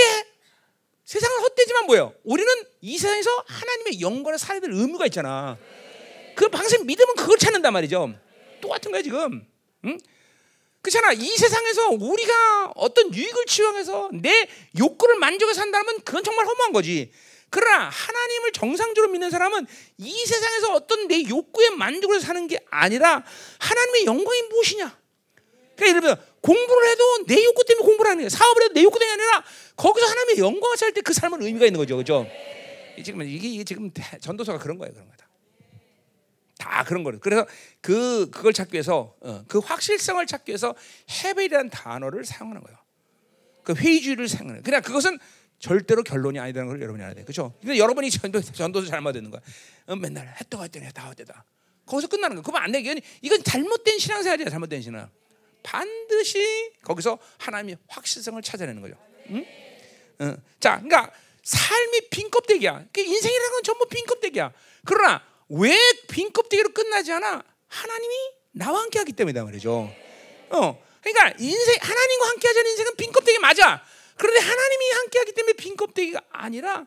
[1.05, 2.15] 세상은 헛되지만 뭐예요?
[2.25, 2.51] 우리는
[2.81, 5.59] 이 세상에서 하나님의 영광을 살아야 될 의무가 있잖아.
[6.35, 8.15] 그 방생 믿음은 그걸 찾는단 말이죠.
[8.61, 9.47] 똑같은 거야 지금.
[9.85, 9.99] 응?
[10.81, 11.13] 그렇잖아.
[11.13, 14.49] 이 세상에서 우리가 어떤 유익을 취하해서 내
[14.79, 17.13] 욕구를 만족해 산다면 그건 정말 허무한 거지.
[17.51, 19.67] 그러나 하나님을 정상적으로 믿는 사람은
[19.99, 23.25] 이 세상에서 어떤 내 욕구에 만족을 사는 게 아니라
[23.61, 24.99] 하나님의 영광이 무엇이냐?
[25.77, 28.29] 그러니까 들면 공부를 해도 내 욕구 때문에 공부를 하는 거야.
[28.29, 29.45] 사업을 해도 내 욕구 때문에 아니라
[29.77, 31.97] 거기서 하나님의 영광을 찾을 때 그 삶은 의미가 있는 거죠.
[31.97, 32.27] 그죠?
[33.05, 34.93] 지금 이게, 이게 지금 전도서가 그런 거예요.
[34.93, 35.29] 그런 거다.
[36.59, 37.18] 다 그런 거예요.
[37.20, 37.47] 그래서
[37.81, 40.75] 그 그걸 찾기 위해서 어, 그 확실성을 찾기 위해서
[41.11, 42.79] 헤벨이라는 단어를 사용하는 거예요.
[43.64, 44.62] 그 회의주의를 사용하는.
[44.62, 45.18] 그냥 그것은
[45.59, 47.22] 절대로 결론이 아니라는 걸 여러분이 알아야 돼.
[47.22, 47.55] 그렇죠?
[47.61, 49.41] 근데 여러분이 전도 전도서 잘못되는 거야.
[49.87, 51.45] 어, 맨날 했다가 했더니 다 했다.
[51.87, 52.43] 거기서 끝나는 거.
[52.43, 52.81] 그러면 안 돼.
[52.81, 54.49] 이건, 이건 잘못된 신앙생활이야.
[54.51, 55.11] 잘못된 신앙.
[55.65, 58.95] 반드시 거기서 하나님의 확실성을 찾아내는 거죠.
[59.31, 59.45] 응?
[60.21, 60.37] 어.
[60.61, 61.11] 자, 그러니까
[61.43, 62.85] 삶이 빈 껍데기야.
[62.93, 64.53] 그 인생이라는 건 전부 빈 껍데기야.
[64.85, 65.77] 그러나 왜
[66.09, 67.43] 빈 껍데기로 끝나지 않아?
[67.67, 68.15] 하나님이
[68.53, 69.91] 나와 함께 하기 때문이다 말이죠.
[70.51, 73.85] 어, 그러니까 인생 하나님과 함께 하자는 인생은 빈 껍데기 맞아.
[74.17, 76.87] 그런데 하나님이 함께 하기 때문에 빈 껍데기가 아니라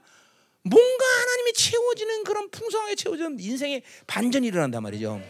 [0.63, 5.21] 뭔가 하나님이 채워지는 그런 풍성하게 채워지는 인생의 반전이 일어난단 말이죠.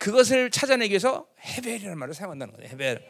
[0.00, 2.70] 그것을 찾아내기 위해서 헤벨이라는 말을 사용한다는 거예요.
[2.70, 3.04] 헤벨,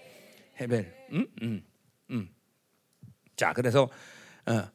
[0.61, 0.93] 헤벨.
[1.13, 1.65] 음, 음,
[2.11, 2.29] 음.
[3.37, 3.89] 자, 그래서
[4.45, 4.69] 어,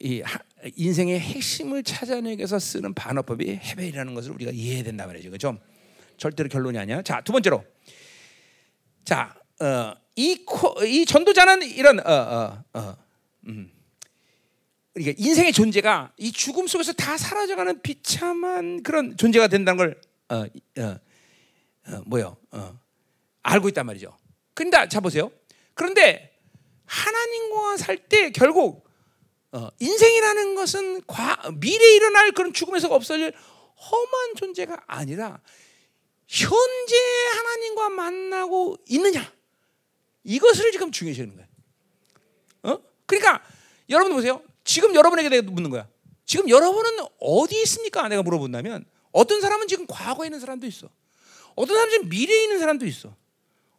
[0.00, 0.38] 이 하,
[0.74, 5.30] 인생의 핵심을 찾아내기 위해서 쓰는 반어법이 헤벨이라는 것을 우리가 이해해야 된다 말이죠.
[5.30, 5.58] 그죠?
[6.16, 7.02] 절대로 결론이 아니야.
[7.02, 7.62] 자, 두 번째로.
[9.04, 12.96] 자, 어, 이, 코, 이 전도자는 이런 어, 어, 어,
[13.48, 13.70] 음.
[14.94, 20.00] 그러니까 인생의 존재가 이 죽음 속에서 다 사라져가는 비참한 그런 존재가 된다는 걸
[20.30, 20.46] 어,
[20.80, 20.98] 어,
[21.88, 22.36] 어, 뭐요?
[22.52, 22.78] 어,
[23.42, 24.16] 알고 있단 말이죠.
[24.54, 25.30] 근데 자 보세요.
[25.74, 26.38] 그런데
[26.86, 28.86] 하나님과 살 때 결국
[29.52, 33.32] 어, 인생이라는 것은 과, 미래에 일어날 그런 죽음에서 없어질
[33.76, 35.40] 험한 존재가 아니라
[36.26, 36.96] 현재
[37.36, 39.30] 하나님과 만나고 있느냐
[40.24, 41.48] 이것을 지금 중요시하는 거예요.
[42.62, 42.82] 어?
[43.06, 43.42] 그러니까
[43.90, 44.42] 여러분 보세요.
[44.64, 45.88] 지금 여러분에게 내가 묻는 거야.
[46.24, 48.08] 지금 여러분은 어디 있습니까?
[48.08, 50.88] 내가 물어본다면 어떤 사람은 지금 과거에 있는 사람도 있어.
[51.54, 53.14] 어떤 사람은 미래에 있는 사람도 있어.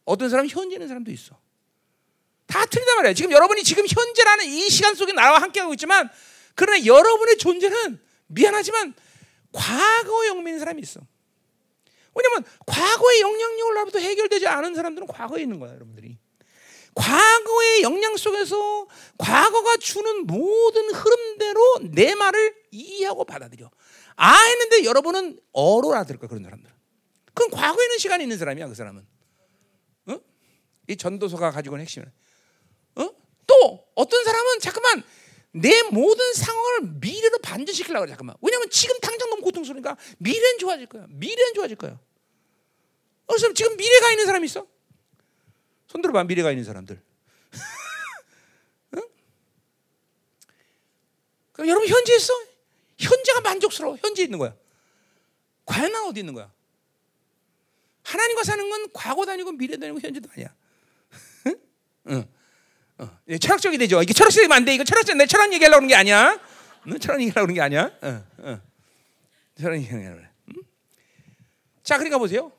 [0.05, 1.39] 어떤 사람은 현재 있는 사람도 있어.
[2.47, 3.13] 다 틀리단 말이야.
[3.13, 6.09] 지금 여러분이 지금 현재라는 이 시간 속에 나와 함께하고 있지만
[6.55, 8.93] 그러나 여러분의 존재는 미안하지만
[9.51, 10.99] 과거에 영민인 사람이 있어.
[12.15, 16.17] 왜냐면 과거의 영향력을 나부터 해결되지 않은 사람들은 과거에 있는 거야, 여러분들이.
[16.95, 23.71] 과거의 영향 속에서 과거가 주는 모든 흐름대로 내 말을 이해하고 받아들여.
[24.15, 26.71] 아 했는데 여러분은 어로 알아들을 거야, 그런 사람들.
[27.34, 29.05] 그건 과거에 있는 시간이 있는 사람이야, 그 사람은.
[30.07, 30.19] 어?
[30.88, 32.11] 이 전도서가 가지고 있는 핵심은.
[32.95, 33.09] 어?
[33.47, 35.03] 또 어떤 사람은 잠깐만
[35.51, 38.36] 내 모든 상황을 미래로 반전시키려고 그래 잠깐만.
[38.41, 41.05] 왜냐면 지금 당장 너무 고통스러우니까 미래는 좋아질 거야.
[41.09, 41.99] 미래는 좋아질 거야.
[43.27, 44.67] 그래서 지금 미래가 있는 사람이 있어?
[45.88, 47.01] 손 들어봐 미래가 있는 사람들.
[48.97, 49.01] 응?
[51.53, 52.34] 그럼 여러분 현재 있어?
[52.99, 53.97] 현재가 만족스러워.
[54.01, 54.55] 현재 있는 거야.
[55.65, 56.53] 과연 난 어디 있는 거야?
[58.04, 60.54] 하나님과 사는 건 과거 다니고 미래 다니고 현재도 아니야.
[62.10, 62.26] 응.
[62.97, 63.10] 어.
[63.39, 64.01] 철학적이 되죠.
[64.01, 64.76] 이게 철학적이면 안 돼.
[64.76, 66.39] 이거 철학적 내 철학 얘기하려고 그런 게 아니야.
[66.88, 66.99] 응?
[66.99, 67.91] 철학 얘기하려고 그런 게 아니야.
[68.01, 68.62] 어, 어.
[69.60, 70.30] 철학 얘기하려고 그래.
[70.49, 70.64] 응?
[71.84, 72.51] 자, 그러니까 보세요.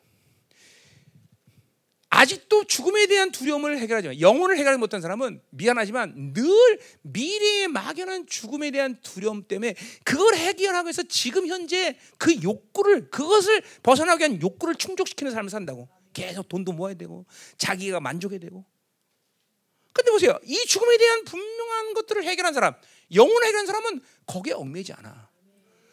[2.15, 8.71] 아직도 죽음에 대한 두려움을 해결하지 만 영혼을 해결하지 못한 사람은 미안하지만 늘 미래에 막연한 죽음에
[8.71, 15.33] 대한 두려움 때문에 그걸 해결하기 위해서 지금 현재 그 욕구를 그것을 벗어나기 위한 욕구를 충족시키는
[15.33, 15.89] 삶을 산다고.
[16.12, 17.27] 계속 돈도 모아야 되고
[17.59, 18.65] 자기가 만족해야 되고.
[19.93, 20.39] 근데 보세요.
[20.45, 22.75] 이 죽음에 대한 분명한 것들을 해결한 사람
[23.12, 25.29] 영혼을 해결한 사람은 거기에 얽매이지 않아.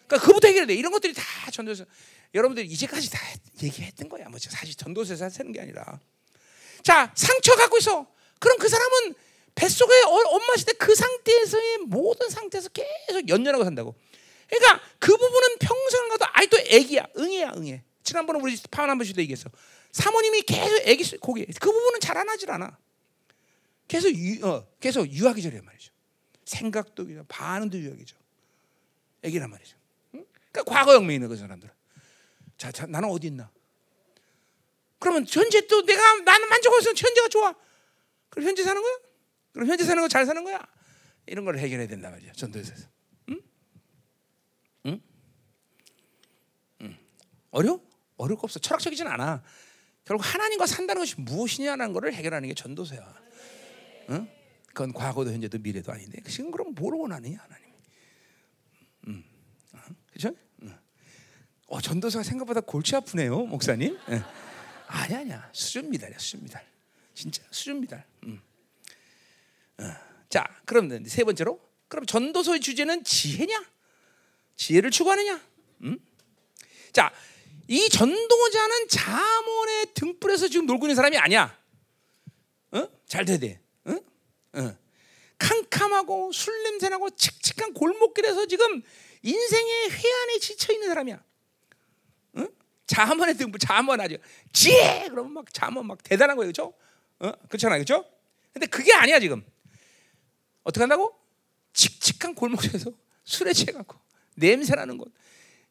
[0.06, 0.76] 그러니까 그부터 해결돼.
[0.76, 1.86] 이런 것들이 다 전도에서
[2.34, 3.20] 여러분들이 이제까지 다
[3.62, 6.00] 얘기했던 거야 뭐 사실 전도서에서 하는 게 아니라
[6.84, 8.08] 자, 상처 갖고 있어.
[8.40, 9.16] 그럼 그 사람은
[9.56, 13.96] 뱃속에 어, 엄마 때그 상태에서의 모든 상태에서 계속 연연하고 산다고.
[14.48, 17.06] 그러니까 그 부분은 평생 가도 아직도 애기야.
[17.18, 17.84] 응애야, 응애.
[18.04, 19.50] 지난번에 우리 파원 한번 씨도 얘기했어.
[19.92, 21.46] 사모님이 계속 애기 고기.
[21.46, 22.78] 그 부분은 자라나질 않아.
[23.88, 25.92] 계속 유, 어, 계속 유아기 절이란 말이죠.
[26.46, 28.18] 생각도 반응도 유아기죠.
[29.24, 29.78] 애기란 말이죠.
[30.16, 30.26] 응?
[30.52, 31.74] 그러니까 과거 영매 있는 그 사람들은.
[32.62, 33.50] 자, 자, 나는 어디 있나?
[35.00, 37.56] 그러면 현재 또 내가 나는 만족해서 현재가 좋아.
[38.30, 39.00] 그럼 현재 사는 거야?
[39.52, 40.62] 그럼 현재 사는 거 잘 사는 거야?
[41.26, 42.34] 이런 걸 해결해야 된다 말이야.
[42.34, 42.72] 전도에서.
[43.30, 43.42] 응?
[44.86, 45.02] 응?
[46.82, 46.98] 응.
[47.50, 47.82] 어려?
[48.18, 48.60] 어려울 거 없어.
[48.60, 49.42] 철학적이진 않아.
[50.06, 53.22] 결국 하나님과 산다는 것이 무엇이냐는 것을 해결하는 게 전도서야.
[54.12, 54.30] 응?
[54.68, 57.74] 그건 과거도 현재도 미래도 아닌데 지금 그럼 뭘 원하느냐 하나님.
[59.08, 59.24] 음,
[60.12, 60.36] 그렇죠?
[61.72, 61.76] 응.
[61.76, 63.98] 어, 전도서가 생각보다 골치 아프네요, 목사님.
[64.08, 64.22] 네.
[64.88, 66.66] 아니 아니야 수준 미달이야 수준 미달
[67.14, 68.42] 진짜 수준 미달 음.
[69.80, 69.84] 어.
[70.30, 73.64] 자 그럼 세 번째로 그럼 전도서의 주제는 지혜냐
[74.58, 75.42] 지혜를 추구하느냐
[75.84, 75.98] 음?
[76.92, 77.10] 자
[77.72, 81.58] 이 전도자는 자문의 등불에서 지금 놀고 있는 사람이 아니야
[82.72, 82.88] 어?
[83.08, 83.96] 잘 돼야 돼 어?
[84.54, 84.78] 어.
[85.38, 88.84] 캄캄하고 술 냄새나고 칙칙한 골목길에서 지금
[89.24, 91.24] 인생의 회한에 지쳐 있는 사람이야
[92.92, 94.18] 자문의 등불, 자문 아주
[94.52, 96.74] 지혜 그러면 막 자문 막 대단한 거예요, 그렇죠?
[97.20, 97.32] 어?
[97.48, 98.06] 그렇잖아요, 그렇죠?
[98.52, 99.46] 근데 그게 아니야 지금.
[100.64, 101.18] 어떻게 한다고?
[101.72, 102.92] 칙칙한 골목에서
[103.24, 103.98] 술에 취해갖고
[104.36, 105.10] 냄새 나는 곳.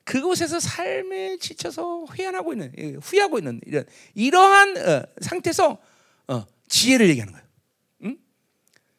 [0.04, 3.84] 그곳에서 삶에 지쳐서 회한하고 있는, 예, 후회하고 있는 이런
[4.14, 5.78] 이러한 어, 상태에서
[6.26, 7.46] 어, 지혜를 얘기하는 거예요.
[8.04, 8.18] 응?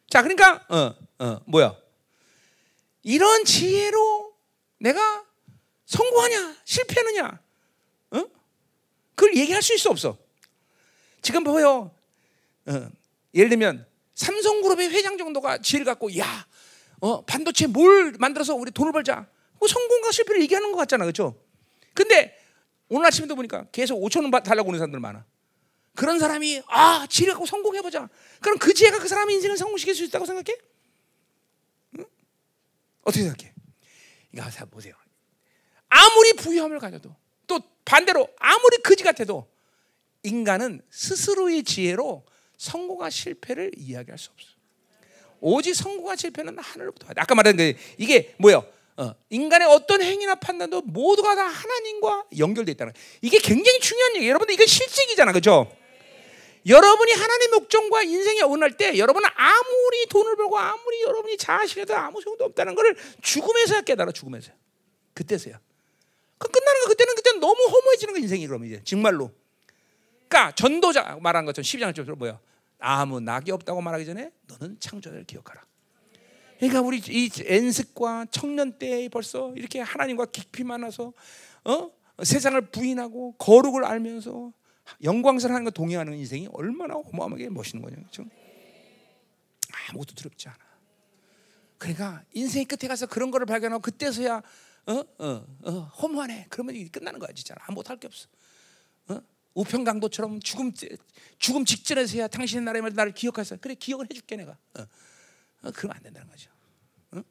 [0.08, 1.76] 자, 그러니까 어, 어, 뭐야?
[3.02, 4.36] 이런 지혜로
[4.78, 5.26] 내가
[5.88, 7.41] 성공하냐, 실패하느냐?
[9.22, 10.18] 그걸 얘기할 수 있어 없어?
[11.22, 11.92] 지금 보여.
[12.66, 12.90] 어,
[13.36, 13.86] 예를 들면
[14.16, 16.48] 삼성그룹의 회장 정도가 지혜를 갖고 야,
[17.00, 19.28] 어, 반도체 뭘 만들어서 우리 돈을 벌자.
[19.60, 21.40] 뭐 성공과 실패를 얘기하는 것 같잖아, 그렇죠?
[21.94, 22.36] 근데
[22.90, 25.24] 오늘 아침에도 보니까 계속 5천 원 달라고 오는 사람들 많아.
[25.96, 28.10] 그런 사람이 아 지혜 갖고 성공해 보자.
[28.40, 30.58] 그럼 그 지혜가 그 사람의 인생을 성공시킬 수 있다고 생각해?
[32.00, 32.06] 응?
[33.04, 33.54] 어떻게 생각해?
[34.34, 34.96] 이거 보세요.
[35.90, 37.16] 아무리 부유함을 가져도 또
[37.86, 39.48] 반대로 아무리 거지 같아도
[40.24, 42.24] 인간은 스스로의 지혜로
[42.58, 44.50] 성공과 실패를 이야기할 수 없어.
[45.40, 47.08] 오직 성공과 실패는 하늘로부터.
[47.16, 48.64] 아까 말한 그 이게 뭐요?
[48.98, 52.94] 어, 인간의 어떤 행위나 판단도 모두가 다 하나님과 연결돼 있다는.
[53.22, 54.30] 이게 굉장히 중요한 얘기.
[54.30, 55.76] 여러분들 이건 실직이잖아, 그렇죠?
[56.68, 62.46] 여러분이 하나님의 목적과 인생에 원할 때 여러분은 아무리 돈을 벌고 아무리 여러분이 자신에도 아무 소용도
[62.46, 64.52] 없다는 것을 죽음에서야 깨달아 죽음에서
[65.16, 65.60] 그때서야
[66.42, 69.32] 그 끝나는 거 그때는 그때 너무 허무해지는 거 인생이 그러면 이제 정말로
[70.28, 72.40] 그러니까 전도자 말한 것처럼 12장처럼 뭐야
[72.80, 75.64] 아무 낙이 없다고 말하기 전에 너는 창조를 기억하라
[76.58, 81.14] 그러니까 우리 이 엔습과 청년 때 벌써 이렇게 하나님과 깊이 만나서
[81.66, 81.92] 어?
[82.24, 84.52] 세상을 부인하고 거룩을 알면서
[85.04, 88.26] 영광스러운 거 동의하는 인생이 얼마나 어마어마하게 멋있는 거냐 그렇죠?
[89.90, 90.58] 아무것도 두렵지 않아.
[91.78, 94.42] 그러니까 인생의 끝에 가서 그런 거를 발견하고 그때서야
[94.88, 94.94] 어?
[95.20, 95.72] 어, 어,
[96.02, 96.48] 허무하네.
[96.50, 98.28] 그러면 이게 끝나는 거야 진짜 아무것도 할 게 없어.
[99.10, 99.22] 어?
[99.54, 100.72] 우편 강도처럼 죽음
[101.38, 103.60] 죽음 직전에서야 당신의 나라의 말 나를 기억하세요.
[103.62, 104.58] 그래 기억을 해줄게 내가.
[104.76, 104.82] 어.
[105.64, 106.50] 어, 그러면 안 된다는 거죠.
[107.12, 107.22] 어?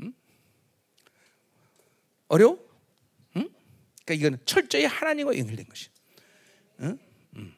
[0.00, 0.14] 응?
[2.28, 2.58] 어려워?
[3.36, 3.48] 응?
[4.04, 5.88] 그러니까 이거는 철저히 하나님과 연결된 것이.
[6.80, 6.98] 응?
[7.36, 7.54] 음.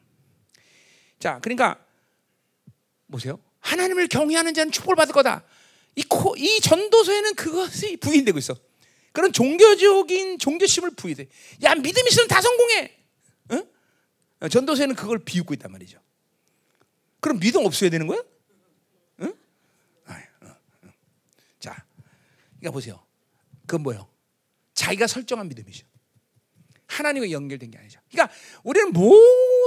[1.19, 1.83] 자, 그러니까
[3.11, 3.39] 보세요.
[3.59, 5.43] 하나님을 경외하는 자는 축복을 받을 거다.
[5.95, 8.55] 이, 코, 이 전도서에는 그것이 부인되고 있어.
[9.17, 11.27] 그런 종교적인 종교심을 부인돼.
[11.63, 12.95] 야 믿음 있으면 다 성공해.
[13.49, 13.67] 응?
[14.47, 15.99] 전도서에는 그걸 비웃고 있단 말이죠.
[17.19, 18.23] 그럼 믿음 없어야 되는 거야?
[19.21, 19.33] 응?
[21.59, 21.83] 자,
[22.59, 23.03] 그러니까 보세요.
[23.61, 24.07] 그건 뭐요?
[24.75, 25.87] 자기가 설정한 믿음이죠.
[26.85, 27.99] 하나님과 연결된 게 아니죠.
[28.11, 28.31] 그러니까
[28.61, 29.19] 우리는 모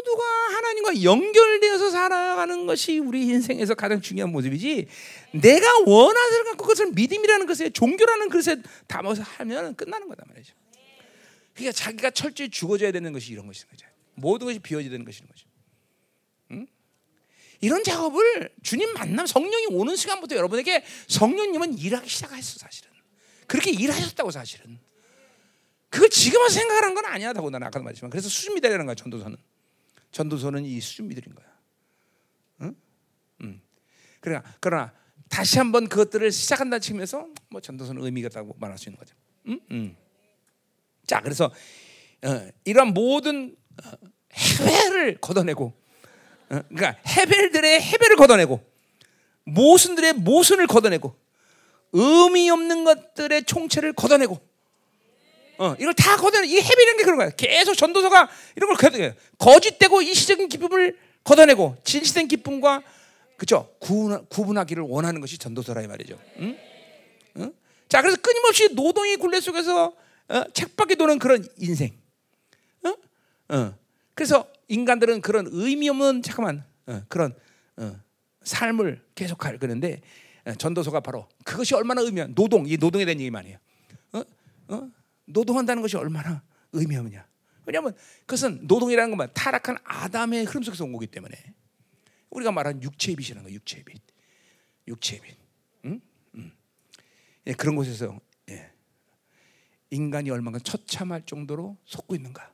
[0.03, 4.87] 두가 하나님과 연결되어서 살아가는 것이 우리 인생에서 가장 중요한 모습이지.
[5.33, 8.57] 내가 원하는 갖고 그것을 믿음이라는 것에 종교라는 것에
[8.87, 10.55] 담아서 하면 끝나는 거다 말이죠.
[11.55, 13.87] 그러니까 자기가 철저히 죽어져야 되는 것이 이런 것인 거죠.
[14.15, 15.47] 모든 것이 비워져야 되는 것인 거죠.
[16.53, 16.67] 응?
[17.61, 22.91] 이런 작업을 주님 만남 성령이 오는 시간부터 여러분에게 성령님은 일하기 시작했어 사실은.
[23.47, 24.79] 그렇게 일하셨다고 사실은.
[25.91, 27.33] 그걸 지금 와서 생각하는 건 아니야.
[27.33, 28.95] 다고 나는 아까도 말했지만 그래서 수준미달이라는 거야.
[28.95, 29.37] 전도서는.
[30.13, 31.47] 전도서는 이 수준미들인 거야.
[32.63, 32.75] 응?
[33.43, 33.61] 응.
[34.21, 34.93] 그러나 그러나
[35.29, 39.15] 다시 한번 그것들을 시작한다 치면서 뭐 전도서는 의미가 있다고 말할 수 있는 거죠.
[39.47, 39.61] 응?
[39.71, 39.97] 응.
[41.07, 41.53] 자, 그래서
[42.23, 43.91] 어, 이런 모든 어,
[44.35, 45.65] 해배를 걷어내고,
[46.51, 48.61] 어, 그러니까 해벨들의 해배를 걷어내고,
[49.45, 51.17] 모순들의 모순을 걷어내고,
[51.93, 54.39] 의미 없는 것들의 총체를 걷어내고,
[55.61, 56.47] 어, 이걸 다 걷어내.
[56.49, 57.29] 이 헤비라는 게 그런 거야.
[57.29, 59.15] 계속 전도서가 이런 걸 걷어내.
[59.37, 62.83] 거짓되고 일시적인 기쁨을 걷어내고 진실된 기쁨과
[63.37, 66.19] 그죠 구분, 구분 하기를 원하는 것이 전도서라 이 말이죠.
[66.39, 66.57] 응?
[67.37, 67.53] 응?
[67.91, 69.95] 자, 그래서 끊임없이 노동의 굴레 속에서
[70.29, 70.45] 어?
[70.55, 71.91] 책밖에 도는 그런 인생.
[72.87, 73.55] 어?
[73.55, 73.75] 어.
[74.15, 77.35] 그래서 인간들은 그런 의미 없는 잠깐만 어, 그런
[77.77, 78.01] 어,
[78.45, 80.01] 삶을 계속할 그런데
[80.47, 83.59] 어, 전도서가 바로 그것이 얼마나 의미한 노동 이 노동에 대한 얘기만 해요.
[84.13, 84.23] 어?
[84.69, 85.00] 어?
[85.33, 86.43] 노동한다는 것이 얼마나
[86.73, 87.27] 의미하느냐.
[87.67, 91.35] 왜냐하면 그것은 노동이라는 것만 타락한 아담의 흐름 속에서 온 거기 때문에
[92.31, 94.01] 우리가 말하는 육체의 빛이라는 거 육체의 빛,
[94.89, 95.41] 육체의 빛.
[97.47, 98.19] 예, 그런 곳에서
[98.51, 98.71] 예.
[99.91, 102.53] 인간이 얼마나 처참할 정도로 속고 있는가.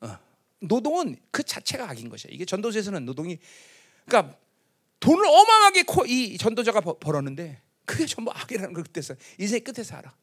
[0.00, 0.18] 어.
[0.60, 2.32] 노동은 그 자체가 악인 것이야.
[2.32, 3.38] 이게 전도서에서는 노동이
[4.06, 4.36] 그러니까
[5.00, 10.14] 돈을 어마어마하게 이 전도자가 벌었는데 그게 전부 악이라는 걸 그때서 인생 끝에서 알아.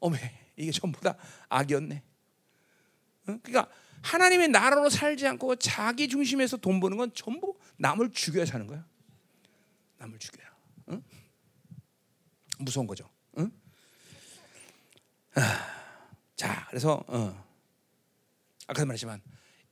[0.00, 0.18] 어메
[0.60, 1.16] 이게 전부 다
[1.48, 2.02] 악이었네.
[3.24, 3.68] 그러니까
[4.02, 8.84] 하나님의 나라로 살지 않고 자기 중심에서 돈 버는 건 전부 남을 죽여야 사는 거야.
[9.98, 10.48] 남을 죽여야.
[10.90, 11.02] 응?
[12.58, 13.08] 무서운 거죠.
[13.38, 13.50] 응?
[15.34, 15.42] 아,
[16.36, 17.50] 자, 그래서 어.
[18.66, 19.20] 아까 말했지만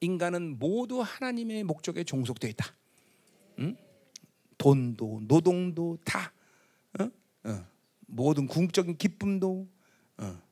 [0.00, 2.74] 인간은 모두 하나님의 목적에 종속되어 있다.
[3.60, 3.76] 응?
[4.58, 6.32] 돈도 노동도 다
[6.98, 7.10] 어?
[7.44, 7.66] 어.
[8.06, 9.68] 모든 궁극적인 기쁨도
[10.18, 10.47] 어.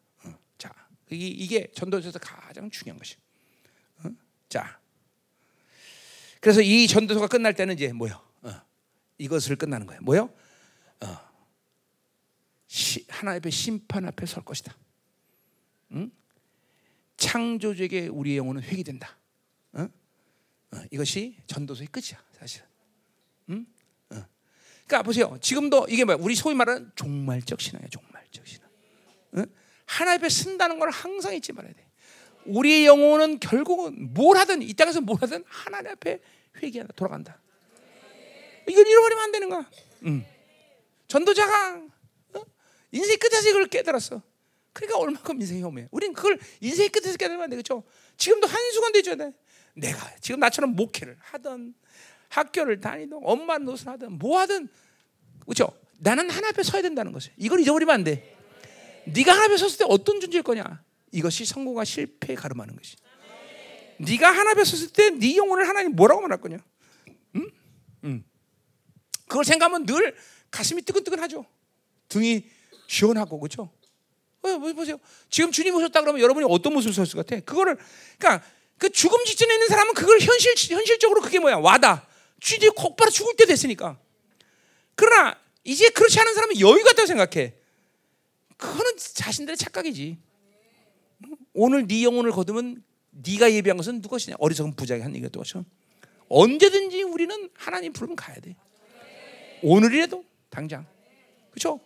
[1.10, 3.16] 이게 전도서에서 가장 중요한 것이.
[3.98, 4.10] 어?
[4.48, 4.80] 자,
[6.40, 8.20] 그래서 이 전도서가 끝날 때는 이제 뭐요?
[8.42, 8.52] 어,
[9.18, 10.00] 이것을 끝나는 거예요.
[10.02, 10.32] 뭐요?
[11.00, 11.18] 어,
[12.66, 14.76] 시, 하나님 앞에 심판 앞에 설 것이다.
[15.92, 16.10] 응?
[17.16, 19.16] 창조적의 우리의 영혼은 회개된다.
[19.72, 19.88] 어?
[20.72, 22.62] 어, 이것이 전도서의 끝이야, 사실.
[23.50, 23.66] 응?
[24.10, 24.26] 어.
[24.86, 25.38] 그러니까 보세요.
[25.40, 26.18] 지금도 이게 뭐야?
[26.20, 28.65] 우리 소위 말하는 종말적 신앙이야, 종말적 신앙.
[29.86, 29.92] 응?
[29.94, 31.86] 하나님 앞에 쓴다는 걸 항상 잊지 말아야 돼.
[32.46, 36.20] 우리의 영혼은 결국은 뭘 하든 이 땅에서 뭘 하든 하나님 앞에
[36.62, 37.40] 회개한다 돌아간다.
[38.68, 39.70] 이걸 잃어버리면 안 되는 거야.
[40.04, 40.24] 응.
[41.08, 41.82] 전도자가
[42.34, 42.42] 어?
[42.92, 44.22] 인생 끝에서 이걸 깨달았어.
[44.72, 45.88] 그러니까 얼마큼 인생이 험해.
[45.90, 47.84] 우린 그걸 인생 끝에서 깨달으면 안 되겠죠.
[48.16, 49.32] 지금도 한순간도 잊어야 돼.
[49.74, 51.74] 내가 지금 나처럼 목회를 하든
[52.28, 54.68] 학교를 다니든 엄마 노릇을 하든 뭐 하든
[55.40, 55.68] 그렇죠.
[55.98, 57.30] 나는 하나 앞에 서야 된다는 것이.
[57.36, 58.35] 이걸 잊어버리면 안 돼.
[59.06, 60.82] 네가 하나님 섰을 때 어떤 존재일 거냐?
[61.12, 62.96] 이것이 성공과 실패에 가름하는 것이.
[63.98, 66.58] 네가 하나님 섰을 때 네 영혼을 하나님 뭐라고 말할 거냐?
[69.28, 70.14] 그걸 생각하면 늘
[70.50, 71.44] 가슴이 뜨끈뜨끈하죠.
[72.08, 72.44] 등이
[72.86, 73.70] 시원하고 그렇죠.
[74.42, 74.98] 어, 보세요.
[75.28, 77.40] 지금 주님 오셨다 그러면 여러분이 어떤 모습을 설수 같아?
[77.40, 77.76] 그거를
[78.18, 78.46] 그러니까
[78.78, 81.56] 그 죽음 직전에 있는 사람은 그걸 현실 현실적으로 그게 뭐야?
[81.56, 82.06] 와다.
[82.40, 83.98] 주님 곧바로 죽을 때 됐으니까.
[84.94, 87.54] 그러나 이제 그렇지 않은 사람은 여유가 있다고 생각해.
[88.56, 90.18] 그거는 자신들의 착각이지.
[91.54, 94.36] 오늘 네 영혼을 거두면 네가 예비한 것은 누구시냐?
[94.38, 95.64] 어리석은 부자가 한 얘기가 또죠.
[96.28, 98.56] 언제든지 우리는 하나님 부르면 가야 돼.
[99.62, 100.86] 오늘이라도 당장.
[101.50, 101.80] 그렇죠?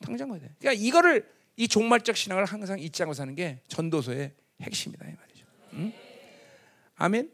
[0.00, 0.50] 당장 가야 돼.
[0.58, 4.32] 그러니까 이거를 이 종말적 신앙을 항상 잊지 않고 사는 게 전도서의
[4.62, 5.46] 핵심이다 이 말이죠.
[5.74, 5.92] 응?
[6.96, 7.30] 아멘.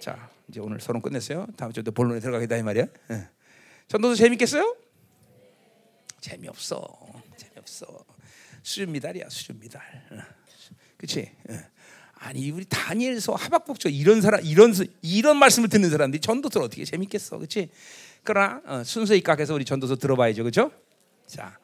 [0.00, 1.46] 자, 이제 오늘 서론 끝냈어요.
[1.56, 2.86] 다음 주도 본론에 들어가겠다 이 말이야.
[3.10, 3.28] 응.
[3.88, 4.76] 전도서 재밌겠어요?
[6.20, 7.07] 재미없어.
[7.68, 8.04] 재미없어.
[8.62, 9.82] 수준 미달이야, 수준 미달.
[10.96, 11.30] 그렇지?
[12.14, 17.70] 아니 우리 다니엘서 하박국저 이런 사람 이런 이런 말씀을 듣는 사람들이 전도서 어떻게 재밌겠어, 그렇지?
[18.24, 20.72] 그러나 어, 순서 입각해서 우리 전도서 들어봐야죠, 그렇죠?
[21.26, 21.56] 자,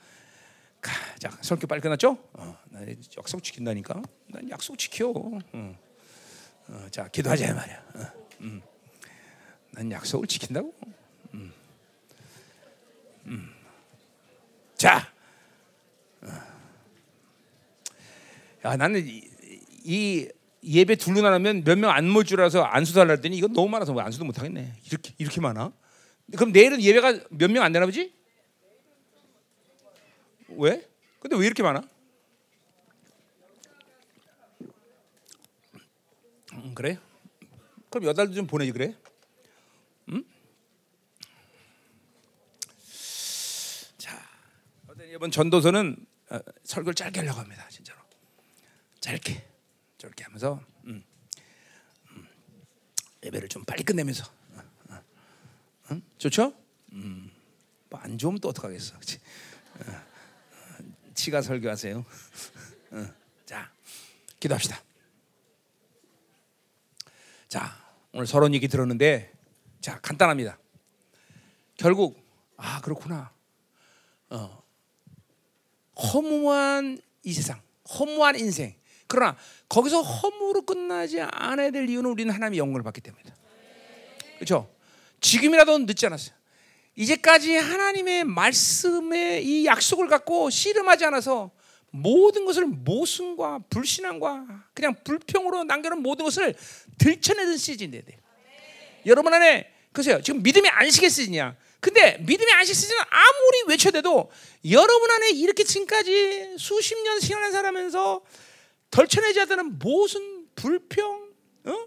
[0.80, 2.16] 가, 자 설교 빨리 끝났죠?
[2.34, 2.80] 어, 나
[3.18, 4.00] 약속 지킨다니까.
[4.28, 5.10] 난 약속 지켜.
[5.10, 5.40] 어.
[6.68, 7.84] 어, 자 기도하자 말이야.
[7.94, 8.12] 어,
[8.42, 8.62] 음.
[9.72, 10.72] 난 약속을 지킨다고.
[11.34, 11.52] 음.
[13.26, 13.54] 음.
[14.76, 15.13] 자, 어.
[18.64, 19.22] 야 나는 이,
[19.84, 20.28] 이
[20.62, 23.92] 예배 둘로 나누면 몇 명 안 모일 줄 알아서 안수 달라 했더니 이건 너무 많아서
[23.92, 24.72] 뭐 안수도 못 하겠네.
[24.86, 25.72] 이렇게 이렇게 많아?
[26.36, 28.12] 그럼 내일은 예배가 몇 명 안 되나 보지?
[30.56, 30.88] 왜?
[31.20, 31.82] 근데 왜 이렇게 많아?
[36.54, 36.98] 음, 그래?
[37.90, 38.94] 그럼 여달도 좀 보내지 그래?
[40.08, 40.24] 음?
[43.98, 44.18] 자,
[45.12, 45.96] 이번 전도서는
[46.30, 48.00] 어, 설교를 짧게 하려고 합니다, 진짜로.
[49.00, 49.46] 짧게,
[49.98, 51.04] 짧게 하면서 음,
[52.10, 52.28] 음,
[53.22, 54.24] 예배를 좀 빨리 끝내면서
[55.90, 56.02] 응?
[56.16, 56.54] 좋죠?
[56.92, 57.30] 음,
[57.90, 59.20] 뭐안 좋으면 또 어떡하겠어, 그렇지?
[59.80, 60.04] 어,
[61.14, 61.98] 치가 설교하세요.
[62.92, 63.14] 어,
[63.44, 63.70] 자,
[64.40, 64.82] 기도합시다.
[67.48, 67.76] 자,
[68.12, 69.34] 오늘 서론 얘기 들었는데,
[69.84, 70.58] 자 간단합니다.
[71.76, 72.18] 결국
[72.56, 73.30] 아 그렇구나.
[74.30, 74.63] 어,
[75.96, 77.60] 허무한 이 세상,
[77.98, 78.74] 허무한 인생.
[79.06, 79.36] 그러나
[79.68, 83.34] 거기서 허무로 끝나지 않아야 될 이유는 우리는 하나님의 영광을 받기 때문이다.
[84.36, 84.70] 그렇죠?
[85.20, 86.34] 지금이라도 늦지 않았어요.
[86.96, 91.50] 이제까지 하나님의 말씀의 이 약속을 갖고 씨름하지 않아서
[91.90, 96.54] 모든 것을 모순과 불신앙과 그냥 불평으로 남겨놓은 모든 것을
[96.98, 98.18] 들춰내는 시즌이 돼.
[99.06, 100.20] 여러분 안에 그세요.
[100.22, 101.56] 지금 믿음의 안식의 시즌이야.
[101.84, 104.30] 근데 믿음의 안식 시즌은 아무리 외쳐대도
[104.70, 108.22] 여러분 안에 이렇게 지금까지 수십 년 신앙을 살면서
[108.90, 111.28] 덜쳐내지 않는 모순 불평,
[111.66, 111.86] 어?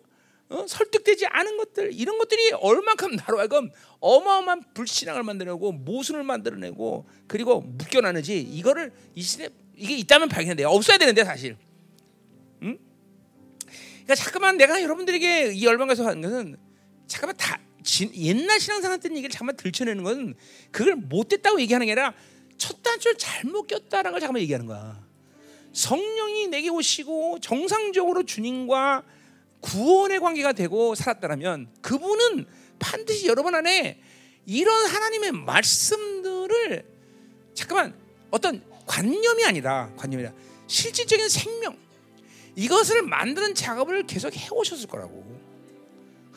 [0.49, 0.67] 어?
[0.67, 8.39] 설득되지 않은 것들 이런 것들이 얼만큼 나로 하여금 어마어마한 불신앙을 만들어내고 모순을 만들어내고 그리고 묶여나는지
[8.39, 11.57] 이거를 이 시대 이게 있다면 발견돼 없어야 되는데 사실.
[12.61, 12.77] 응?
[13.65, 16.55] 그러니까 잠깐만 내가 여러분들에게 이 열방가서 하는 것은
[17.07, 20.35] 잠깐만 다 진, 옛날 신앙생활 했던 얘기를 잠깐만 들춰내는 건
[20.71, 22.13] 그걸 못됐다고 얘기하는 게 아니라
[22.57, 25.01] 첫 단추를 잘못 꼈다라는 걸 잠깐만 얘기하는 거야.
[25.71, 29.03] 성령이 내게 오시고 정상적으로 주님과
[29.61, 32.45] 구원의 관계가 되고 살았다면 그분은
[32.77, 34.01] 반드시 여러분 안에
[34.45, 36.85] 이런 하나님의 말씀들을
[37.53, 37.95] 잠깐만
[38.31, 40.33] 어떤 관념이 아니라 관념이 라
[40.67, 41.77] 실질적인 생명
[42.57, 45.36] 이것을 만드는 작업을 계속 해 오셨을 거라고.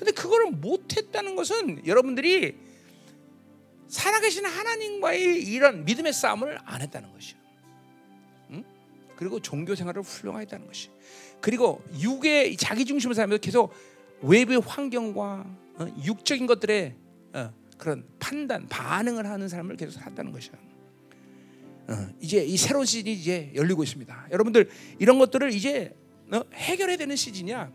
[0.00, 2.56] 근데 그거를 못 했다는 것은 여러분들이
[3.86, 7.38] 살아계신 하나님과의 이런 믿음의 싸움을 안 했다는 것이요.
[8.52, 8.64] 응?
[9.14, 10.88] 그리고 종교 생활을 훌륭하게 했다는 것이.
[11.42, 13.74] 그리고 육의 자기 중심을 살면서 계속
[14.22, 15.44] 외부의 환경과
[15.74, 16.96] 어, 육적인 것들에
[17.34, 20.54] 어, 그런 판단, 반응을 하는 삶을 계속 살았다는 것이야.
[21.88, 24.28] 어, 이제 이 새로운 시즌이 이제 열리고 있습니다.
[24.30, 25.94] 여러분들 이런 것들을 이제
[26.32, 27.70] 어, 해결해야 되는 시즌이야.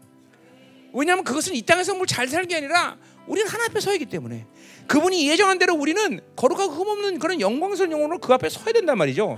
[0.96, 2.98] 왜냐하면 그것은 이 땅에서 뭘 잘 살는 게 아니라
[3.28, 4.46] 우리는 하나 앞에 서야 하기 때문에
[4.88, 9.38] 그분이 예정한 대로 우리는 거룩하고 흠없는 그런 영광스러운 영혼으로 그 앞에 서야 된단 말이죠.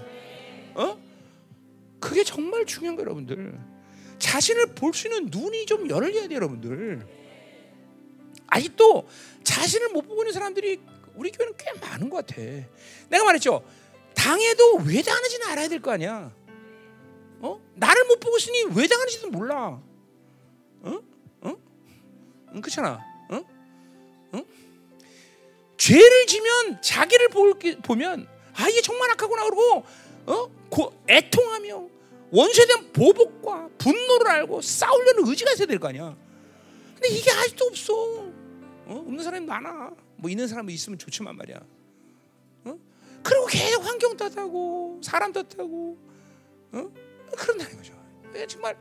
[0.76, 0.98] 어?
[2.00, 3.58] 그게 정말 중요한 거예요, 여러분들.
[4.20, 7.08] 자신을 볼 수 있는 눈이 좀 열려야 돼요, 여러분들.
[8.48, 9.08] 아직도
[9.44, 10.80] 자신을 못 보고 있는 사람들이
[11.16, 12.42] 우리 교회는 꽤 많은 것 같아.
[13.10, 13.64] 내가 말했죠.
[14.14, 16.32] 당해도 왜 당하는지는 알아야 될 거 아니야.
[17.40, 17.62] 어?
[17.76, 19.82] 나를 못 보고 있으니 왜 당하는지도 몰라.
[20.82, 21.00] 어?
[22.48, 22.52] 어?
[22.56, 23.00] 응, 그렇잖아.
[23.30, 23.44] 어?
[24.34, 24.44] 어?
[25.78, 27.54] 죄를 지면 자기를 볼,
[27.84, 29.84] 보면 아 이게 정말 악하구나 그러고
[30.26, 30.50] 어?
[30.70, 31.88] 고, 애통하며
[32.32, 36.16] 원수에 대한 보복과 분노를 알고 싸우려는 의지가 있어야 될 거 아니야.
[36.96, 37.94] 근데 이게 아직도 없어.
[37.94, 39.04] 어?
[39.06, 39.92] 없는 사람이 많아.
[40.18, 41.58] 뭐 있는 사람이 있으면 좋지만 말이야.
[42.66, 42.78] 어?
[43.24, 45.98] 그리고 계속 환경 탓하고 사람 탓하고
[46.74, 46.92] 어?
[47.38, 47.94] 그런다는 거죠.
[48.48, 48.78] 정말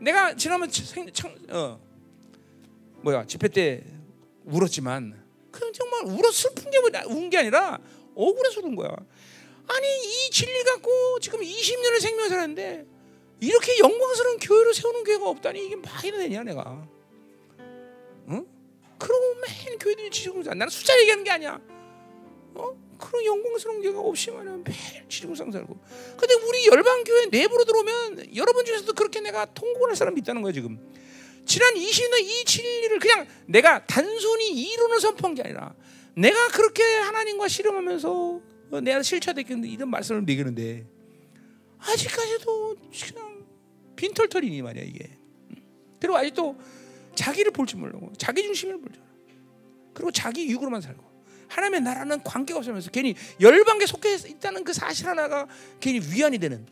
[0.00, 1.78] 내가 지난번 생, 청, 어,
[3.02, 3.84] 뭐야 집회 때
[4.44, 7.78] 울었지만 그 정말 울어 슬픈 게 운 게 아니라
[8.14, 8.90] 억울해서 운 거야.
[9.68, 12.86] 아니 이 진리 갖고 지금 20년을 생명 살았는데
[13.40, 16.88] 이렇게 영광스러운 교회를 세우는 교회가 없다니 이게 말이 되냐 내가.
[18.28, 18.46] 응?
[18.98, 21.60] 그러고 맨 교회들이 지지고 나는 숫자 얘기하는 게 아니야.
[22.54, 22.76] 어?
[22.98, 25.78] 그런 영광스러운 교회가 없이만은 매일 지지고상 살고.
[26.16, 30.80] 근데 우리 열방 교회 내부로 들어오면 여러분 중에서도 그렇게 내가 통곡할 사람이 있다는 거야 지금.
[31.48, 35.74] 지난 20년 이 진리를 그냥 내가 단순히 이론을 선포한 게 아니라
[36.14, 38.40] 내가 그렇게 하나님과 씨름하면서
[38.82, 40.86] 내가 실체됐겠는데 이런 말씀을 매기는데
[41.78, 43.46] 아직까지도 그냥
[43.96, 45.10] 빈털털이니 말이야 이게.
[45.98, 46.56] 그리고 아직도
[47.14, 49.02] 자기를 볼 줄 모르고 자기 중심을 볼줄
[49.94, 51.02] 그리고 자기 육으로만 살고
[51.48, 55.48] 하나님의 나라는 관계가 없으면서 괜히 열방에 속해 있다는 그 사실 하나가
[55.80, 56.66] 괜히 위안이 되는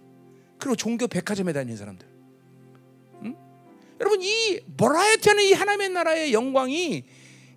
[0.59, 2.15] 그리고 종교 백화점에 다니는 사람들.
[3.97, 4.01] 응?
[4.01, 7.05] 여러분 이 버라이어티하는 이 하나님의 나라의 영광이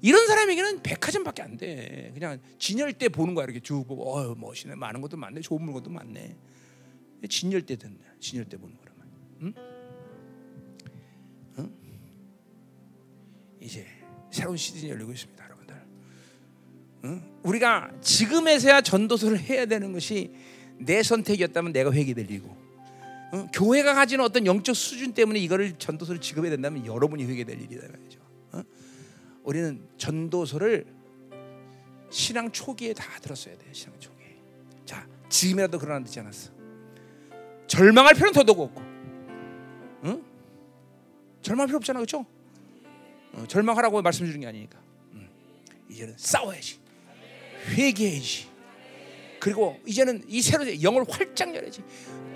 [0.01, 2.11] 이런 사람에게는 백화점밖에 안 돼.
[2.13, 5.89] 그냥 진열 때 보는 거야 이렇게 쭉 보고 어 멋있네 많은 것도 많네 좋은 물건도
[5.89, 6.37] 많네.
[7.29, 8.05] 진열 때 된다.
[8.19, 9.13] 진열 때 보는 거란 말이야.
[9.41, 9.53] 응?
[11.59, 11.73] 응?
[13.59, 13.85] 이제
[14.31, 15.75] 새로운 시즌이 열리고 있습니다, 여러분들.
[17.05, 17.39] 응?
[17.43, 20.31] 우리가 지금에서야 전도서를 해야 되는 것이
[20.77, 22.55] 내 선택이었다면 내가 회개될 일이고
[23.33, 23.47] 응?
[23.53, 28.19] 교회가 가지는 어떤 영적 수준 때문에 이거를 전도서를 지급해야 된다면 여러분이 회개될 일이다 말이죠.
[28.55, 28.63] 응?
[29.43, 30.85] 우리는 전도서를
[32.09, 33.65] 신앙 초기에 다 들었어야 돼.
[33.71, 34.35] 신앙 초기에.
[34.85, 36.51] 자, 지금이라도 그러나 듣지 않았어.
[37.67, 38.81] 절망할 필요는 더더욱 없고,
[40.05, 40.23] 응?
[41.43, 42.25] 절망할 필요 없잖아, 그렇죠?
[43.33, 44.79] 어, 절망하라고 말씀 주는 게 아니니까.
[45.13, 45.29] 음.
[45.89, 46.79] 이제는 싸워야지.
[47.67, 48.47] 회개해야지.
[49.39, 51.83] 그리고 이제는 이 새로 영을 활짝 열어야지.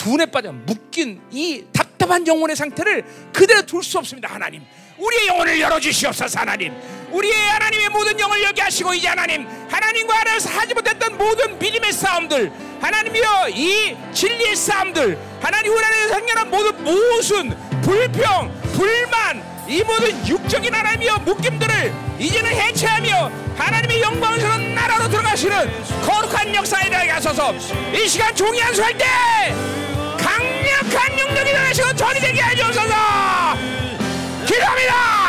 [0.04, 4.62] 두뇌 빠져 묶인 이 답답한 영혼의 상태를 그대로 둘 수 없습니다, 하나님.
[4.98, 6.74] 우리의 영혼을 열어 주시옵소서, 하나님.
[7.10, 12.52] 우리의 하나님의 모든 영을 열게 하시고 이제 하나님, 하나님과 하나님서 하지 못했던 모든 믿음의 싸움들,
[12.82, 20.74] 하나님이여 이 진리의 싸움들, 하나님 우리 안에서 생겨난 모든 모순, 불평, 불만, 이 모든 육적인
[20.74, 27.54] 하나님이여 묶임들을 이제는 해체하며 하나님의 영광스러운 나라로 들어가시는 거룩한 역사에 하소서
[27.94, 29.06] 이 시간 종이 안수할 때
[30.94, 32.94] 강력한 능력이 일어나시고 전이 되게 해주소서.
[34.46, 35.23] 기도합니다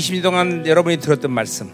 [0.00, 1.70] 20년 동안 여러분이 들었던 말씀.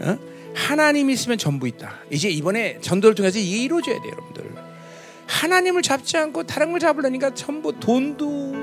[0.00, 0.18] 어?
[0.54, 2.00] 하나님 있으면 전부 있다.
[2.10, 4.44] 이제 이번에 전도를 통해서 이게 이루어져야 돼요, 여러분들.
[5.26, 8.54] 하나님을 잡지 않고 다른 걸 잡으려니까 전부 돈도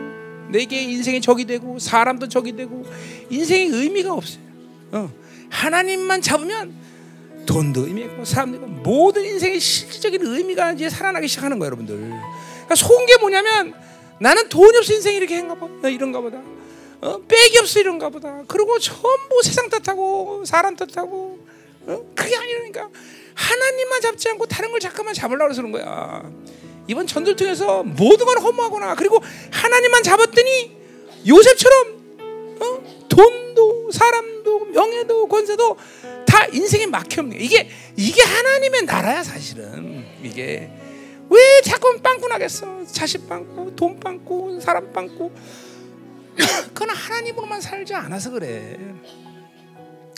[0.49, 2.85] 내게 인생의 적이 되고 사람도 적이 되고
[3.29, 4.41] 인생의 의미가 없어요.
[4.91, 5.11] 어.
[5.49, 6.73] 하나님만 잡으면
[7.45, 7.87] 돈도
[8.25, 11.95] 사람도 있고 모든 인생의 실질적인 의미가 이제 살아나기 시작하는 거예요, 여러분들.
[11.95, 13.73] 그러니까 속은 게 뭐냐면
[14.19, 16.41] 나는 돈이 없어 인생이 이렇게 한가 봐, 어, 이런가 보다.
[17.01, 17.19] 어?
[17.27, 18.43] 백이 없어 이런가 보다.
[18.47, 21.39] 그리고 전부 세상 탓하고 사람 탓하고
[21.85, 22.05] 어?
[22.15, 22.89] 그게 아니라니까
[23.35, 26.29] 하나님만 잡지 않고 다른 걸 잠깐만 잡으려고 그러는 거야.
[26.87, 28.95] 이번 전도를 통해서 모든 걸 허무하구나.
[28.95, 29.19] 그리고
[29.51, 30.77] 하나님만 잡았더니
[31.27, 33.05] 요셉처럼 어?
[33.09, 35.77] 돈도 사람도 명예도 권세도
[36.25, 40.69] 다 인생에 막혀없는 이게 이게 하나님의 나라야 사실은 이게
[41.29, 45.31] 왜 자꾸 빵꾸 나겠어 자식 빵꾸 돈 빵꾸 사람 빵꾸
[46.73, 48.77] 그건 하나님으로만 살지 않아서 그래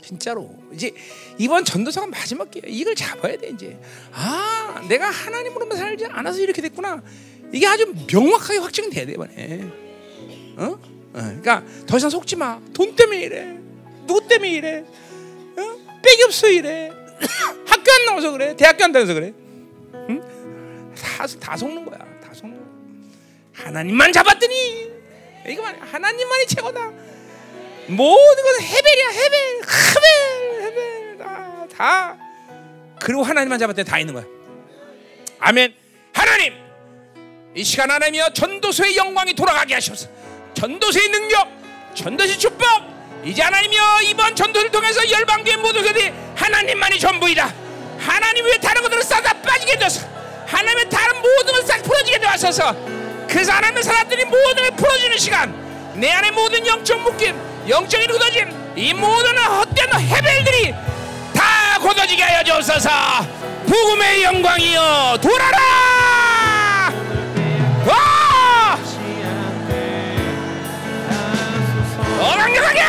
[0.01, 0.93] 진짜로 이제
[1.37, 3.79] 이번 전도사가 마지막 기회 이걸 잡아야 돼 이제
[4.11, 7.01] 아 내가 하나님으로만 살지 않아서 이렇게 됐구나
[7.51, 9.69] 이게 아주 명확하게 확정이 돼야 돼 이번에
[10.57, 10.77] 어?
[11.13, 12.59] 어, 그러니까 더 이상 속지 마.
[12.73, 13.57] 돈 때문에 이래.
[14.05, 14.79] 누구 때문에 이래.
[14.79, 16.01] 어?
[16.03, 16.91] 빽이 없어 이래.
[17.65, 18.55] 학교 안 나와서 그래.
[18.55, 19.33] 대학교 안 다녀서 그래.
[19.93, 20.21] 응?
[20.95, 21.97] 다, 다 속는 거야.
[21.97, 22.67] 다 속는 거야.
[23.53, 24.91] 하나님만 잡았더니
[25.49, 26.91] 이거만 하나님만이 최고다.
[27.87, 29.61] 모든 것은 헤벨이야 헤벨
[29.95, 32.17] 헤벨 헤벨 다, 다
[33.01, 34.25] 그리고 하나님만 잡았더니 다 있는 거야.
[35.39, 35.73] 아멘.
[36.13, 36.53] 하나님
[37.55, 40.11] 이 시간 하나님이여 전도서의 영광이 돌아가게 하시옵소서.
[40.53, 41.47] 전도서의 능력,
[41.95, 42.67] 전도시 축복.
[43.25, 47.53] 이제 하나님이여 이번 전도를 통해서 열방교의 모든 것들이 하나님만이 전부이다.
[47.97, 50.07] 하나님 왜 다른 것들을 싸다 빠지게 되어서
[50.45, 52.98] 하나님의 다른 모든 것을 싹 풀어지게 되어서
[53.29, 55.53] 그래서 하나님의 사람들이 모든 걸 풀어지는 시간
[55.93, 60.73] 내 안에 모든 영적 묶임, 영적인 굳어짐 이 모든 헛된 헤벨들이
[61.33, 62.89] 다 굳어지게 하여 주옵소서
[63.67, 65.57] 복음의 영광이여 돌아라
[67.85, 68.79] 와!
[72.17, 72.81] 더 강력하게!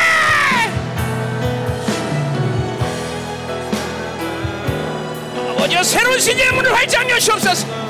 [5.50, 7.89] 아버지여 새로운 시대의 문을 활짝 여시옵소서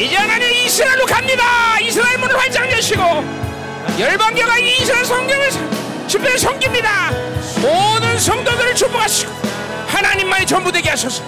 [0.00, 1.78] 이제 하나님 이스라엘로 갑니다.
[1.82, 3.02] 이스라엘 문을 활짝 여시고
[3.98, 5.50] 열방교가 이 이스라엘 성경을
[6.08, 7.10] 집회에 섬깁니다.
[7.60, 9.30] 모든 성도들을 축복하시고
[9.88, 11.22] 하나님만이 전부 되게 하소서.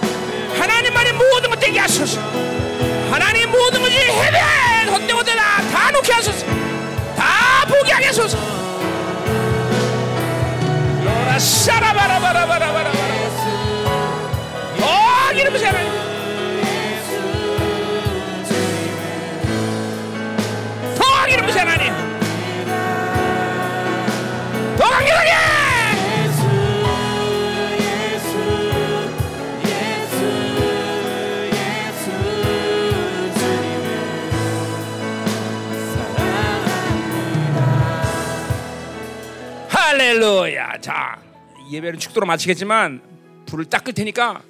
[0.57, 2.19] 하나님만이 모든 것 되게 하소서.
[3.11, 6.45] 하나님 모든 것이 해변 헛된 것들 다, 다 놓게 하소서.
[7.15, 8.37] 다 포기하게 하소서.
[11.03, 12.92] 로라 샤라바라바라바라바라
[24.89, 25.31] 강력하게
[39.69, 40.79] 할렐루야.
[40.81, 41.17] 자,
[41.71, 43.01] 예배는 축도로 마치겠지만
[43.45, 44.41] 불을 딱 끌 테니까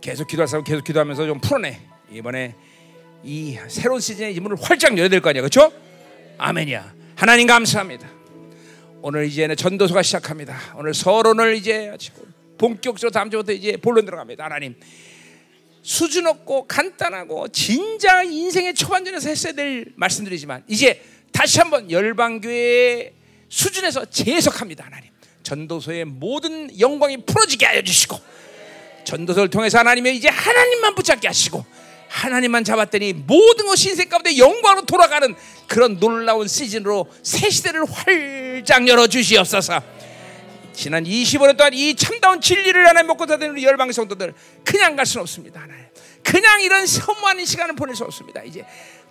[0.00, 1.80] 계속 사람 계속 기도하면서 좀 풀어내.
[2.10, 2.54] 이번에
[3.22, 5.72] 이 새로운 시즌의 이 문을 활짝 열어야 될 거 아니야, 그렇죠?
[6.38, 6.92] 아멘이야.
[7.16, 8.08] 하나님 감사합니다.
[9.04, 10.56] 오늘 이제는 전도서가 시작합니다.
[10.76, 11.92] 오늘 서론을 이제
[12.56, 14.44] 본격적으로 다음 주부터 이제 본론 들어갑니다.
[14.44, 14.76] 하나님.
[15.82, 21.02] 수준 없고 간단하고 진짜 인생의 초반전에서 했어야 될 말씀들이지만 이제
[21.32, 23.12] 다시 한번 열방교회
[23.48, 25.10] 수준에서 재해석합니다 하나님
[25.42, 28.16] 전도서의 모든 영광이 풀어지게 하여 주시고
[29.02, 31.66] 전도서를 통해서 하나님의 이제 하나님만 붙잡게 하시고
[32.12, 35.34] 하나님만 잡았더니 모든 것이 인생 가운데 영광으로 돌아가는
[35.66, 39.80] 그런 놀라운 시즌으로 새 시대를 활짝 열어 주시옵소서.
[40.74, 45.22] 지난 25년 동안 이 참다운 진리를 하나님 먹고 사는 우리 열방 성도들 그냥 갈 수는
[45.22, 45.60] 없습니다.
[45.60, 45.84] 하나님.
[46.22, 48.42] 그냥 이런 허무한 시간을 보낼 수 없습니다.
[48.42, 48.64] 이제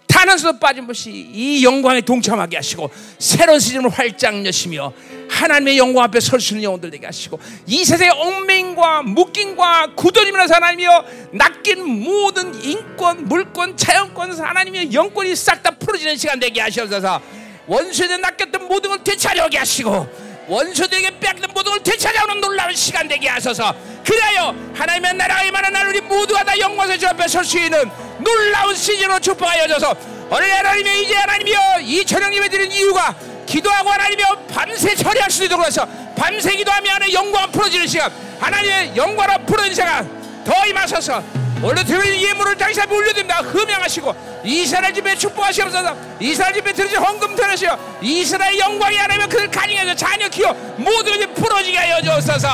[0.07, 4.93] 단한 수도 빠짐없이 이 영광에 동참하게 하시고 새로운 시즌을 활짝 여시며
[5.31, 11.05] 하나님의 영광 앞에 설 수 있는 영혼들 되게 하시고 이 세상의 얽매임과 묶임과 굳어짐이라서 하나님이여
[11.31, 17.21] 낚인 모든 인권, 물권, 자연권, 하나님의 영권이 싹 다 풀어지는 시간 되게 하시옵소서.
[17.67, 20.07] 원수에 낚였던 모든 걸 되찾아오게 하시고
[20.47, 23.73] 원수들에게 빼앗긴 모든 걸 되찾아오는 놀라운 시간 되게 하소서.
[24.03, 27.89] 그래요 하나님의 나라가 임하는 날 우리 모두가 다 영광의 주 앞에 설 수 있는
[28.19, 29.95] 놀라운 시즌으로 축복하여 줘서.
[30.31, 33.15] 오늘 하나님의 이제 하나님이여 이 저녁 예배 드리는 이유가
[33.51, 38.09] 기도하고 하나님이여 밤새 처리할 수 있도록 해서 밤새 기도하며 하나님 영광 풀어지는 시간
[38.39, 41.21] 하나님의 영광으로 풀어지는 시간 더 임하소서.
[41.61, 43.41] 원래 드린 예물을 당신 앞에 올려드립니다.
[43.41, 45.95] 흠양하시고 이스라엘 집에 축복하시옵소서.
[46.19, 47.77] 이스라엘 집에 드리지 헌금 드리시오.
[48.01, 52.47] 이스라엘 영광이 하나면 그를 가정해서 자녀 키워 모든 것이 풀어지게 하여 주옵소서.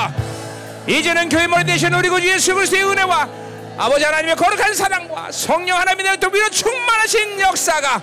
[0.87, 3.29] 이제는 교회 머리 되신 우리 구 예수 그리스도의 은혜와
[3.77, 8.01] 아버지 하나님의 거룩한 사랑과 성령 하나님의 도비로 충만하신 역사가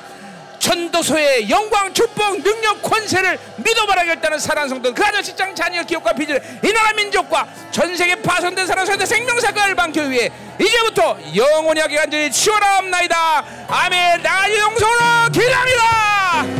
[0.65, 4.95] 전도소의 영광, 축복, 능력, 권세를 믿어바라 결단한 사랑 성도.
[4.95, 9.69] 그 아저 직장 자녀 기업과 비전 이 나라 민족과 전 세계 파손된 사랑 성도 생명사가
[9.69, 13.45] 일반 교회에 이제부터 영원히 하게 간절히 치워라 없나이다.
[13.69, 14.23] 아멘.
[14.23, 16.54] 나의 영성으로 기도합니다